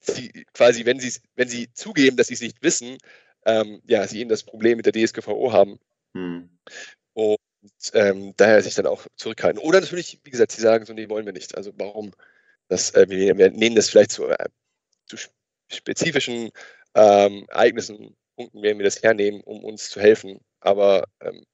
sie 0.00 0.46
quasi, 0.54 0.86
wenn 0.86 0.98
sie, 0.98 1.12
wenn 1.36 1.48
sie 1.48 1.72
zugeben, 1.74 2.16
dass 2.16 2.28
sie 2.28 2.34
es 2.34 2.40
nicht 2.40 2.62
wissen, 2.62 2.96
ähm, 3.44 3.82
ja, 3.86 4.06
sie 4.06 4.20
eben 4.20 4.30
das 4.30 4.42
Problem 4.42 4.78
mit 4.78 4.86
der 4.86 4.92
DSGVO 4.92 5.52
haben. 5.52 5.78
Mhm. 6.14 6.50
Und 7.12 7.38
ähm, 7.92 8.32
daher 8.36 8.62
sich 8.62 8.74
dann 8.74 8.86
auch 8.86 9.06
zurückhalten. 9.16 9.60
Oder 9.60 9.80
natürlich, 9.80 10.20
wie 10.24 10.30
gesagt, 10.30 10.52
sie 10.52 10.62
sagen 10.62 10.86
so, 10.86 10.94
nee, 10.94 11.10
wollen 11.10 11.26
wir 11.26 11.34
nicht. 11.34 11.56
Also 11.56 11.72
warum? 11.76 12.12
Das, 12.68 12.92
äh, 12.94 13.06
wir, 13.08 13.36
wir, 13.36 13.50
nehmen 13.50 13.76
das 13.76 13.90
vielleicht 13.90 14.12
zu, 14.12 14.26
äh, 14.28 14.48
zu 15.06 15.16
spezifischen 15.68 16.50
ähm, 16.94 17.44
Ereignissen, 17.48 18.16
Punkten 18.36 18.62
werden 18.62 18.78
wir 18.78 18.84
das 18.84 19.02
hernehmen, 19.02 19.42
um 19.42 19.62
uns 19.62 19.90
zu 19.90 20.00
helfen, 20.00 20.40
aber 20.60 21.04
ähm, 21.20 21.44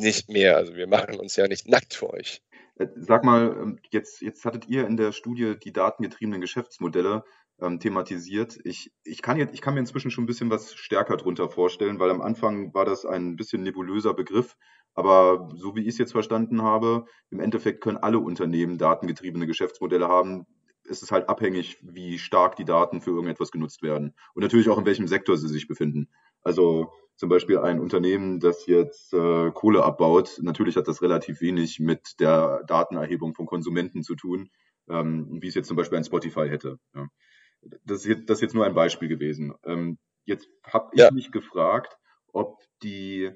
nicht 0.00 0.28
mehr. 0.28 0.56
Also 0.56 0.74
wir 0.74 0.86
machen 0.86 1.18
uns 1.18 1.36
ja 1.36 1.46
nicht 1.46 1.68
nackt 1.68 1.94
für 1.94 2.10
euch. 2.10 2.42
Äh, 2.76 2.88
sag 2.96 3.24
mal, 3.24 3.56
ähm, 3.60 3.78
jetzt, 3.90 4.20
jetzt 4.20 4.44
hattet 4.44 4.68
ihr 4.68 4.86
in 4.86 4.96
der 4.96 5.12
Studie 5.12 5.56
die 5.62 5.72
datengetriebenen 5.72 6.40
Geschäftsmodelle 6.40 7.24
ähm, 7.60 7.80
thematisiert. 7.80 8.58
Ich, 8.64 8.92
ich, 9.04 9.22
kann 9.22 9.36
jetzt, 9.36 9.54
ich 9.54 9.60
kann 9.60 9.74
mir 9.74 9.80
inzwischen 9.80 10.10
schon 10.10 10.24
ein 10.24 10.28
bisschen 10.28 10.50
was 10.50 10.74
stärker 10.74 11.16
drunter 11.16 11.48
vorstellen, 11.48 11.98
weil 11.98 12.10
am 12.10 12.22
Anfang 12.22 12.72
war 12.74 12.84
das 12.84 13.04
ein 13.04 13.36
bisschen 13.36 13.62
nebulöser 13.62 14.14
Begriff. 14.14 14.56
Aber 14.94 15.48
so 15.54 15.76
wie 15.76 15.82
ich 15.82 15.88
es 15.88 15.98
jetzt 15.98 16.12
verstanden 16.12 16.62
habe, 16.62 17.04
im 17.30 17.40
Endeffekt 17.40 17.82
können 17.82 17.98
alle 17.98 18.18
Unternehmen 18.18 18.78
datengetriebene 18.78 19.46
Geschäftsmodelle 19.46 20.08
haben. 20.08 20.46
Es 20.88 21.02
ist 21.02 21.12
halt 21.12 21.28
abhängig, 21.28 21.78
wie 21.82 22.18
stark 22.18 22.56
die 22.56 22.64
Daten 22.64 23.00
für 23.00 23.10
irgendetwas 23.10 23.52
genutzt 23.52 23.82
werden. 23.82 24.14
Und 24.34 24.42
natürlich 24.42 24.68
auch 24.68 24.78
in 24.78 24.86
welchem 24.86 25.06
Sektor 25.06 25.36
sie 25.36 25.48
sich 25.48 25.68
befinden. 25.68 26.08
Also 26.42 26.92
zum 27.18 27.28
Beispiel 27.28 27.58
ein 27.58 27.80
Unternehmen, 27.80 28.38
das 28.38 28.66
jetzt 28.66 29.12
äh, 29.12 29.50
Kohle 29.50 29.84
abbaut, 29.84 30.38
natürlich 30.40 30.76
hat 30.76 30.86
das 30.86 31.02
relativ 31.02 31.40
wenig 31.40 31.80
mit 31.80 32.20
der 32.20 32.62
Datenerhebung 32.64 33.34
von 33.34 33.44
Konsumenten 33.44 34.04
zu 34.04 34.14
tun, 34.14 34.50
ähm, 34.88 35.42
wie 35.42 35.48
es 35.48 35.56
jetzt 35.56 35.66
zum 35.66 35.76
Beispiel 35.76 35.98
ein 35.98 36.04
Spotify 36.04 36.48
hätte. 36.48 36.78
Ja. 36.94 37.08
Das, 37.84 38.02
ist 38.02 38.06
jetzt, 38.06 38.30
das 38.30 38.38
ist 38.38 38.42
jetzt 38.42 38.54
nur 38.54 38.64
ein 38.64 38.74
Beispiel 38.74 39.08
gewesen. 39.08 39.52
Ähm, 39.64 39.98
jetzt 40.26 40.48
habe 40.64 40.90
ich 40.92 41.00
ja. 41.00 41.10
mich 41.10 41.32
gefragt, 41.32 41.98
ob 42.32 42.60
die 42.84 43.32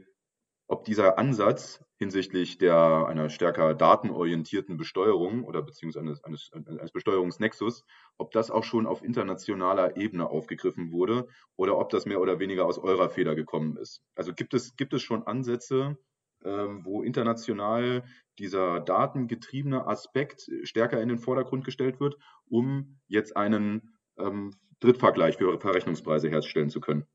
ob 0.66 0.84
dieser 0.84 1.18
Ansatz 1.18 1.84
hinsichtlich 1.96 2.58
der 2.58 3.06
einer 3.06 3.28
stärker 3.30 3.74
datenorientierten 3.74 4.76
Besteuerung 4.76 5.44
oder 5.44 5.62
beziehungsweise 5.62 6.04
eines, 6.04 6.24
eines, 6.24 6.50
eines 6.52 6.90
Besteuerungsnexus, 6.90 7.84
ob 8.18 8.32
das 8.32 8.50
auch 8.50 8.64
schon 8.64 8.86
auf 8.86 9.04
internationaler 9.04 9.96
Ebene 9.96 10.28
aufgegriffen 10.28 10.90
wurde 10.92 11.28
oder 11.56 11.78
ob 11.78 11.90
das 11.90 12.06
mehr 12.06 12.20
oder 12.20 12.40
weniger 12.40 12.66
aus 12.66 12.78
eurer 12.78 13.08
Feder 13.08 13.34
gekommen 13.34 13.76
ist. 13.76 14.02
Also 14.14 14.32
gibt 14.32 14.54
es, 14.54 14.76
gibt 14.76 14.94
es 14.94 15.02
schon 15.02 15.26
Ansätze, 15.26 15.96
ähm, 16.44 16.84
wo 16.84 17.02
international 17.02 18.04
dieser 18.38 18.80
datengetriebene 18.80 19.86
Aspekt 19.86 20.50
stärker 20.64 21.00
in 21.00 21.08
den 21.08 21.18
Vordergrund 21.18 21.64
gestellt 21.64 22.00
wird, 22.00 22.16
um 22.48 22.98
jetzt 23.06 23.36
einen 23.36 23.96
ähm, 24.18 24.52
Drittvergleich 24.80 25.36
für 25.36 25.60
Verrechnungspreise 25.60 26.28
herstellen 26.28 26.70
zu 26.70 26.80
können. 26.80 27.06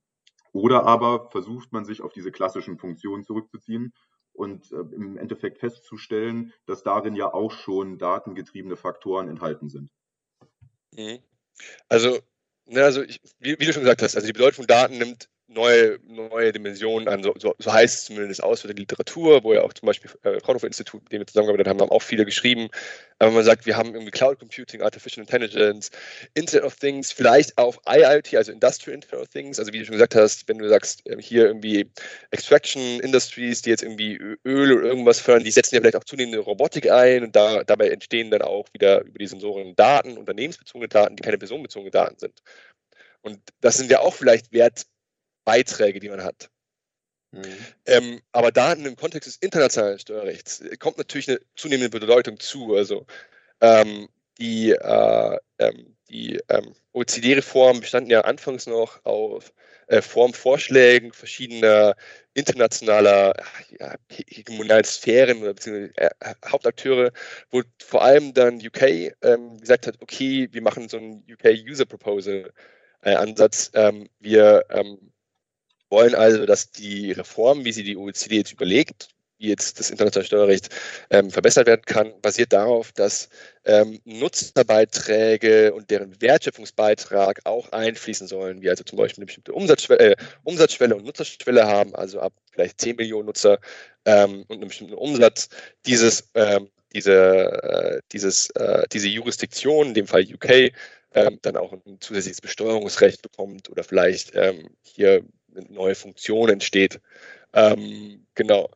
Oder 0.57 0.85
aber 0.85 1.29
versucht 1.29 1.71
man 1.71 1.85
sich 1.85 2.01
auf 2.01 2.13
diese 2.13 2.31
klassischen 2.31 2.79
Funktionen 2.79 3.23
zurückzuziehen 3.23 3.93
und 4.33 4.71
äh, 4.71 4.77
im 4.77 5.15
Endeffekt 5.17 5.59
festzustellen, 5.59 6.51
dass 6.65 6.81
darin 6.81 7.15
ja 7.15 7.31
auch 7.31 7.51
schon 7.51 7.99
datengetriebene 7.99 8.75
Faktoren 8.75 9.29
enthalten 9.29 9.69
sind. 9.69 9.91
Mhm. 10.95 11.19
Also, 11.89 12.19
ne, 12.65 12.83
also 12.83 13.03
ich, 13.03 13.21
wie, 13.37 13.59
wie, 13.59 13.65
du 13.65 13.73
schon 13.73 13.83
gesagt 13.83 14.01
hast, 14.01 14.15
also 14.15 14.25
die 14.25 14.33
Bedeutung 14.33 14.63
von 14.63 14.67
Daten 14.67 14.97
nimmt 14.97 15.29
neue, 15.47 15.99
neue 16.07 16.51
Dimensionen 16.51 17.07
an. 17.07 17.23
So, 17.23 17.33
so, 17.37 17.55
so, 17.57 17.71
heißt 17.71 17.95
es 17.95 18.05
zumindest 18.05 18.43
aus 18.43 18.61
die 18.61 18.67
Literatur, 18.67 19.43
wo 19.43 19.53
ja 19.53 19.61
auch 19.61 19.73
zum 19.73 19.87
Beispiel 19.87 20.11
äh, 20.23 20.39
Fraunhofer 20.39 20.67
Institut, 20.67 21.03
mit 21.03 21.11
dem 21.11 21.21
wir 21.21 21.27
zusammengearbeitet 21.27 21.67
haben, 21.67 21.81
haben 21.81 21.91
auch 21.91 22.01
viele 22.01 22.25
geschrieben. 22.25 22.67
Aber 23.19 23.31
man 23.31 23.43
sagt, 23.43 23.65
wir 23.65 23.77
haben 23.77 23.93
irgendwie 23.93 24.11
Cloud 24.11 24.39
Computing, 24.39 24.81
Artificial 24.81 25.25
Intelligence, 25.25 25.89
Internet 26.33 26.65
of 26.65 26.75
Things, 26.75 27.11
vielleicht 27.11 27.57
auch 27.57 27.77
IoT, 27.87 28.35
also 28.35 28.51
Industrial 28.51 28.93
Internet 28.93 29.21
of 29.21 29.29
Things. 29.29 29.57
Also 29.57 29.71
wie 29.71 29.79
du 29.79 29.85
schon 29.85 29.93
gesagt 29.93 30.15
hast, 30.15 30.47
wenn 30.47 30.57
du 30.57 30.67
sagst, 30.67 31.07
äh, 31.07 31.21
hier 31.21 31.47
irgendwie 31.47 31.89
Extraction 32.31 32.99
Industries, 32.99 33.61
die 33.61 33.69
jetzt 33.69 33.83
irgendwie 33.83 34.15
Öl 34.45 34.73
oder 34.73 34.87
irgendwas 34.87 35.19
fördern, 35.19 35.45
die 35.45 35.51
setzen 35.51 35.75
ja 35.75 35.81
vielleicht 35.81 35.95
auch 35.95 36.03
zunehmende 36.03 36.39
Robotik 36.39 36.91
ein 36.91 37.23
und 37.23 37.35
da, 37.35 37.63
dabei 37.63 37.89
entstehen 37.89 38.31
dann 38.31 38.41
auch 38.41 38.67
wieder 38.73 39.01
über 39.01 39.17
die 39.17 39.27
Sensoren 39.27 39.75
Daten, 39.75 40.17
unternehmensbezogene 40.17 40.89
Daten, 40.89 41.15
die 41.15 41.23
keine 41.23 41.37
personenbezogene 41.37 41.91
Daten 41.91 42.19
sind. 42.19 42.41
Und 43.21 43.39
das 43.61 43.77
sind 43.77 43.89
ja 43.91 43.99
auch 43.99 44.13
vielleicht 44.13 44.51
Wert 44.51 44.85
Beiträge, 45.47 46.01
die 46.01 46.09
man 46.09 46.25
hat. 46.25 46.49
Mhm. 47.31 47.43
Ähm, 47.85 48.21
aber 48.33 48.51
Daten 48.51 48.85
im 48.85 48.97
Kontext 48.97 49.27
des 49.27 49.37
internationalen 49.37 49.97
Steuerrechts 49.97 50.59
äh, 50.59 50.75
kommt 50.75 50.97
natürlich 50.97 51.29
eine 51.29 51.39
zunehmende 51.55 51.99
Bedeutung 51.99 52.37
zu. 52.37 52.75
Also 52.75 53.05
ähm, 53.61 54.09
die, 54.39 54.71
äh, 54.71 55.37
ähm, 55.59 55.95
die 56.09 56.41
ähm, 56.49 56.75
OECD-Reformen 56.91 57.79
bestanden 57.79 58.11
ja 58.11 58.21
anfangs 58.21 58.67
noch 58.67 59.05
auf 59.05 59.53
äh, 59.87 60.01
Formvorschlägen 60.01 61.13
verschiedener 61.13 61.95
internationaler 62.33 63.33
ja, 63.79 63.95
hegemonalen 64.09 64.83
Sphären 64.83 65.41
oder 65.41 65.53
beziehungsweise 65.53 65.93
äh, 65.95 66.09
Hauptakteure, 66.45 67.13
wo 67.51 67.63
vor 67.81 68.03
allem 68.03 68.33
dann 68.33 68.55
UK 68.55 69.13
ähm, 69.21 69.57
gesagt 69.61 69.87
hat, 69.87 70.01
okay, 70.01 70.49
wir 70.51 70.61
machen 70.61 70.89
so 70.89 70.97
einen 70.97 71.25
UK 71.31 71.55
User 71.65 71.85
Proposal 71.85 72.51
äh. 73.01 73.71
Ähm, 73.73 74.09
wir 74.19 74.65
wollen 75.89 76.15
also, 76.15 76.45
dass 76.45 76.71
die 76.71 77.11
Reform, 77.11 77.65
wie 77.65 77.71
sie 77.71 77.83
die 77.83 77.97
OECD 77.97 78.37
jetzt 78.37 78.51
überlegt, 78.51 79.09
wie 79.37 79.49
jetzt 79.49 79.79
das 79.79 79.89
internationale 79.89 80.25
Steuerrecht 80.25 80.69
ähm, 81.09 81.29
verbessert 81.29 81.67
werden 81.67 81.83
kann, 81.85 82.19
basiert 82.21 82.53
darauf, 82.53 82.91
dass 82.91 83.29
ähm, 83.65 83.99
Nutzerbeiträge 84.03 85.73
und 85.73 85.89
deren 85.91 86.19
Wertschöpfungsbeitrag 86.21 87.41
auch 87.45 87.71
einfließen 87.71 88.27
sollen, 88.27 88.61
wie 88.61 88.69
also 88.69 88.83
zum 88.83 88.97
Beispiel 88.97 89.21
eine 89.21 89.25
bestimmte 89.27 89.53
Umsatzschwelle, 89.53 90.11
äh, 90.11 90.15
Umsatzschwelle 90.43 90.95
und 90.95 91.05
Nutzerschwelle 91.05 91.67
haben, 91.67 91.93
also 91.95 92.19
ab 92.19 92.33
vielleicht 92.51 92.81
10 92.81 92.95
Millionen 92.95 93.27
Nutzer 93.27 93.59
ähm, 94.05 94.43
und 94.47 94.57
einem 94.57 94.69
bestimmten 94.69 94.95
Umsatz, 94.95 95.49
dieses, 95.85 96.29
ähm, 96.33 96.69
diese, 96.93 97.13
äh, 97.13 98.01
dieses, 98.11 98.49
äh, 98.51 98.87
diese 98.91 99.07
Jurisdiktion, 99.07 99.89
in 99.89 99.93
dem 99.93 100.07
Fall 100.07 100.23
UK, 100.23 100.71
ähm, 101.13 101.39
dann 101.41 101.57
auch 101.57 101.73
ein 101.73 101.99
zusätzliches 101.99 102.41
Besteuerungsrecht 102.41 103.21
bekommt 103.21 103.69
oder 103.69 103.83
vielleicht 103.83 104.31
ähm, 104.35 104.69
hier 104.81 105.23
eine 105.57 105.71
neue 105.71 105.95
Funktion 105.95 106.49
entsteht. 106.49 106.99
Ähm, 107.53 108.25
genau. 108.35 108.69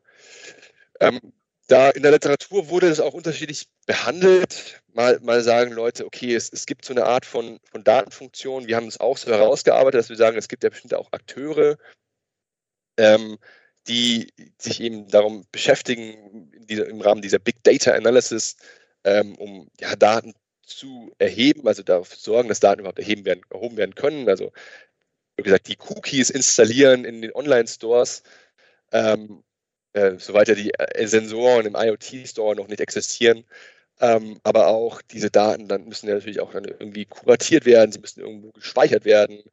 Ähm, 0.99 1.19
da 1.67 1.89
in 1.89 2.03
der 2.03 2.11
Literatur 2.11 2.69
wurde 2.69 2.89
das 2.89 2.99
auch 2.99 3.13
unterschiedlich 3.13 3.67
behandelt. 3.85 4.81
Mal, 4.93 5.19
mal 5.21 5.41
sagen 5.41 5.71
Leute, 5.71 6.05
okay, 6.05 6.35
es, 6.35 6.51
es 6.51 6.65
gibt 6.65 6.83
so 6.83 6.93
eine 6.93 7.05
Art 7.05 7.25
von, 7.25 7.59
von 7.71 7.83
Datenfunktion. 7.83 8.67
Wir 8.67 8.75
haben 8.75 8.87
es 8.87 8.99
auch 8.99 9.17
so 9.17 9.31
herausgearbeitet, 9.31 9.99
dass 9.99 10.09
wir 10.09 10.17
sagen, 10.17 10.37
es 10.37 10.49
gibt 10.49 10.63
ja 10.63 10.69
bestimmt 10.69 10.93
auch 10.93 11.11
Akteure, 11.11 11.77
ähm, 12.97 13.37
die 13.87 14.33
sich 14.57 14.81
eben 14.81 15.07
darum 15.07 15.45
beschäftigen, 15.51 16.51
dieser, 16.67 16.87
im 16.87 17.01
Rahmen 17.01 17.21
dieser 17.21 17.39
Big 17.39 17.63
Data 17.63 17.91
Analysis, 17.91 18.57
ähm, 19.05 19.35
um 19.35 19.69
ja, 19.79 19.95
Daten 19.95 20.33
zu 20.65 21.13
erheben, 21.17 21.67
also 21.67 21.83
dafür 21.83 22.17
sorgen, 22.17 22.49
dass 22.49 22.59
Daten 22.59 22.81
überhaupt 22.81 22.99
erheben 22.99 23.25
werden, 23.25 23.41
erhoben 23.49 23.77
werden 23.77 23.95
können. 23.95 24.27
Also 24.29 24.51
gesagt, 25.43 25.67
die 25.67 25.77
Cookies 25.77 26.29
installieren 26.29 27.05
in 27.05 27.21
den 27.21 27.33
Online-Stores, 27.33 28.23
ähm, 28.91 29.43
äh, 29.93 30.17
soweit 30.17 30.47
ja 30.47 30.55
die 30.55 30.73
äh, 30.73 31.07
Sensoren 31.07 31.65
im 31.65 31.75
IoT-Store 31.75 32.55
noch 32.55 32.67
nicht 32.67 32.81
existieren. 32.81 33.45
Ähm, 33.99 34.39
aber 34.43 34.67
auch 34.67 35.01
diese 35.01 35.29
Daten 35.29 35.67
dann 35.67 35.85
müssen 35.85 36.07
ja 36.07 36.15
natürlich 36.15 36.39
auch 36.41 36.53
dann 36.53 36.65
irgendwie 36.65 37.05
kuratiert 37.05 37.65
werden, 37.65 37.91
sie 37.91 37.99
müssen 37.99 38.21
irgendwo 38.21 38.51
gespeichert 38.51 39.05
werden 39.05 39.43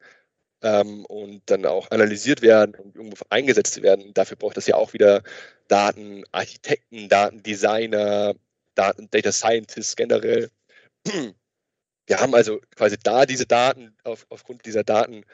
ähm, 0.63 1.05
und 1.05 1.43
dann 1.45 1.65
auch 1.65 1.91
analysiert 1.91 2.41
werden 2.41 2.75
und 2.75 2.95
irgendwo 2.95 3.23
eingesetzt 3.29 3.81
werden. 3.81 4.13
Dafür 4.13 4.37
braucht 4.37 4.57
es 4.57 4.67
ja 4.67 4.75
auch 4.75 4.93
wieder 4.93 5.23
Datenarchitekten, 5.67 7.09
Datendesigner, 7.09 8.33
Daten, 8.75 9.09
Data 9.11 9.31
Scientists 9.31 9.95
generell. 9.95 10.49
Wir 12.07 12.19
haben 12.19 12.33
also 12.33 12.59
quasi 12.75 12.97
da 13.01 13.25
diese 13.25 13.45
Daten 13.45 13.95
auf, 14.03 14.25
aufgrund 14.29 14.65
dieser 14.65 14.83
Daten, 14.83 15.25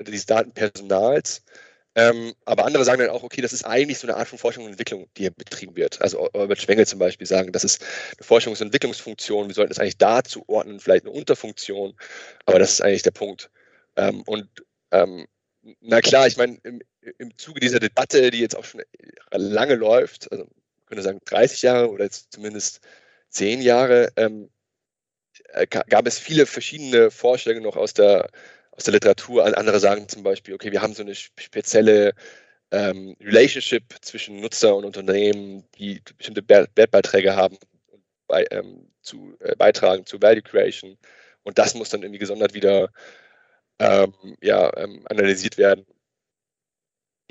dieses 0.00 0.26
Datenpersonals. 0.26 1.42
Ähm, 1.94 2.32
aber 2.46 2.64
andere 2.64 2.84
sagen 2.84 3.00
dann 3.00 3.10
auch, 3.10 3.22
okay, 3.22 3.42
das 3.42 3.52
ist 3.52 3.64
eigentlich 3.64 3.98
so 3.98 4.06
eine 4.06 4.16
Art 4.16 4.28
von 4.28 4.38
Forschung 4.38 4.64
und 4.64 4.70
Entwicklung, 4.70 5.08
die 5.16 5.22
hier 5.22 5.30
betrieben 5.30 5.76
wird. 5.76 6.00
Also 6.00 6.30
Albert 6.32 6.62
Schwengel 6.62 6.86
zum 6.86 6.98
Beispiel 6.98 7.26
sagen, 7.26 7.52
das 7.52 7.64
ist 7.64 7.84
eine 8.16 8.26
Forschungs- 8.26 8.60
und 8.60 8.68
Entwicklungsfunktion, 8.68 9.48
wir 9.48 9.54
sollten 9.54 9.72
es 9.72 9.78
eigentlich 9.78 9.98
dazu 9.98 10.42
ordnen, 10.48 10.80
vielleicht 10.80 11.04
eine 11.04 11.14
Unterfunktion, 11.14 11.94
aber 12.46 12.58
das 12.58 12.72
ist 12.72 12.80
eigentlich 12.80 13.02
der 13.02 13.10
Punkt. 13.10 13.50
Ähm, 13.96 14.22
und 14.22 14.48
ähm, 14.90 15.26
na 15.80 16.00
klar, 16.00 16.26
ich 16.26 16.38
meine, 16.38 16.58
im, 16.62 16.80
im 17.18 17.36
Zuge 17.36 17.60
dieser 17.60 17.78
Debatte, 17.78 18.30
die 18.30 18.40
jetzt 18.40 18.56
auch 18.56 18.64
schon 18.64 18.82
lange 19.30 19.74
läuft, 19.74 20.32
also 20.32 20.44
man 20.44 20.86
könnte 20.86 21.02
sagen 21.02 21.20
30 21.26 21.62
Jahre 21.62 21.90
oder 21.90 22.04
jetzt 22.04 22.32
zumindest 22.32 22.80
10 23.28 23.60
Jahre, 23.60 24.12
ähm, 24.16 24.50
äh, 25.48 25.66
gab 25.66 26.06
es 26.06 26.18
viele 26.18 26.46
verschiedene 26.46 27.10
Vorstellungen 27.10 27.64
noch 27.64 27.76
aus 27.76 27.92
der, 27.92 28.30
aus 28.72 28.84
der 28.84 28.94
Literatur. 28.94 29.44
Andere 29.56 29.80
sagen 29.80 30.08
zum 30.08 30.22
Beispiel, 30.22 30.54
okay, 30.54 30.72
wir 30.72 30.82
haben 30.82 30.94
so 30.94 31.02
eine 31.02 31.14
spezielle 31.14 32.14
ähm, 32.70 33.16
Relationship 33.20 33.84
zwischen 34.00 34.40
Nutzer 34.40 34.74
und 34.76 34.84
Unternehmen, 34.84 35.64
die 35.78 36.02
bestimmte 36.16 36.42
Wertbeiträge 36.48 37.36
haben 37.36 37.58
bei, 38.26 38.46
ähm, 38.50 38.88
zu, 39.02 39.36
äh, 39.40 39.54
beitragen 39.56 40.06
zu 40.06 40.20
Value 40.20 40.42
Creation. 40.42 40.96
Und 41.42 41.58
das 41.58 41.74
muss 41.74 41.90
dann 41.90 42.02
irgendwie 42.02 42.18
gesondert 42.18 42.54
wieder 42.54 42.90
ähm, 43.78 44.14
ja, 44.40 44.74
ähm, 44.76 45.02
analysiert 45.08 45.58
werden. 45.58 45.86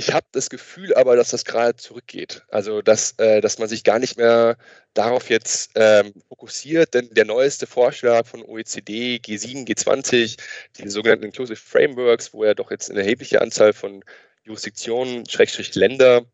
Ich 0.02 0.14
habe 0.14 0.26
das 0.32 0.50
Gefühl 0.50 0.96
aber, 0.96 1.16
dass 1.16 1.30
das 1.30 1.46
gerade 1.46 1.76
zurückgeht. 1.76 2.44
Also, 2.50 2.82
dass, 2.82 3.12
äh, 3.20 3.40
dass 3.40 3.60
man 3.60 3.70
sich 3.70 3.84
gar 3.84 4.00
nicht 4.00 4.18
mehr 4.18 4.58
darauf 4.96 5.30
jetzt 5.30 5.74
ähm, 5.76 6.12
fokussiert, 6.28 6.96
denn 6.96 7.14
der 7.14 7.26
neueste 7.26 7.68
Vorschlag 7.68 8.26
von 8.26 8.42
OECD, 8.42 9.18
G7, 9.24 9.68
G20, 9.68 10.40
die 10.80 10.90
sogenannten 10.90 11.26
Inclusive 11.26 11.62
Frameworks, 11.62 12.34
wo 12.34 12.44
ja 12.44 12.56
doch 12.56 12.72
jetzt 12.72 12.90
eine 12.90 13.02
erhebliche 13.02 13.42
Anzahl 13.42 13.74
von 13.74 14.04
Jurisdiktionen, 14.44 15.30
Schrägstrich 15.30 15.76
Länder, 15.76 16.26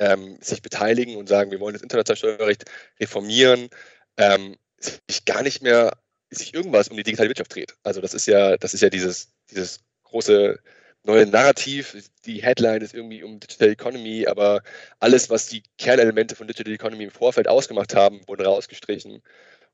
ähm, 0.00 0.38
sich 0.40 0.60
beteiligen 0.60 1.14
und 1.14 1.28
sagen, 1.28 1.52
wir 1.52 1.60
wollen 1.60 1.74
das 1.74 1.82
internationale 1.82 2.18
Steuerrecht 2.18 2.64
reformieren, 2.98 3.70
ähm, 4.16 4.56
sich 4.80 5.24
gar 5.24 5.44
nicht 5.44 5.62
mehr 5.62 5.92
sich 6.30 6.52
irgendwas 6.52 6.88
um 6.88 6.96
die 6.96 7.04
digitale 7.04 7.28
Wirtschaft 7.28 7.54
dreht. 7.54 7.76
Also 7.84 8.00
das 8.00 8.12
ist 8.12 8.26
ja, 8.26 8.56
das 8.56 8.74
ist 8.74 8.80
ja 8.80 8.90
dieses, 8.90 9.30
dieses 9.52 9.84
große 10.02 10.58
neue 11.04 11.26
Narrativ. 11.26 11.96
Die 12.24 12.42
Headline 12.42 12.82
ist 12.82 12.94
irgendwie 12.94 13.22
um 13.22 13.40
Digital 13.40 13.70
Economy, 13.70 14.26
aber 14.26 14.62
alles, 15.00 15.30
was 15.30 15.46
die 15.46 15.62
Kernelemente 15.78 16.36
von 16.36 16.46
Digital 16.46 16.74
Economy 16.74 17.04
im 17.04 17.10
Vorfeld 17.10 17.48
ausgemacht 17.48 17.94
haben, 17.94 18.20
wurde 18.26 18.44
rausgestrichen. 18.44 19.22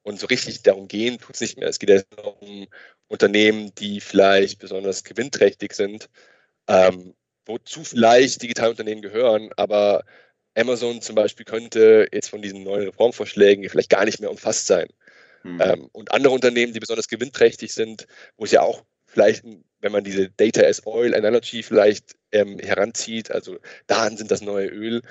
Und 0.03 0.18
so 0.18 0.26
richtig 0.26 0.62
darum 0.62 0.89
gehen 0.89 1.18
tut 1.18 1.35
es 1.35 1.41
nicht 1.41 1.59
mehr. 1.59 1.68
Es 1.68 1.79
geht 1.79 1.91
ja 1.91 2.03
um 2.41 2.66
Unternehmen, 3.09 3.74
die 3.76 4.01
vielleicht 4.01 4.59
besonders 4.59 5.05
gewinnträchtig 5.05 5.74
sind, 5.74 6.09
ähm, 6.66 7.14
wozu 7.45 7.85
vielleicht 7.85 8.43
digitale 8.43 8.70
Unternehmen 8.70 9.03
gehören, 9.03 9.51
aber 9.57 10.05
Amazon 10.55 11.01
zum 11.01 11.14
Beispiel 11.14 11.45
könnte 11.45 12.09
jetzt 12.12 12.31
von 12.31 12.43
diesen 12.43 12.62
neuen 12.62 12.87
Reformvorschlägen 12.89 13.68
vielleicht 13.68 13.91
gar 13.91 14.05
nicht 14.05 14.20
mehr 14.20 14.31
umfasst 14.31 14.66
sein. 14.66 14.89
Mhm. 15.43 15.61
Ähm, 15.61 15.89
und 15.93 16.12
andere 16.12 16.35
Unternehmen, 16.35 16.72
die 16.72 16.81
besonders 16.81 17.09
gewinnträchtig 17.09 17.72
sind, 17.72 18.07
wo 18.37 18.45
es 18.45 18.51
ja 18.51 18.62
auch 18.62 18.85
vielleicht, 19.18 19.44
wenn 19.80 19.92
man 19.92 20.04
diese 20.04 20.30
Data 20.30 20.62
as 20.62 20.86
Oil 20.86 21.12
Analogy 21.12 21.64
vielleicht 21.64 22.14
ähm, 22.30 22.60
heranzieht, 22.60 23.32
also 23.32 23.58
Daten 23.88 24.16
sind 24.16 24.30
das 24.30 24.42
neue 24.42 24.68
Öl, 24.68 25.02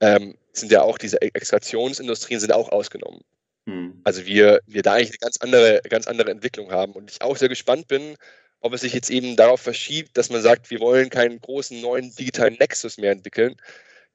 ähm, 0.00 0.36
sind 0.52 0.72
ja 0.72 0.82
auch 0.82 0.98
diese 0.98 1.22
Extraktionsindustrien 1.22 2.40
sind 2.40 2.52
auch 2.52 2.70
ausgenommen. 2.70 3.20
Mhm. 3.66 4.00
Also 4.02 4.26
wir, 4.26 4.60
wir 4.66 4.82
da 4.82 4.94
eigentlich 4.94 5.10
eine 5.10 5.18
ganz 5.18 5.36
andere, 5.36 5.80
ganz 5.88 6.08
andere 6.08 6.32
Entwicklung 6.32 6.72
haben. 6.72 6.94
Und 6.94 7.08
ich 7.08 7.22
auch 7.22 7.36
sehr 7.36 7.48
gespannt 7.48 7.86
bin, 7.86 8.16
ob 8.58 8.74
es 8.74 8.80
sich 8.80 8.94
jetzt 8.94 9.10
eben 9.10 9.36
darauf 9.36 9.60
verschiebt, 9.60 10.18
dass 10.18 10.28
man 10.28 10.42
sagt, 10.42 10.70
wir 10.70 10.80
wollen 10.80 11.08
keinen 11.08 11.40
großen 11.40 11.80
neuen 11.80 12.12
digitalen 12.16 12.54
Nexus 12.54 12.98
mehr 12.98 13.12
entwickeln, 13.12 13.54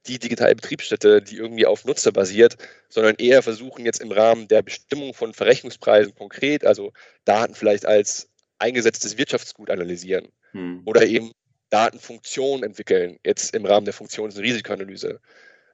die 0.07 0.19
digitale 0.19 0.55
Betriebsstätte, 0.55 1.21
die 1.21 1.37
irgendwie 1.37 1.65
auf 1.65 1.85
Nutzer 1.85 2.11
basiert, 2.11 2.57
sondern 2.89 3.15
eher 3.15 3.41
versuchen 3.41 3.85
jetzt 3.85 4.01
im 4.01 4.11
Rahmen 4.11 4.49
der 4.49 4.61
Bestimmung 4.61 5.13
von 5.13 5.33
Verrechnungspreisen 5.33 6.15
konkret, 6.15 6.65
also 6.65 6.91
Daten 7.23 7.55
vielleicht 7.55 7.85
als 7.85 8.29
eingesetztes 8.59 9.17
Wirtschaftsgut 9.17 9.69
analysieren 9.69 10.27
hm. 10.51 10.81
oder 10.85 11.05
eben 11.05 11.31
Datenfunktionen 11.69 12.63
entwickeln, 12.63 13.17
jetzt 13.25 13.53
im 13.55 13.65
Rahmen 13.65 13.85
der 13.85 13.93
Funktions- 13.93 14.35
und 14.35 14.43
Risikoanalyse. 14.43 15.19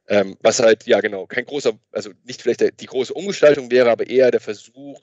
Ähm, 0.07 0.35
was 0.41 0.59
halt, 0.59 0.85
ja 0.85 0.99
genau, 0.99 1.27
kein 1.27 1.45
großer, 1.45 1.73
also 1.91 2.11
nicht 2.23 2.41
vielleicht 2.41 2.61
der, 2.61 2.71
die 2.71 2.87
große 2.87 3.13
Umgestaltung 3.13 3.71
wäre, 3.71 3.89
aber 3.89 4.07
eher 4.07 4.31
der 4.31 4.41
Versuch, 4.41 4.99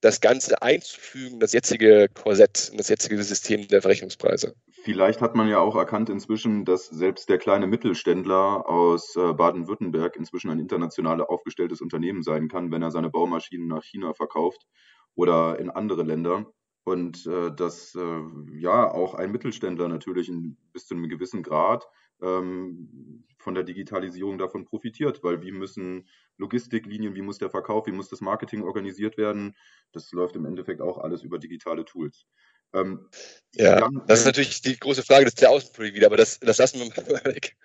das 0.00 0.20
Ganze 0.20 0.60
einzufügen, 0.62 1.40
das 1.40 1.52
jetzige 1.52 2.08
Korsett, 2.12 2.70
das 2.76 2.88
jetzige 2.88 3.20
System 3.22 3.66
der 3.66 3.82
Verrechnungspreise. 3.82 4.54
Vielleicht 4.82 5.20
hat 5.20 5.34
man 5.34 5.48
ja 5.48 5.58
auch 5.58 5.74
erkannt 5.74 6.10
inzwischen, 6.10 6.64
dass 6.64 6.86
selbst 6.86 7.28
der 7.28 7.38
kleine 7.38 7.66
Mittelständler 7.66 8.68
aus 8.68 9.16
äh, 9.16 9.32
Baden-Württemberg 9.32 10.16
inzwischen 10.16 10.50
ein 10.50 10.60
international 10.60 11.22
aufgestelltes 11.22 11.80
Unternehmen 11.80 12.22
sein 12.22 12.48
kann, 12.48 12.70
wenn 12.70 12.82
er 12.82 12.90
seine 12.90 13.10
Baumaschinen 13.10 13.66
nach 13.66 13.82
China 13.82 14.12
verkauft 14.14 14.66
oder 15.14 15.58
in 15.58 15.70
andere 15.70 16.02
Länder. 16.02 16.46
Und 16.86 17.26
äh, 17.26 17.50
dass 17.50 17.96
äh, 17.96 18.22
ja 18.52 18.88
auch 18.88 19.14
ein 19.14 19.32
Mittelständler 19.32 19.88
natürlich 19.88 20.28
in, 20.28 20.56
bis 20.72 20.86
zu 20.86 20.94
einem 20.94 21.08
gewissen 21.08 21.42
Grad 21.42 21.84
ähm, 22.22 23.24
von 23.38 23.54
der 23.56 23.64
Digitalisierung 23.64 24.38
davon 24.38 24.64
profitiert, 24.66 25.24
weil 25.24 25.42
wie 25.42 25.50
müssen 25.50 26.08
Logistiklinien, 26.36 27.16
wie 27.16 27.22
muss 27.22 27.38
der 27.38 27.50
Verkauf, 27.50 27.88
wie 27.88 27.92
muss 27.92 28.08
das 28.08 28.20
Marketing 28.20 28.62
organisiert 28.62 29.18
werden, 29.18 29.56
das 29.90 30.12
läuft 30.12 30.36
im 30.36 30.46
Endeffekt 30.46 30.80
auch 30.80 30.98
alles 30.98 31.24
über 31.24 31.40
digitale 31.40 31.84
Tools. 31.84 32.24
Ähm, 32.72 33.08
ja, 33.54 33.80
dann, 33.80 34.04
das 34.06 34.20
ist 34.20 34.26
natürlich 34.26 34.62
die 34.62 34.78
große 34.78 35.02
Frage 35.02 35.24
das 35.24 35.32
ist 35.32 35.42
der 35.42 35.50
Außenpolitik 35.50 35.96
wieder, 35.96 36.06
aber 36.06 36.16
das, 36.16 36.38
das 36.38 36.58
lassen 36.58 36.78
wir 36.78 36.86
mal 36.86 37.24
weg. 37.34 37.56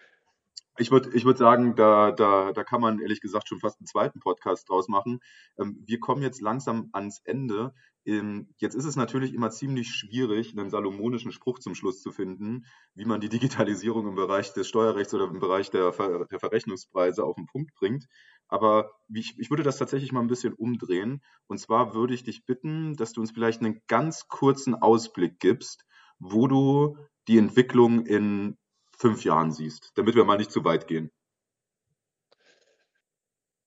Ich 0.81 0.89
würde 0.89 1.11
ich 1.13 1.25
würd 1.25 1.37
sagen, 1.37 1.75
da, 1.75 2.11
da, 2.11 2.51
da 2.53 2.63
kann 2.63 2.81
man 2.81 2.99
ehrlich 2.99 3.21
gesagt 3.21 3.47
schon 3.47 3.59
fast 3.59 3.79
einen 3.79 3.85
zweiten 3.85 4.19
Podcast 4.19 4.67
draus 4.67 4.87
machen. 4.87 5.19
Ähm, 5.59 5.83
wir 5.85 5.99
kommen 5.99 6.23
jetzt 6.23 6.41
langsam 6.41 6.89
ans 6.91 7.21
Ende. 7.23 7.73
Ähm, 8.03 8.49
jetzt 8.57 8.73
ist 8.73 8.85
es 8.85 8.95
natürlich 8.95 9.35
immer 9.35 9.51
ziemlich 9.51 9.89
schwierig, 9.93 10.57
einen 10.57 10.71
salomonischen 10.71 11.31
Spruch 11.31 11.59
zum 11.59 11.75
Schluss 11.75 12.01
zu 12.01 12.11
finden, 12.11 12.65
wie 12.95 13.05
man 13.05 13.21
die 13.21 13.29
Digitalisierung 13.29 14.07
im 14.07 14.15
Bereich 14.15 14.53
des 14.53 14.67
Steuerrechts 14.67 15.13
oder 15.13 15.25
im 15.25 15.39
Bereich 15.39 15.69
der, 15.69 15.93
Ver 15.93 16.25
der 16.25 16.39
Verrechnungspreise 16.39 17.23
auf 17.23 17.35
den 17.35 17.45
Punkt 17.45 17.75
bringt. 17.75 18.07
Aber 18.47 18.91
ich, 19.13 19.37
ich 19.37 19.51
würde 19.51 19.63
das 19.63 19.77
tatsächlich 19.77 20.11
mal 20.11 20.21
ein 20.21 20.27
bisschen 20.27 20.53
umdrehen. 20.53 21.21
Und 21.45 21.59
zwar 21.59 21.93
würde 21.93 22.15
ich 22.15 22.23
dich 22.23 22.43
bitten, 22.45 22.95
dass 22.95 23.13
du 23.13 23.21
uns 23.21 23.29
vielleicht 23.29 23.61
einen 23.61 23.81
ganz 23.87 24.27
kurzen 24.27 24.73
Ausblick 24.73 25.39
gibst, 25.39 25.85
wo 26.17 26.47
du 26.47 26.97
die 27.27 27.37
Entwicklung 27.37 28.05
in 28.07 28.57
fünf 29.01 29.25
Jahren 29.25 29.51
siehst, 29.51 29.91
damit 29.95 30.15
wir 30.15 30.23
mal 30.23 30.37
nicht 30.37 30.51
zu 30.51 30.63
weit 30.63 30.87
gehen. 30.87 31.11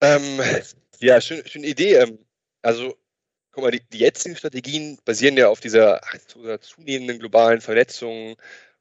Ähm, 0.01 0.41
ja, 1.01 1.21
schöne, 1.21 1.47
schöne 1.47 1.67
Idee. 1.67 1.97
Ähm, 1.97 2.19
also 2.63 2.95
guck 3.53 3.65
mal, 3.65 3.71
die, 3.71 3.83
die, 3.93 3.99
jetzigen 3.99 4.37
Strategien 4.37 4.99
basieren 5.05 5.37
ja 5.37 5.49
auf 5.49 5.61
dieser 5.61 6.01
zunehmenden 6.61 7.19
globalen 7.19 7.61
Vernetzung 7.61 8.37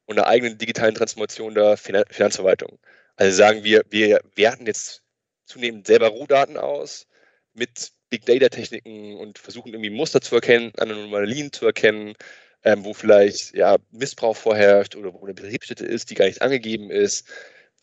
und 0.05 0.15
der 0.15 0.27
eigenen 0.27 0.57
digitalen 0.57 0.95
Transformation 0.95 1.55
der 1.55 1.77
Finanzverwaltung. 1.77 2.79
Also 3.15 3.35
sagen 3.35 3.63
wir, 3.63 3.83
wir 3.89 4.21
werten 4.35 4.65
jetzt 4.65 5.03
zunehmend 5.45 5.87
selber 5.87 6.07
Rohdaten 6.07 6.57
aus 6.57 7.07
mit 7.53 7.91
Big 8.09 8.25
Data 8.25 8.49
Techniken 8.49 9.17
und 9.17 9.39
versuchen 9.39 9.73
irgendwie 9.73 9.89
Muster 9.89 10.21
zu 10.21 10.35
erkennen, 10.35 10.71
Anomalien 10.77 11.51
zu 11.51 11.65
erkennen, 11.65 12.15
ähm, 12.63 12.85
wo 12.85 12.93
vielleicht 12.93 13.55
ja, 13.55 13.77
Missbrauch 13.91 14.35
vorherrscht 14.35 14.95
oder 14.95 15.13
wo 15.13 15.23
eine 15.23 15.33
Betriebsstätte 15.33 15.85
ist, 15.85 16.09
die 16.09 16.15
gar 16.15 16.25
nicht 16.25 16.41
angegeben 16.41 16.89
ist 16.91 17.27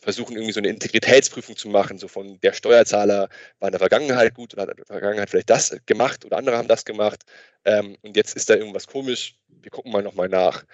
versuchen 0.01 0.35
irgendwie 0.35 0.53
so 0.53 0.61
eine 0.61 0.69
Integritätsprüfung 0.69 1.57
zu 1.57 1.69
machen, 1.69 1.99
so 1.99 2.09
von 2.09 2.41
der 2.41 2.55
Steuerzahler 2.55 3.29
war 3.59 3.69
in 3.69 3.73
der 3.73 3.81
Vergangenheit 3.81 4.35
gut 4.35 4.55
oder 4.55 4.63
hat 4.63 4.71
in 4.71 4.77
der 4.77 4.87
Vergangenheit 4.87 5.31
vielleicht 5.31 5.51
das 5.51 5.77
gemacht 5.87 6.25
oder 6.25 6.39
andere 6.39 6.57
haben 6.57 6.69
das 6.69 6.85
gemacht 6.85 7.25
ähm, 7.65 7.97
und 8.03 8.17
jetzt 8.17 8.35
ist 8.35 8.49
da 8.49 8.55
irgendwas 8.55 8.87
komisch, 8.87 9.37
wir 9.49 9.71
gucken 9.71 9.93
mal 9.93 10.03
nochmal 10.03 10.29
nach. 10.29 10.65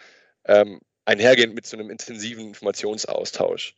Ähm, 0.44 0.80
einhergehend 1.06 1.54
mit 1.54 1.66
so 1.66 1.76
einem 1.76 1.90
intensiven 1.90 2.48
Informationsaustausch. 2.48 3.74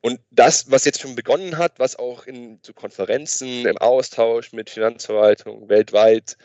Und 0.00 0.20
das, 0.30 0.70
was 0.70 0.86
jetzt 0.86 1.02
schon 1.02 1.14
begonnen 1.14 1.58
hat, 1.58 1.78
was 1.78 1.96
auch 1.96 2.26
in 2.26 2.58
so 2.64 2.72
Konferenzen, 2.72 3.66
im 3.66 3.76
Austausch 3.76 4.52
mit 4.52 4.70
Finanzverwaltungen 4.70 5.68
weltweit 5.68 6.36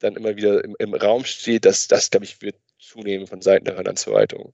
dann 0.00 0.16
immer 0.16 0.36
wieder 0.36 0.64
im, 0.64 0.74
im 0.80 0.94
Raum 0.94 1.24
steht, 1.24 1.64
das, 1.64 1.86
das 1.86 2.10
glaube 2.10 2.24
ich, 2.24 2.42
wird 2.42 2.56
zunehmen 2.78 3.26
von 3.26 3.40
Seiten 3.42 3.64
der 3.64 3.76
Finanzverwaltung. 3.76 4.52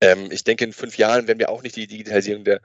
Ähm, 0.00 0.30
ich 0.30 0.44
denke, 0.44 0.64
in 0.64 0.72
fünf 0.72 0.98
Jahren 0.98 1.26
werden 1.26 1.38
wir 1.38 1.48
auch 1.48 1.62
nicht 1.62 1.76
die 1.76 1.86
Digitalisierung 1.86 2.44
der, 2.44 2.60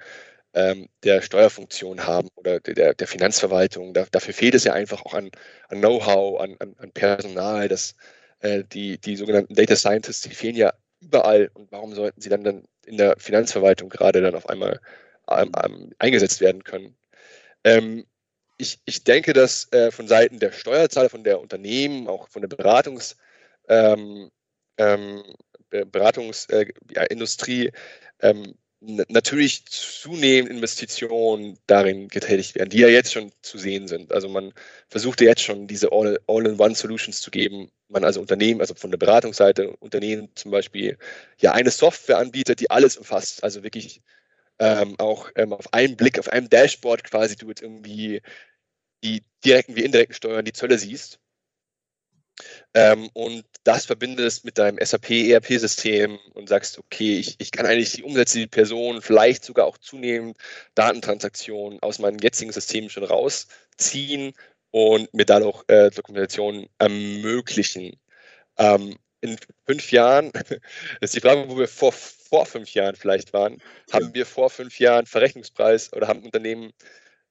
ähm, 0.53 0.89
der 1.03 1.21
Steuerfunktion 1.21 2.05
haben 2.05 2.29
oder 2.35 2.59
der, 2.59 2.93
der 2.93 3.07
Finanzverwaltung. 3.07 3.93
Da, 3.93 4.05
dafür 4.11 4.33
fehlt 4.33 4.55
es 4.55 4.65
ja 4.65 4.73
einfach 4.73 5.05
auch 5.05 5.13
an, 5.13 5.31
an 5.69 5.79
Know-how, 5.79 6.41
an, 6.41 6.55
an, 6.59 6.75
an, 6.77 6.91
Personal. 6.91 7.67
Das, 7.67 7.95
äh, 8.39 8.63
die, 8.65 8.97
die 8.97 9.15
sogenannten 9.15 9.55
Data 9.55 9.75
Scientists, 9.75 10.23
die 10.23 10.35
fehlen 10.35 10.55
ja 10.55 10.73
überall. 10.99 11.49
Und 11.53 11.71
warum 11.71 11.93
sollten 11.95 12.21
sie 12.21 12.29
dann, 12.29 12.43
dann 12.43 12.65
in 12.85 12.97
der 12.97 13.15
Finanzverwaltung 13.17 13.89
gerade 13.89 14.21
dann 14.21 14.35
auf 14.35 14.49
einmal 14.49 14.79
ähm, 15.29 15.51
ähm, 15.63 15.93
eingesetzt 15.99 16.41
werden 16.41 16.63
können? 16.63 16.97
Ähm, 17.63 18.05
ich, 18.57 18.79
ich 18.85 19.03
denke, 19.03 19.33
dass 19.33 19.71
äh, 19.71 19.91
von 19.91 20.07
Seiten 20.07 20.39
der 20.39 20.51
Steuerzahler, 20.51 21.09
von 21.09 21.23
der 21.23 21.39
Unternehmen, 21.39 22.07
auch 22.07 22.27
von 22.27 22.41
der 22.41 22.49
Beratungs, 22.49 23.15
ähm, 23.71 24.29
ähm, 24.77 25.23
Beratungsindustrie 25.69 27.71
ähm, 28.19 28.55
natürlich 28.81 29.65
zunehmend 29.67 30.51
Investitionen 30.51 31.57
darin 31.67 32.07
getätigt 32.07 32.55
werden, 32.55 32.71
die 32.71 32.79
ja 32.79 32.87
jetzt 32.87 33.13
schon 33.13 33.31
zu 33.41 33.57
sehen 33.59 33.87
sind. 33.87 34.11
Also 34.11 34.27
man 34.27 34.53
versucht 34.89 35.21
ja 35.21 35.27
jetzt 35.27 35.43
schon 35.43 35.67
diese 35.67 35.91
All-in-One-Solutions 35.91 37.21
zu 37.21 37.31
geben. 37.31 37.69
Man 37.89 38.03
also 38.03 38.19
Unternehmen, 38.19 38.59
also 38.59 38.73
von 38.73 38.91
der 38.91 38.97
Beratungsseite 38.97 39.69
Unternehmen 39.77 40.29
zum 40.35 40.51
Beispiel, 40.51 40.97
ja 41.39 41.53
eine 41.53 41.69
Software 41.69 42.17
anbietet, 42.17 42.59
die 42.59 42.71
alles 42.71 42.97
umfasst. 42.97 43.43
Also 43.43 43.63
wirklich 43.63 44.01
ähm, 44.59 44.95
auch 44.99 45.29
ähm, 45.35 45.53
auf 45.53 45.73
einen 45.73 45.95
Blick, 45.95 46.19
auf 46.19 46.29
einem 46.29 46.49
Dashboard 46.49 47.03
quasi 47.03 47.35
du 47.35 47.49
jetzt 47.49 47.61
irgendwie 47.61 48.21
die 49.03 49.23
direkten 49.45 49.75
wie 49.75 49.83
indirekten 49.83 50.15
Steuern, 50.15 50.45
die 50.45 50.53
Zölle 50.53 50.77
siehst 50.77 51.20
ähm, 52.73 53.09
und 53.13 53.45
das 53.63 53.85
verbindest 53.85 54.45
mit 54.45 54.57
deinem 54.57 54.77
SAP-ERP-System 54.83 56.17
und 56.33 56.49
sagst, 56.49 56.77
okay, 56.77 57.19
ich, 57.19 57.35
ich 57.39 57.51
kann 57.51 57.65
eigentlich 57.65 57.93
die 57.93 58.03
Umsätze 58.03 58.39
die 58.39 58.47
Person, 58.47 59.01
vielleicht 59.01 59.43
sogar 59.43 59.65
auch 59.65 59.77
zunehmend 59.77 60.37
Datentransaktionen 60.75 61.79
aus 61.81 61.99
meinem 61.99 62.19
jetzigen 62.19 62.51
System 62.51 62.89
schon 62.89 63.03
rausziehen 63.03 64.33
und 64.71 65.13
mir 65.13 65.25
dadurch 65.25 65.63
äh, 65.67 65.89
Dokumentation 65.91 66.67
ermöglichen. 66.79 67.99
Ähm, 68.57 68.97
in 69.21 69.37
fünf 69.65 69.91
Jahren, 69.91 70.31
das 70.33 70.51
ist 71.01 71.15
die 71.15 71.21
Frage, 71.21 71.47
wo 71.47 71.57
wir 71.57 71.67
vor, 71.67 71.91
vor 71.91 72.45
fünf 72.45 72.73
Jahren 72.73 72.95
vielleicht 72.95 73.33
waren, 73.33 73.61
haben 73.91 74.13
wir 74.13 74.25
vor 74.25 74.49
fünf 74.49 74.79
Jahren 74.79 75.05
Verrechnungspreis 75.05 75.93
oder 75.93 76.07
haben 76.07 76.23
Unternehmen 76.23 76.73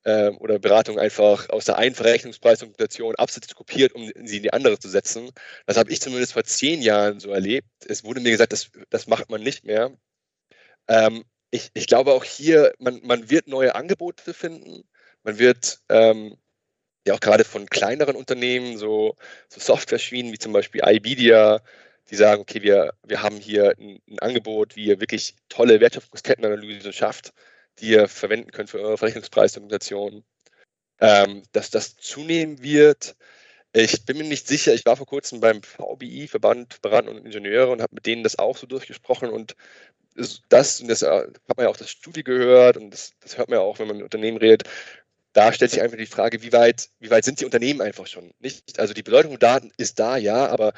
ähm, 0.05 0.39
oder 0.39 0.59
Beratung 0.59 0.99
einfach 0.99 1.49
aus 1.51 1.67
der 1.67 1.77
einen 1.79 1.95
Verrechnungspreisdokumentation 1.95 3.17
Absätze 3.17 3.55
kopiert, 3.55 3.93
um 3.93 4.11
sie 4.25 4.39
in 4.39 4.43
die 4.43 4.53
andere 4.53 4.79
zu 4.79 4.89
setzen. 4.89 5.31
Das 5.67 5.77
habe 5.77 5.91
ich 5.91 6.01
zumindest 6.01 6.33
vor 6.33 6.45
zehn 6.45 6.83
Jahren 6.83 7.21
so 7.21 7.31
erlebt. 7.31 7.69
Es 7.87 8.05
wurde 8.05 8.21
mir 8.21 8.31
gesagt, 8.31 8.53
das, 8.53 8.71
das 8.91 9.07
macht 9.07 9.31
man 9.31 9.43
nicht 9.43 9.65
mehr. 9.65 9.93
Ähm, 10.89 11.25
ich, 11.51 11.71
ich 11.75 11.87
glaube 11.87 12.13
auch 12.13 12.25
hier, 12.25 12.73
man, 12.79 13.01
man 13.05 13.31
wird 13.31 13.49
neue 13.49 13.75
Angebote 13.75 14.33
finden. 14.35 14.85
Man 15.23 15.39
wird 15.39 15.81
ähm, 15.89 16.37
ja 17.07 17.15
auch 17.15 17.21
gerade 17.21 17.45
von 17.45 17.67
kleineren 17.67 18.17
Unternehmen, 18.17 18.79
so, 18.79 19.17
so 19.49 19.61
Software-Schienen 19.61 20.33
wie 20.33 20.39
zum 20.39 20.53
Beispiel 20.53 20.83
iBedia, 20.85 21.63
die 22.11 22.17
sagen, 22.17 22.43
okay, 22.43 22.63
wir, 22.63 22.95
wir 23.05 23.23
haben 23.23 23.37
hier 23.37 23.75
ein, 23.79 24.01
ein 24.09 24.19
Angebot, 24.21 24.77
wie 24.77 24.87
ihr 24.87 25.01
wirklich 25.01 25.37
tolle 25.49 25.81
Wertschöpfungskettenanalyse 25.81 26.93
schafft 26.93 27.33
die 27.81 27.91
ihr 27.91 28.09
verwenden 28.09 28.51
könnt 28.51 28.71
für 28.71 28.81
eure 28.81 28.99
Verrechnungspreisdokumentation, 28.99 30.25
ähm, 31.01 31.43
dass 31.53 31.71
das 31.71 31.97
zunehmen 31.97 32.63
wird. 32.63 33.17
Ich 33.73 34.05
bin 34.05 34.19
mir 34.19 34.25
nicht 34.25 34.49
sicher, 34.49 34.75
ich 34.75 34.85
war 34.85 34.97
vor 34.97 35.07
kurzem 35.07 35.41
beim 35.41 35.63
VBI, 35.63 36.29
Verband 36.29 36.83
Berater 36.83 37.11
und 37.11 37.25
Ingenieure, 37.25 37.71
und 37.71 37.83
habe 37.83 37.95
mit 37.95 38.07
denen 38.07 38.25
das 38.25 38.39
auch 38.39 38.57
so 38.57 38.67
durchgesprochen 38.67 39.31
und 39.31 39.55
das, 40.49 40.81
und 40.81 40.89
das 40.89 41.03
äh, 41.03 41.07
hat 41.09 41.57
man 41.57 41.65
ja 41.65 41.69
auch 41.69 41.77
das 41.77 41.91
Studie 41.91 42.25
gehört 42.25 42.77
und 42.77 42.91
das, 42.91 43.13
das 43.21 43.39
hört 43.39 43.49
man 43.49 43.59
ja 43.59 43.65
auch, 43.65 43.79
wenn 43.79 43.87
man 43.87 43.97
mit 43.97 44.05
Unternehmen 44.05 44.39
redet, 44.39 44.65
da 45.33 45.53
stellt 45.53 45.71
sich 45.71 45.81
einfach 45.81 45.97
die 45.97 46.07
Frage, 46.07 46.43
wie 46.43 46.53
weit, 46.53 46.91
wie 46.99 47.11
weit 47.11 47.25
sind 47.25 47.41
die 47.41 47.45
Unternehmen 47.45 47.81
einfach 47.81 48.07
schon? 48.07 48.33
Nicht? 48.41 48.81
Also 48.81 48.95
die 48.95 49.03
Bedeutung 49.03 49.33
von 49.33 49.39
Daten 49.39 49.71
ist 49.77 50.01
da, 50.01 50.17
ja, 50.17 50.49
aber 50.49 50.73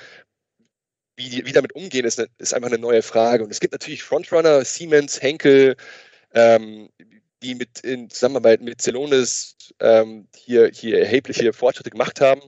wie, 1.17 1.45
wie 1.45 1.53
damit 1.53 1.75
umgehen, 1.75 2.05
ist, 2.05 2.19
eine, 2.19 2.29
ist 2.39 2.55
einfach 2.55 2.69
eine 2.69 2.79
neue 2.79 3.03
Frage. 3.03 3.45
Und 3.45 3.51
es 3.51 3.61
gibt 3.61 3.73
natürlich 3.73 4.03
Frontrunner, 4.03 4.65
Siemens, 4.65 5.21
Henkel, 5.23 5.77
ähm, 6.35 6.91
die 7.43 7.55
mit 7.55 7.81
in 7.81 8.09
Zusammenarbeit 8.11 8.61
mit 8.61 8.81
Celonis 8.81 9.57
ähm, 9.81 10.29
hier, 10.37 10.71
hier 10.73 11.01
erhebliche 11.01 11.53
Fortschritte 11.53 11.91
gemacht 11.91 12.21
haben 12.21 12.43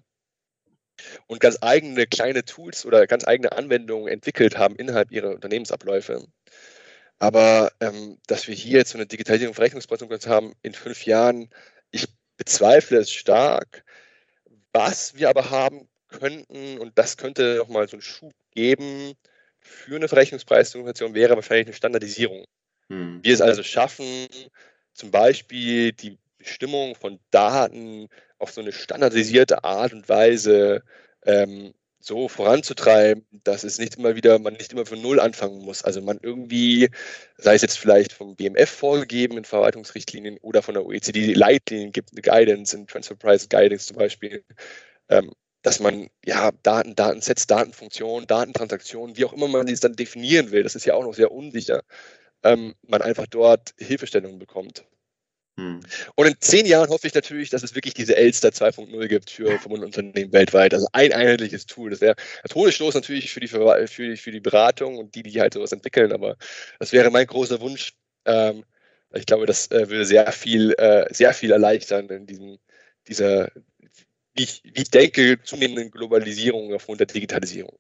und 1.27 1.41
ganz 1.41 1.59
eigene 1.61 2.07
kleine 2.07 2.45
Tools 2.45 2.87
oder 2.87 3.07
ganz 3.07 3.27
eigene 3.27 3.53
Anwendungen 3.53 4.09
entwickelt 4.09 4.57
haben 4.59 4.77
innerhalb 4.77 5.11
ihrer 5.11 5.31
Unternehmensabläufe. 5.31 6.27
Aber 7.19 7.73
ähm, 7.81 8.19
dass 8.27 8.49
wir 8.49 8.55
hier 8.55 8.79
jetzt 8.79 8.91
so 8.91 8.99
eine 8.99 9.07
Digitalisierung 9.07 9.55
von 9.55 9.65
Rechnungsprozess 9.65 10.27
haben 10.27 10.55
in 10.63 10.75
fünf 10.75 11.07
Jahren, 11.07 11.51
ich 11.91 12.07
bezweifle 12.37 12.99
es 12.99 13.11
stark. 13.11 13.85
Was 14.73 15.15
wir 15.15 15.29
aber 15.29 15.51
haben 15.51 15.89
könnten, 16.09 16.79
und 16.79 16.99
das 16.99 17.17
könnte 17.17 17.57
nochmal 17.57 17.89
so 17.89 17.97
einen 17.97 18.03
Schub 18.03 18.33
geben 18.53 19.15
für 19.61 19.97
eine 19.97 20.09
Verrechnungspreisdokumentation, 20.09 21.15
wäre 21.15 21.37
wahrscheinlich 21.37 21.69
eine 21.69 21.75
Standardisierung. 21.77 22.45
Hm. 22.89 23.21
Wir 23.23 23.35
es 23.35 23.41
also 23.41 23.63
schaffen, 23.63 24.27
zum 24.93 25.11
Beispiel 25.11 25.93
die 25.93 26.19
Bestimmung 26.39 26.95
von 26.95 27.19
Daten 27.31 28.09
auf 28.39 28.53
so 28.53 28.61
eine 28.61 28.73
standardisierte 28.73 29.65
Art 29.65 29.93
und 29.93 30.09
Weise 30.09 30.83
ähm, 31.25 31.73
so 32.05 32.29
voranzutreiben, 32.29 33.27
dass 33.45 33.65
es 33.65 33.79
nicht 33.79 33.97
immer 33.97 34.15
wieder, 34.15 34.39
man 34.39 34.53
nicht 34.55 34.73
immer 34.75 34.85
von 34.85 35.01
Null 35.01 35.19
anfangen 35.21 35.63
muss. 35.65 35.83
Also 35.83 36.03
man 36.03 36.19
irgendwie, 36.23 36.91
sei 37.39 37.55
es 37.55 37.63
jetzt 37.63 37.79
vielleicht 37.79 38.13
vom 38.13 38.37
BMF 38.37 38.69
vorgegeben 38.69 39.39
in 39.39 39.45
Verwaltungsrichtlinien 39.45 40.37
oder 40.43 40.61
von 40.63 40.75
der 40.75 40.85
OECD 40.85 41.33
Leitlinien 41.33 41.93
gibt, 41.93 42.11
eine 42.13 42.21
Guidance, 42.21 42.77
in 42.77 42.87
Transfer 42.87 43.17
Price 43.17 43.49
Guidance 43.49 43.87
zum 43.87 43.97
Beispiel, 43.97 44.45
ähm, 45.09 45.33
dass 45.63 45.81
man 45.81 46.09
ja 46.27 46.51
Daten, 46.63 46.95
Datensets, 46.95 47.47
Datenfunktionen, 47.47 48.27
Datentransaktionen, 48.27 49.17
wie 49.17 49.25
auch 49.25 49.33
immer 49.33 49.49
man 49.49 49.65
dies 49.65 49.81
dann 49.81 49.97
definieren 49.97 50.51
will, 50.51 50.63
das 50.63 50.75
ist 50.75 50.85
ja 50.85 50.95
auch 50.95 51.05
noch 51.05 51.15
sehr 51.15 51.33
unsicher, 51.33 51.83
ähm, 52.45 52.75
man 52.87 53.03
einfach 53.03 53.27
dort 53.27 53.75
Hilfestellungen 53.79 54.39
bekommt. 54.39 54.85
Hm. 55.57 55.81
Und 56.17 56.27
in 56.27 56.35
zehn 56.41 56.67
Jahren 56.67 56.89
hoffe 56.89 57.07
ich 57.07 57.15
natürlich, 57.15 57.49
dass 57.49 57.63
es 57.63 57.77
wirklich 57.77 57.95
diese 57.95 58.17
Elster 58.17 58.49
2.0 58.49 59.07
gibt 59.07 59.31
für 59.31 59.47
verbundene 59.59 59.87
Unternehmen 59.87 60.33
weltweit. 60.33 60.75
Also 60.75 60.89
ein 60.93 61.13
einheitliches 61.13 61.67
Tool. 61.67 61.91
Das 61.91 62.01
wäre 62.01 62.17
ein 62.43 62.49
Todesstoß 62.49 62.95
natürlich 62.95 63.33
für 63.33 63.41
die, 63.41 63.47
für, 63.49 63.87
die, 63.87 64.17
für 64.17 64.33
die 64.33 64.41
Beratung 64.41 64.99
und 64.99 65.15
die, 65.15 65.23
die 65.23 65.41
halt 65.41 65.55
sowas 65.55 65.73
entwickeln, 65.73 66.13
aber 66.13 66.37
das 66.81 66.93
wäre 66.93 67.11
mein 67.11 67.27
großer 67.27 67.61
Wunsch. 67.61 67.95
Ähm, 68.25 68.65
ich 69.13 69.27
glaube, 69.27 69.47
das 69.47 69.71
äh, 69.71 69.89
würde 69.89 70.05
sehr 70.05 70.33
viel, 70.33 70.73
äh, 70.73 71.07
sehr 71.15 71.33
viel 71.35 71.53
erleichtern 71.53 72.09
in 72.09 72.27
diesem, 72.27 72.59
dieser, 73.07 73.51
wie 74.35 74.43
ich, 74.43 74.63
wie 74.65 74.83
ich 74.83 74.91
denke, 74.91 75.41
zunehmenden 75.45 75.91
Globalisierung 75.93 76.75
aufgrund 76.75 76.99
der 76.99 77.07
Digitalisierung. 77.07 77.79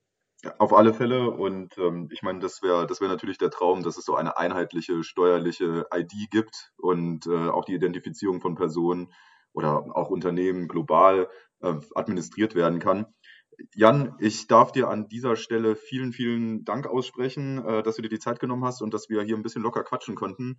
Auf 0.59 0.72
alle 0.72 0.95
Fälle. 0.95 1.30
Und 1.30 1.76
ähm, 1.78 2.09
ich 2.12 2.22
meine, 2.22 2.40
das 2.40 2.62
wäre 2.62 2.86
das 2.86 3.01
wäre 3.01 3.11
natürlich 3.11 3.38
der 3.38 3.51
Traum, 3.51 3.82
dass 3.82 3.97
es 3.97 4.05
so 4.05 4.14
eine 4.14 4.36
einheitliche 4.36 5.03
steuerliche 5.03 5.86
ID 5.92 6.30
gibt 6.30 6.72
und 6.76 7.26
äh, 7.26 7.49
auch 7.49 7.64
die 7.64 7.74
Identifizierung 7.74 8.40
von 8.40 8.55
Personen 8.55 9.12
oder 9.53 9.97
auch 9.97 10.11
Unternehmen 10.11 10.68
global 10.68 11.28
äh, 11.61 11.74
administriert 11.95 12.55
werden 12.55 12.78
kann. 12.78 13.07
Jan, 13.74 14.16
ich 14.18 14.47
darf 14.49 14.72
dir 14.72 14.88
an 14.88 15.09
dieser 15.09 15.36
Stelle 15.36 15.76
vielen, 15.76 16.12
vielen 16.12 16.64
Dank 16.64 16.86
aussprechen, 16.86 17.64
äh, 17.64 17.82
dass 17.82 17.97
du 17.97 18.03
dir 18.03 18.09
die 18.09 18.18
Zeit 18.18 18.40
genommen 18.40 18.64
hast 18.64 18.82
und 18.82 18.92
dass 18.92 19.09
wir 19.09 19.22
hier 19.22 19.36
ein 19.36 19.42
bisschen 19.42 19.62
locker 19.62 19.84
quatschen 19.84 20.14
konnten. 20.14 20.59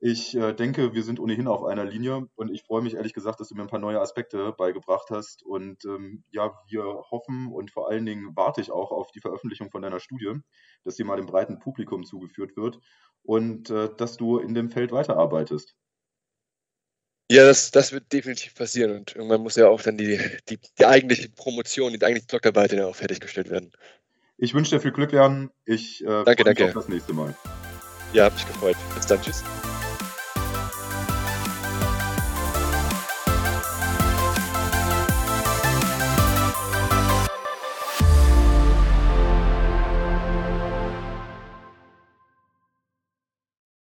Ich 0.00 0.36
äh, 0.36 0.52
denke, 0.52 0.94
wir 0.94 1.02
sind 1.02 1.18
ohnehin 1.18 1.48
auf 1.48 1.64
einer 1.64 1.84
Linie 1.84 2.28
und 2.36 2.52
ich 2.52 2.62
freue 2.62 2.82
mich 2.82 2.94
ehrlich 2.94 3.14
gesagt, 3.14 3.40
dass 3.40 3.48
du 3.48 3.56
mir 3.56 3.62
ein 3.62 3.68
paar 3.68 3.80
neue 3.80 4.00
Aspekte 4.00 4.52
beigebracht 4.52 5.10
hast. 5.10 5.42
Und 5.42 5.84
ähm, 5.84 6.22
ja, 6.30 6.52
wir 6.68 6.84
hoffen 6.84 7.50
und 7.52 7.72
vor 7.72 7.90
allen 7.90 8.06
Dingen 8.06 8.36
warte 8.36 8.60
ich 8.60 8.70
auch 8.70 8.92
auf 8.92 9.10
die 9.10 9.20
Veröffentlichung 9.20 9.72
von 9.72 9.82
deiner 9.82 9.98
Studie, 9.98 10.34
dass 10.84 10.94
sie 10.94 11.02
mal 11.02 11.16
dem 11.16 11.26
breiten 11.26 11.58
Publikum 11.58 12.04
zugeführt 12.04 12.56
wird 12.56 12.78
und 13.24 13.70
äh, 13.70 13.88
dass 13.96 14.16
du 14.16 14.38
in 14.38 14.54
dem 14.54 14.70
Feld 14.70 14.92
weiterarbeitest. 14.92 15.74
Ja, 17.30 17.44
das, 17.44 17.72
das 17.72 17.92
wird 17.92 18.12
definitiv 18.12 18.54
passieren 18.54 18.96
und 18.96 19.16
irgendwann 19.16 19.42
muss 19.42 19.56
ja 19.56 19.68
auch 19.68 19.82
dann 19.82 19.98
die, 19.98 20.18
die, 20.48 20.58
die 20.78 20.86
eigentliche 20.86 21.28
Promotion, 21.28 21.92
die 21.92 22.02
eigentliche 22.02 22.28
Doktorarbeit 22.28 22.72
ja 22.72 22.86
auch 22.86 22.96
fertiggestellt 22.96 23.50
werden. 23.50 23.72
Ich 24.38 24.54
wünsche 24.54 24.76
dir 24.76 24.80
viel 24.80 24.92
Glück, 24.92 25.12
Jan. 25.12 25.50
Ich 25.64 26.02
äh, 26.04 26.24
danke, 26.24 26.44
danke. 26.44 26.66
auf 26.66 26.74
das 26.74 26.88
nächste 26.88 27.12
Mal. 27.12 27.34
Ja, 28.12 28.26
hab 28.26 28.34
mich 28.34 28.46
gefreut. 28.46 28.76
Bis 28.94 29.06
dann. 29.06 29.20
Tschüss. 29.20 29.42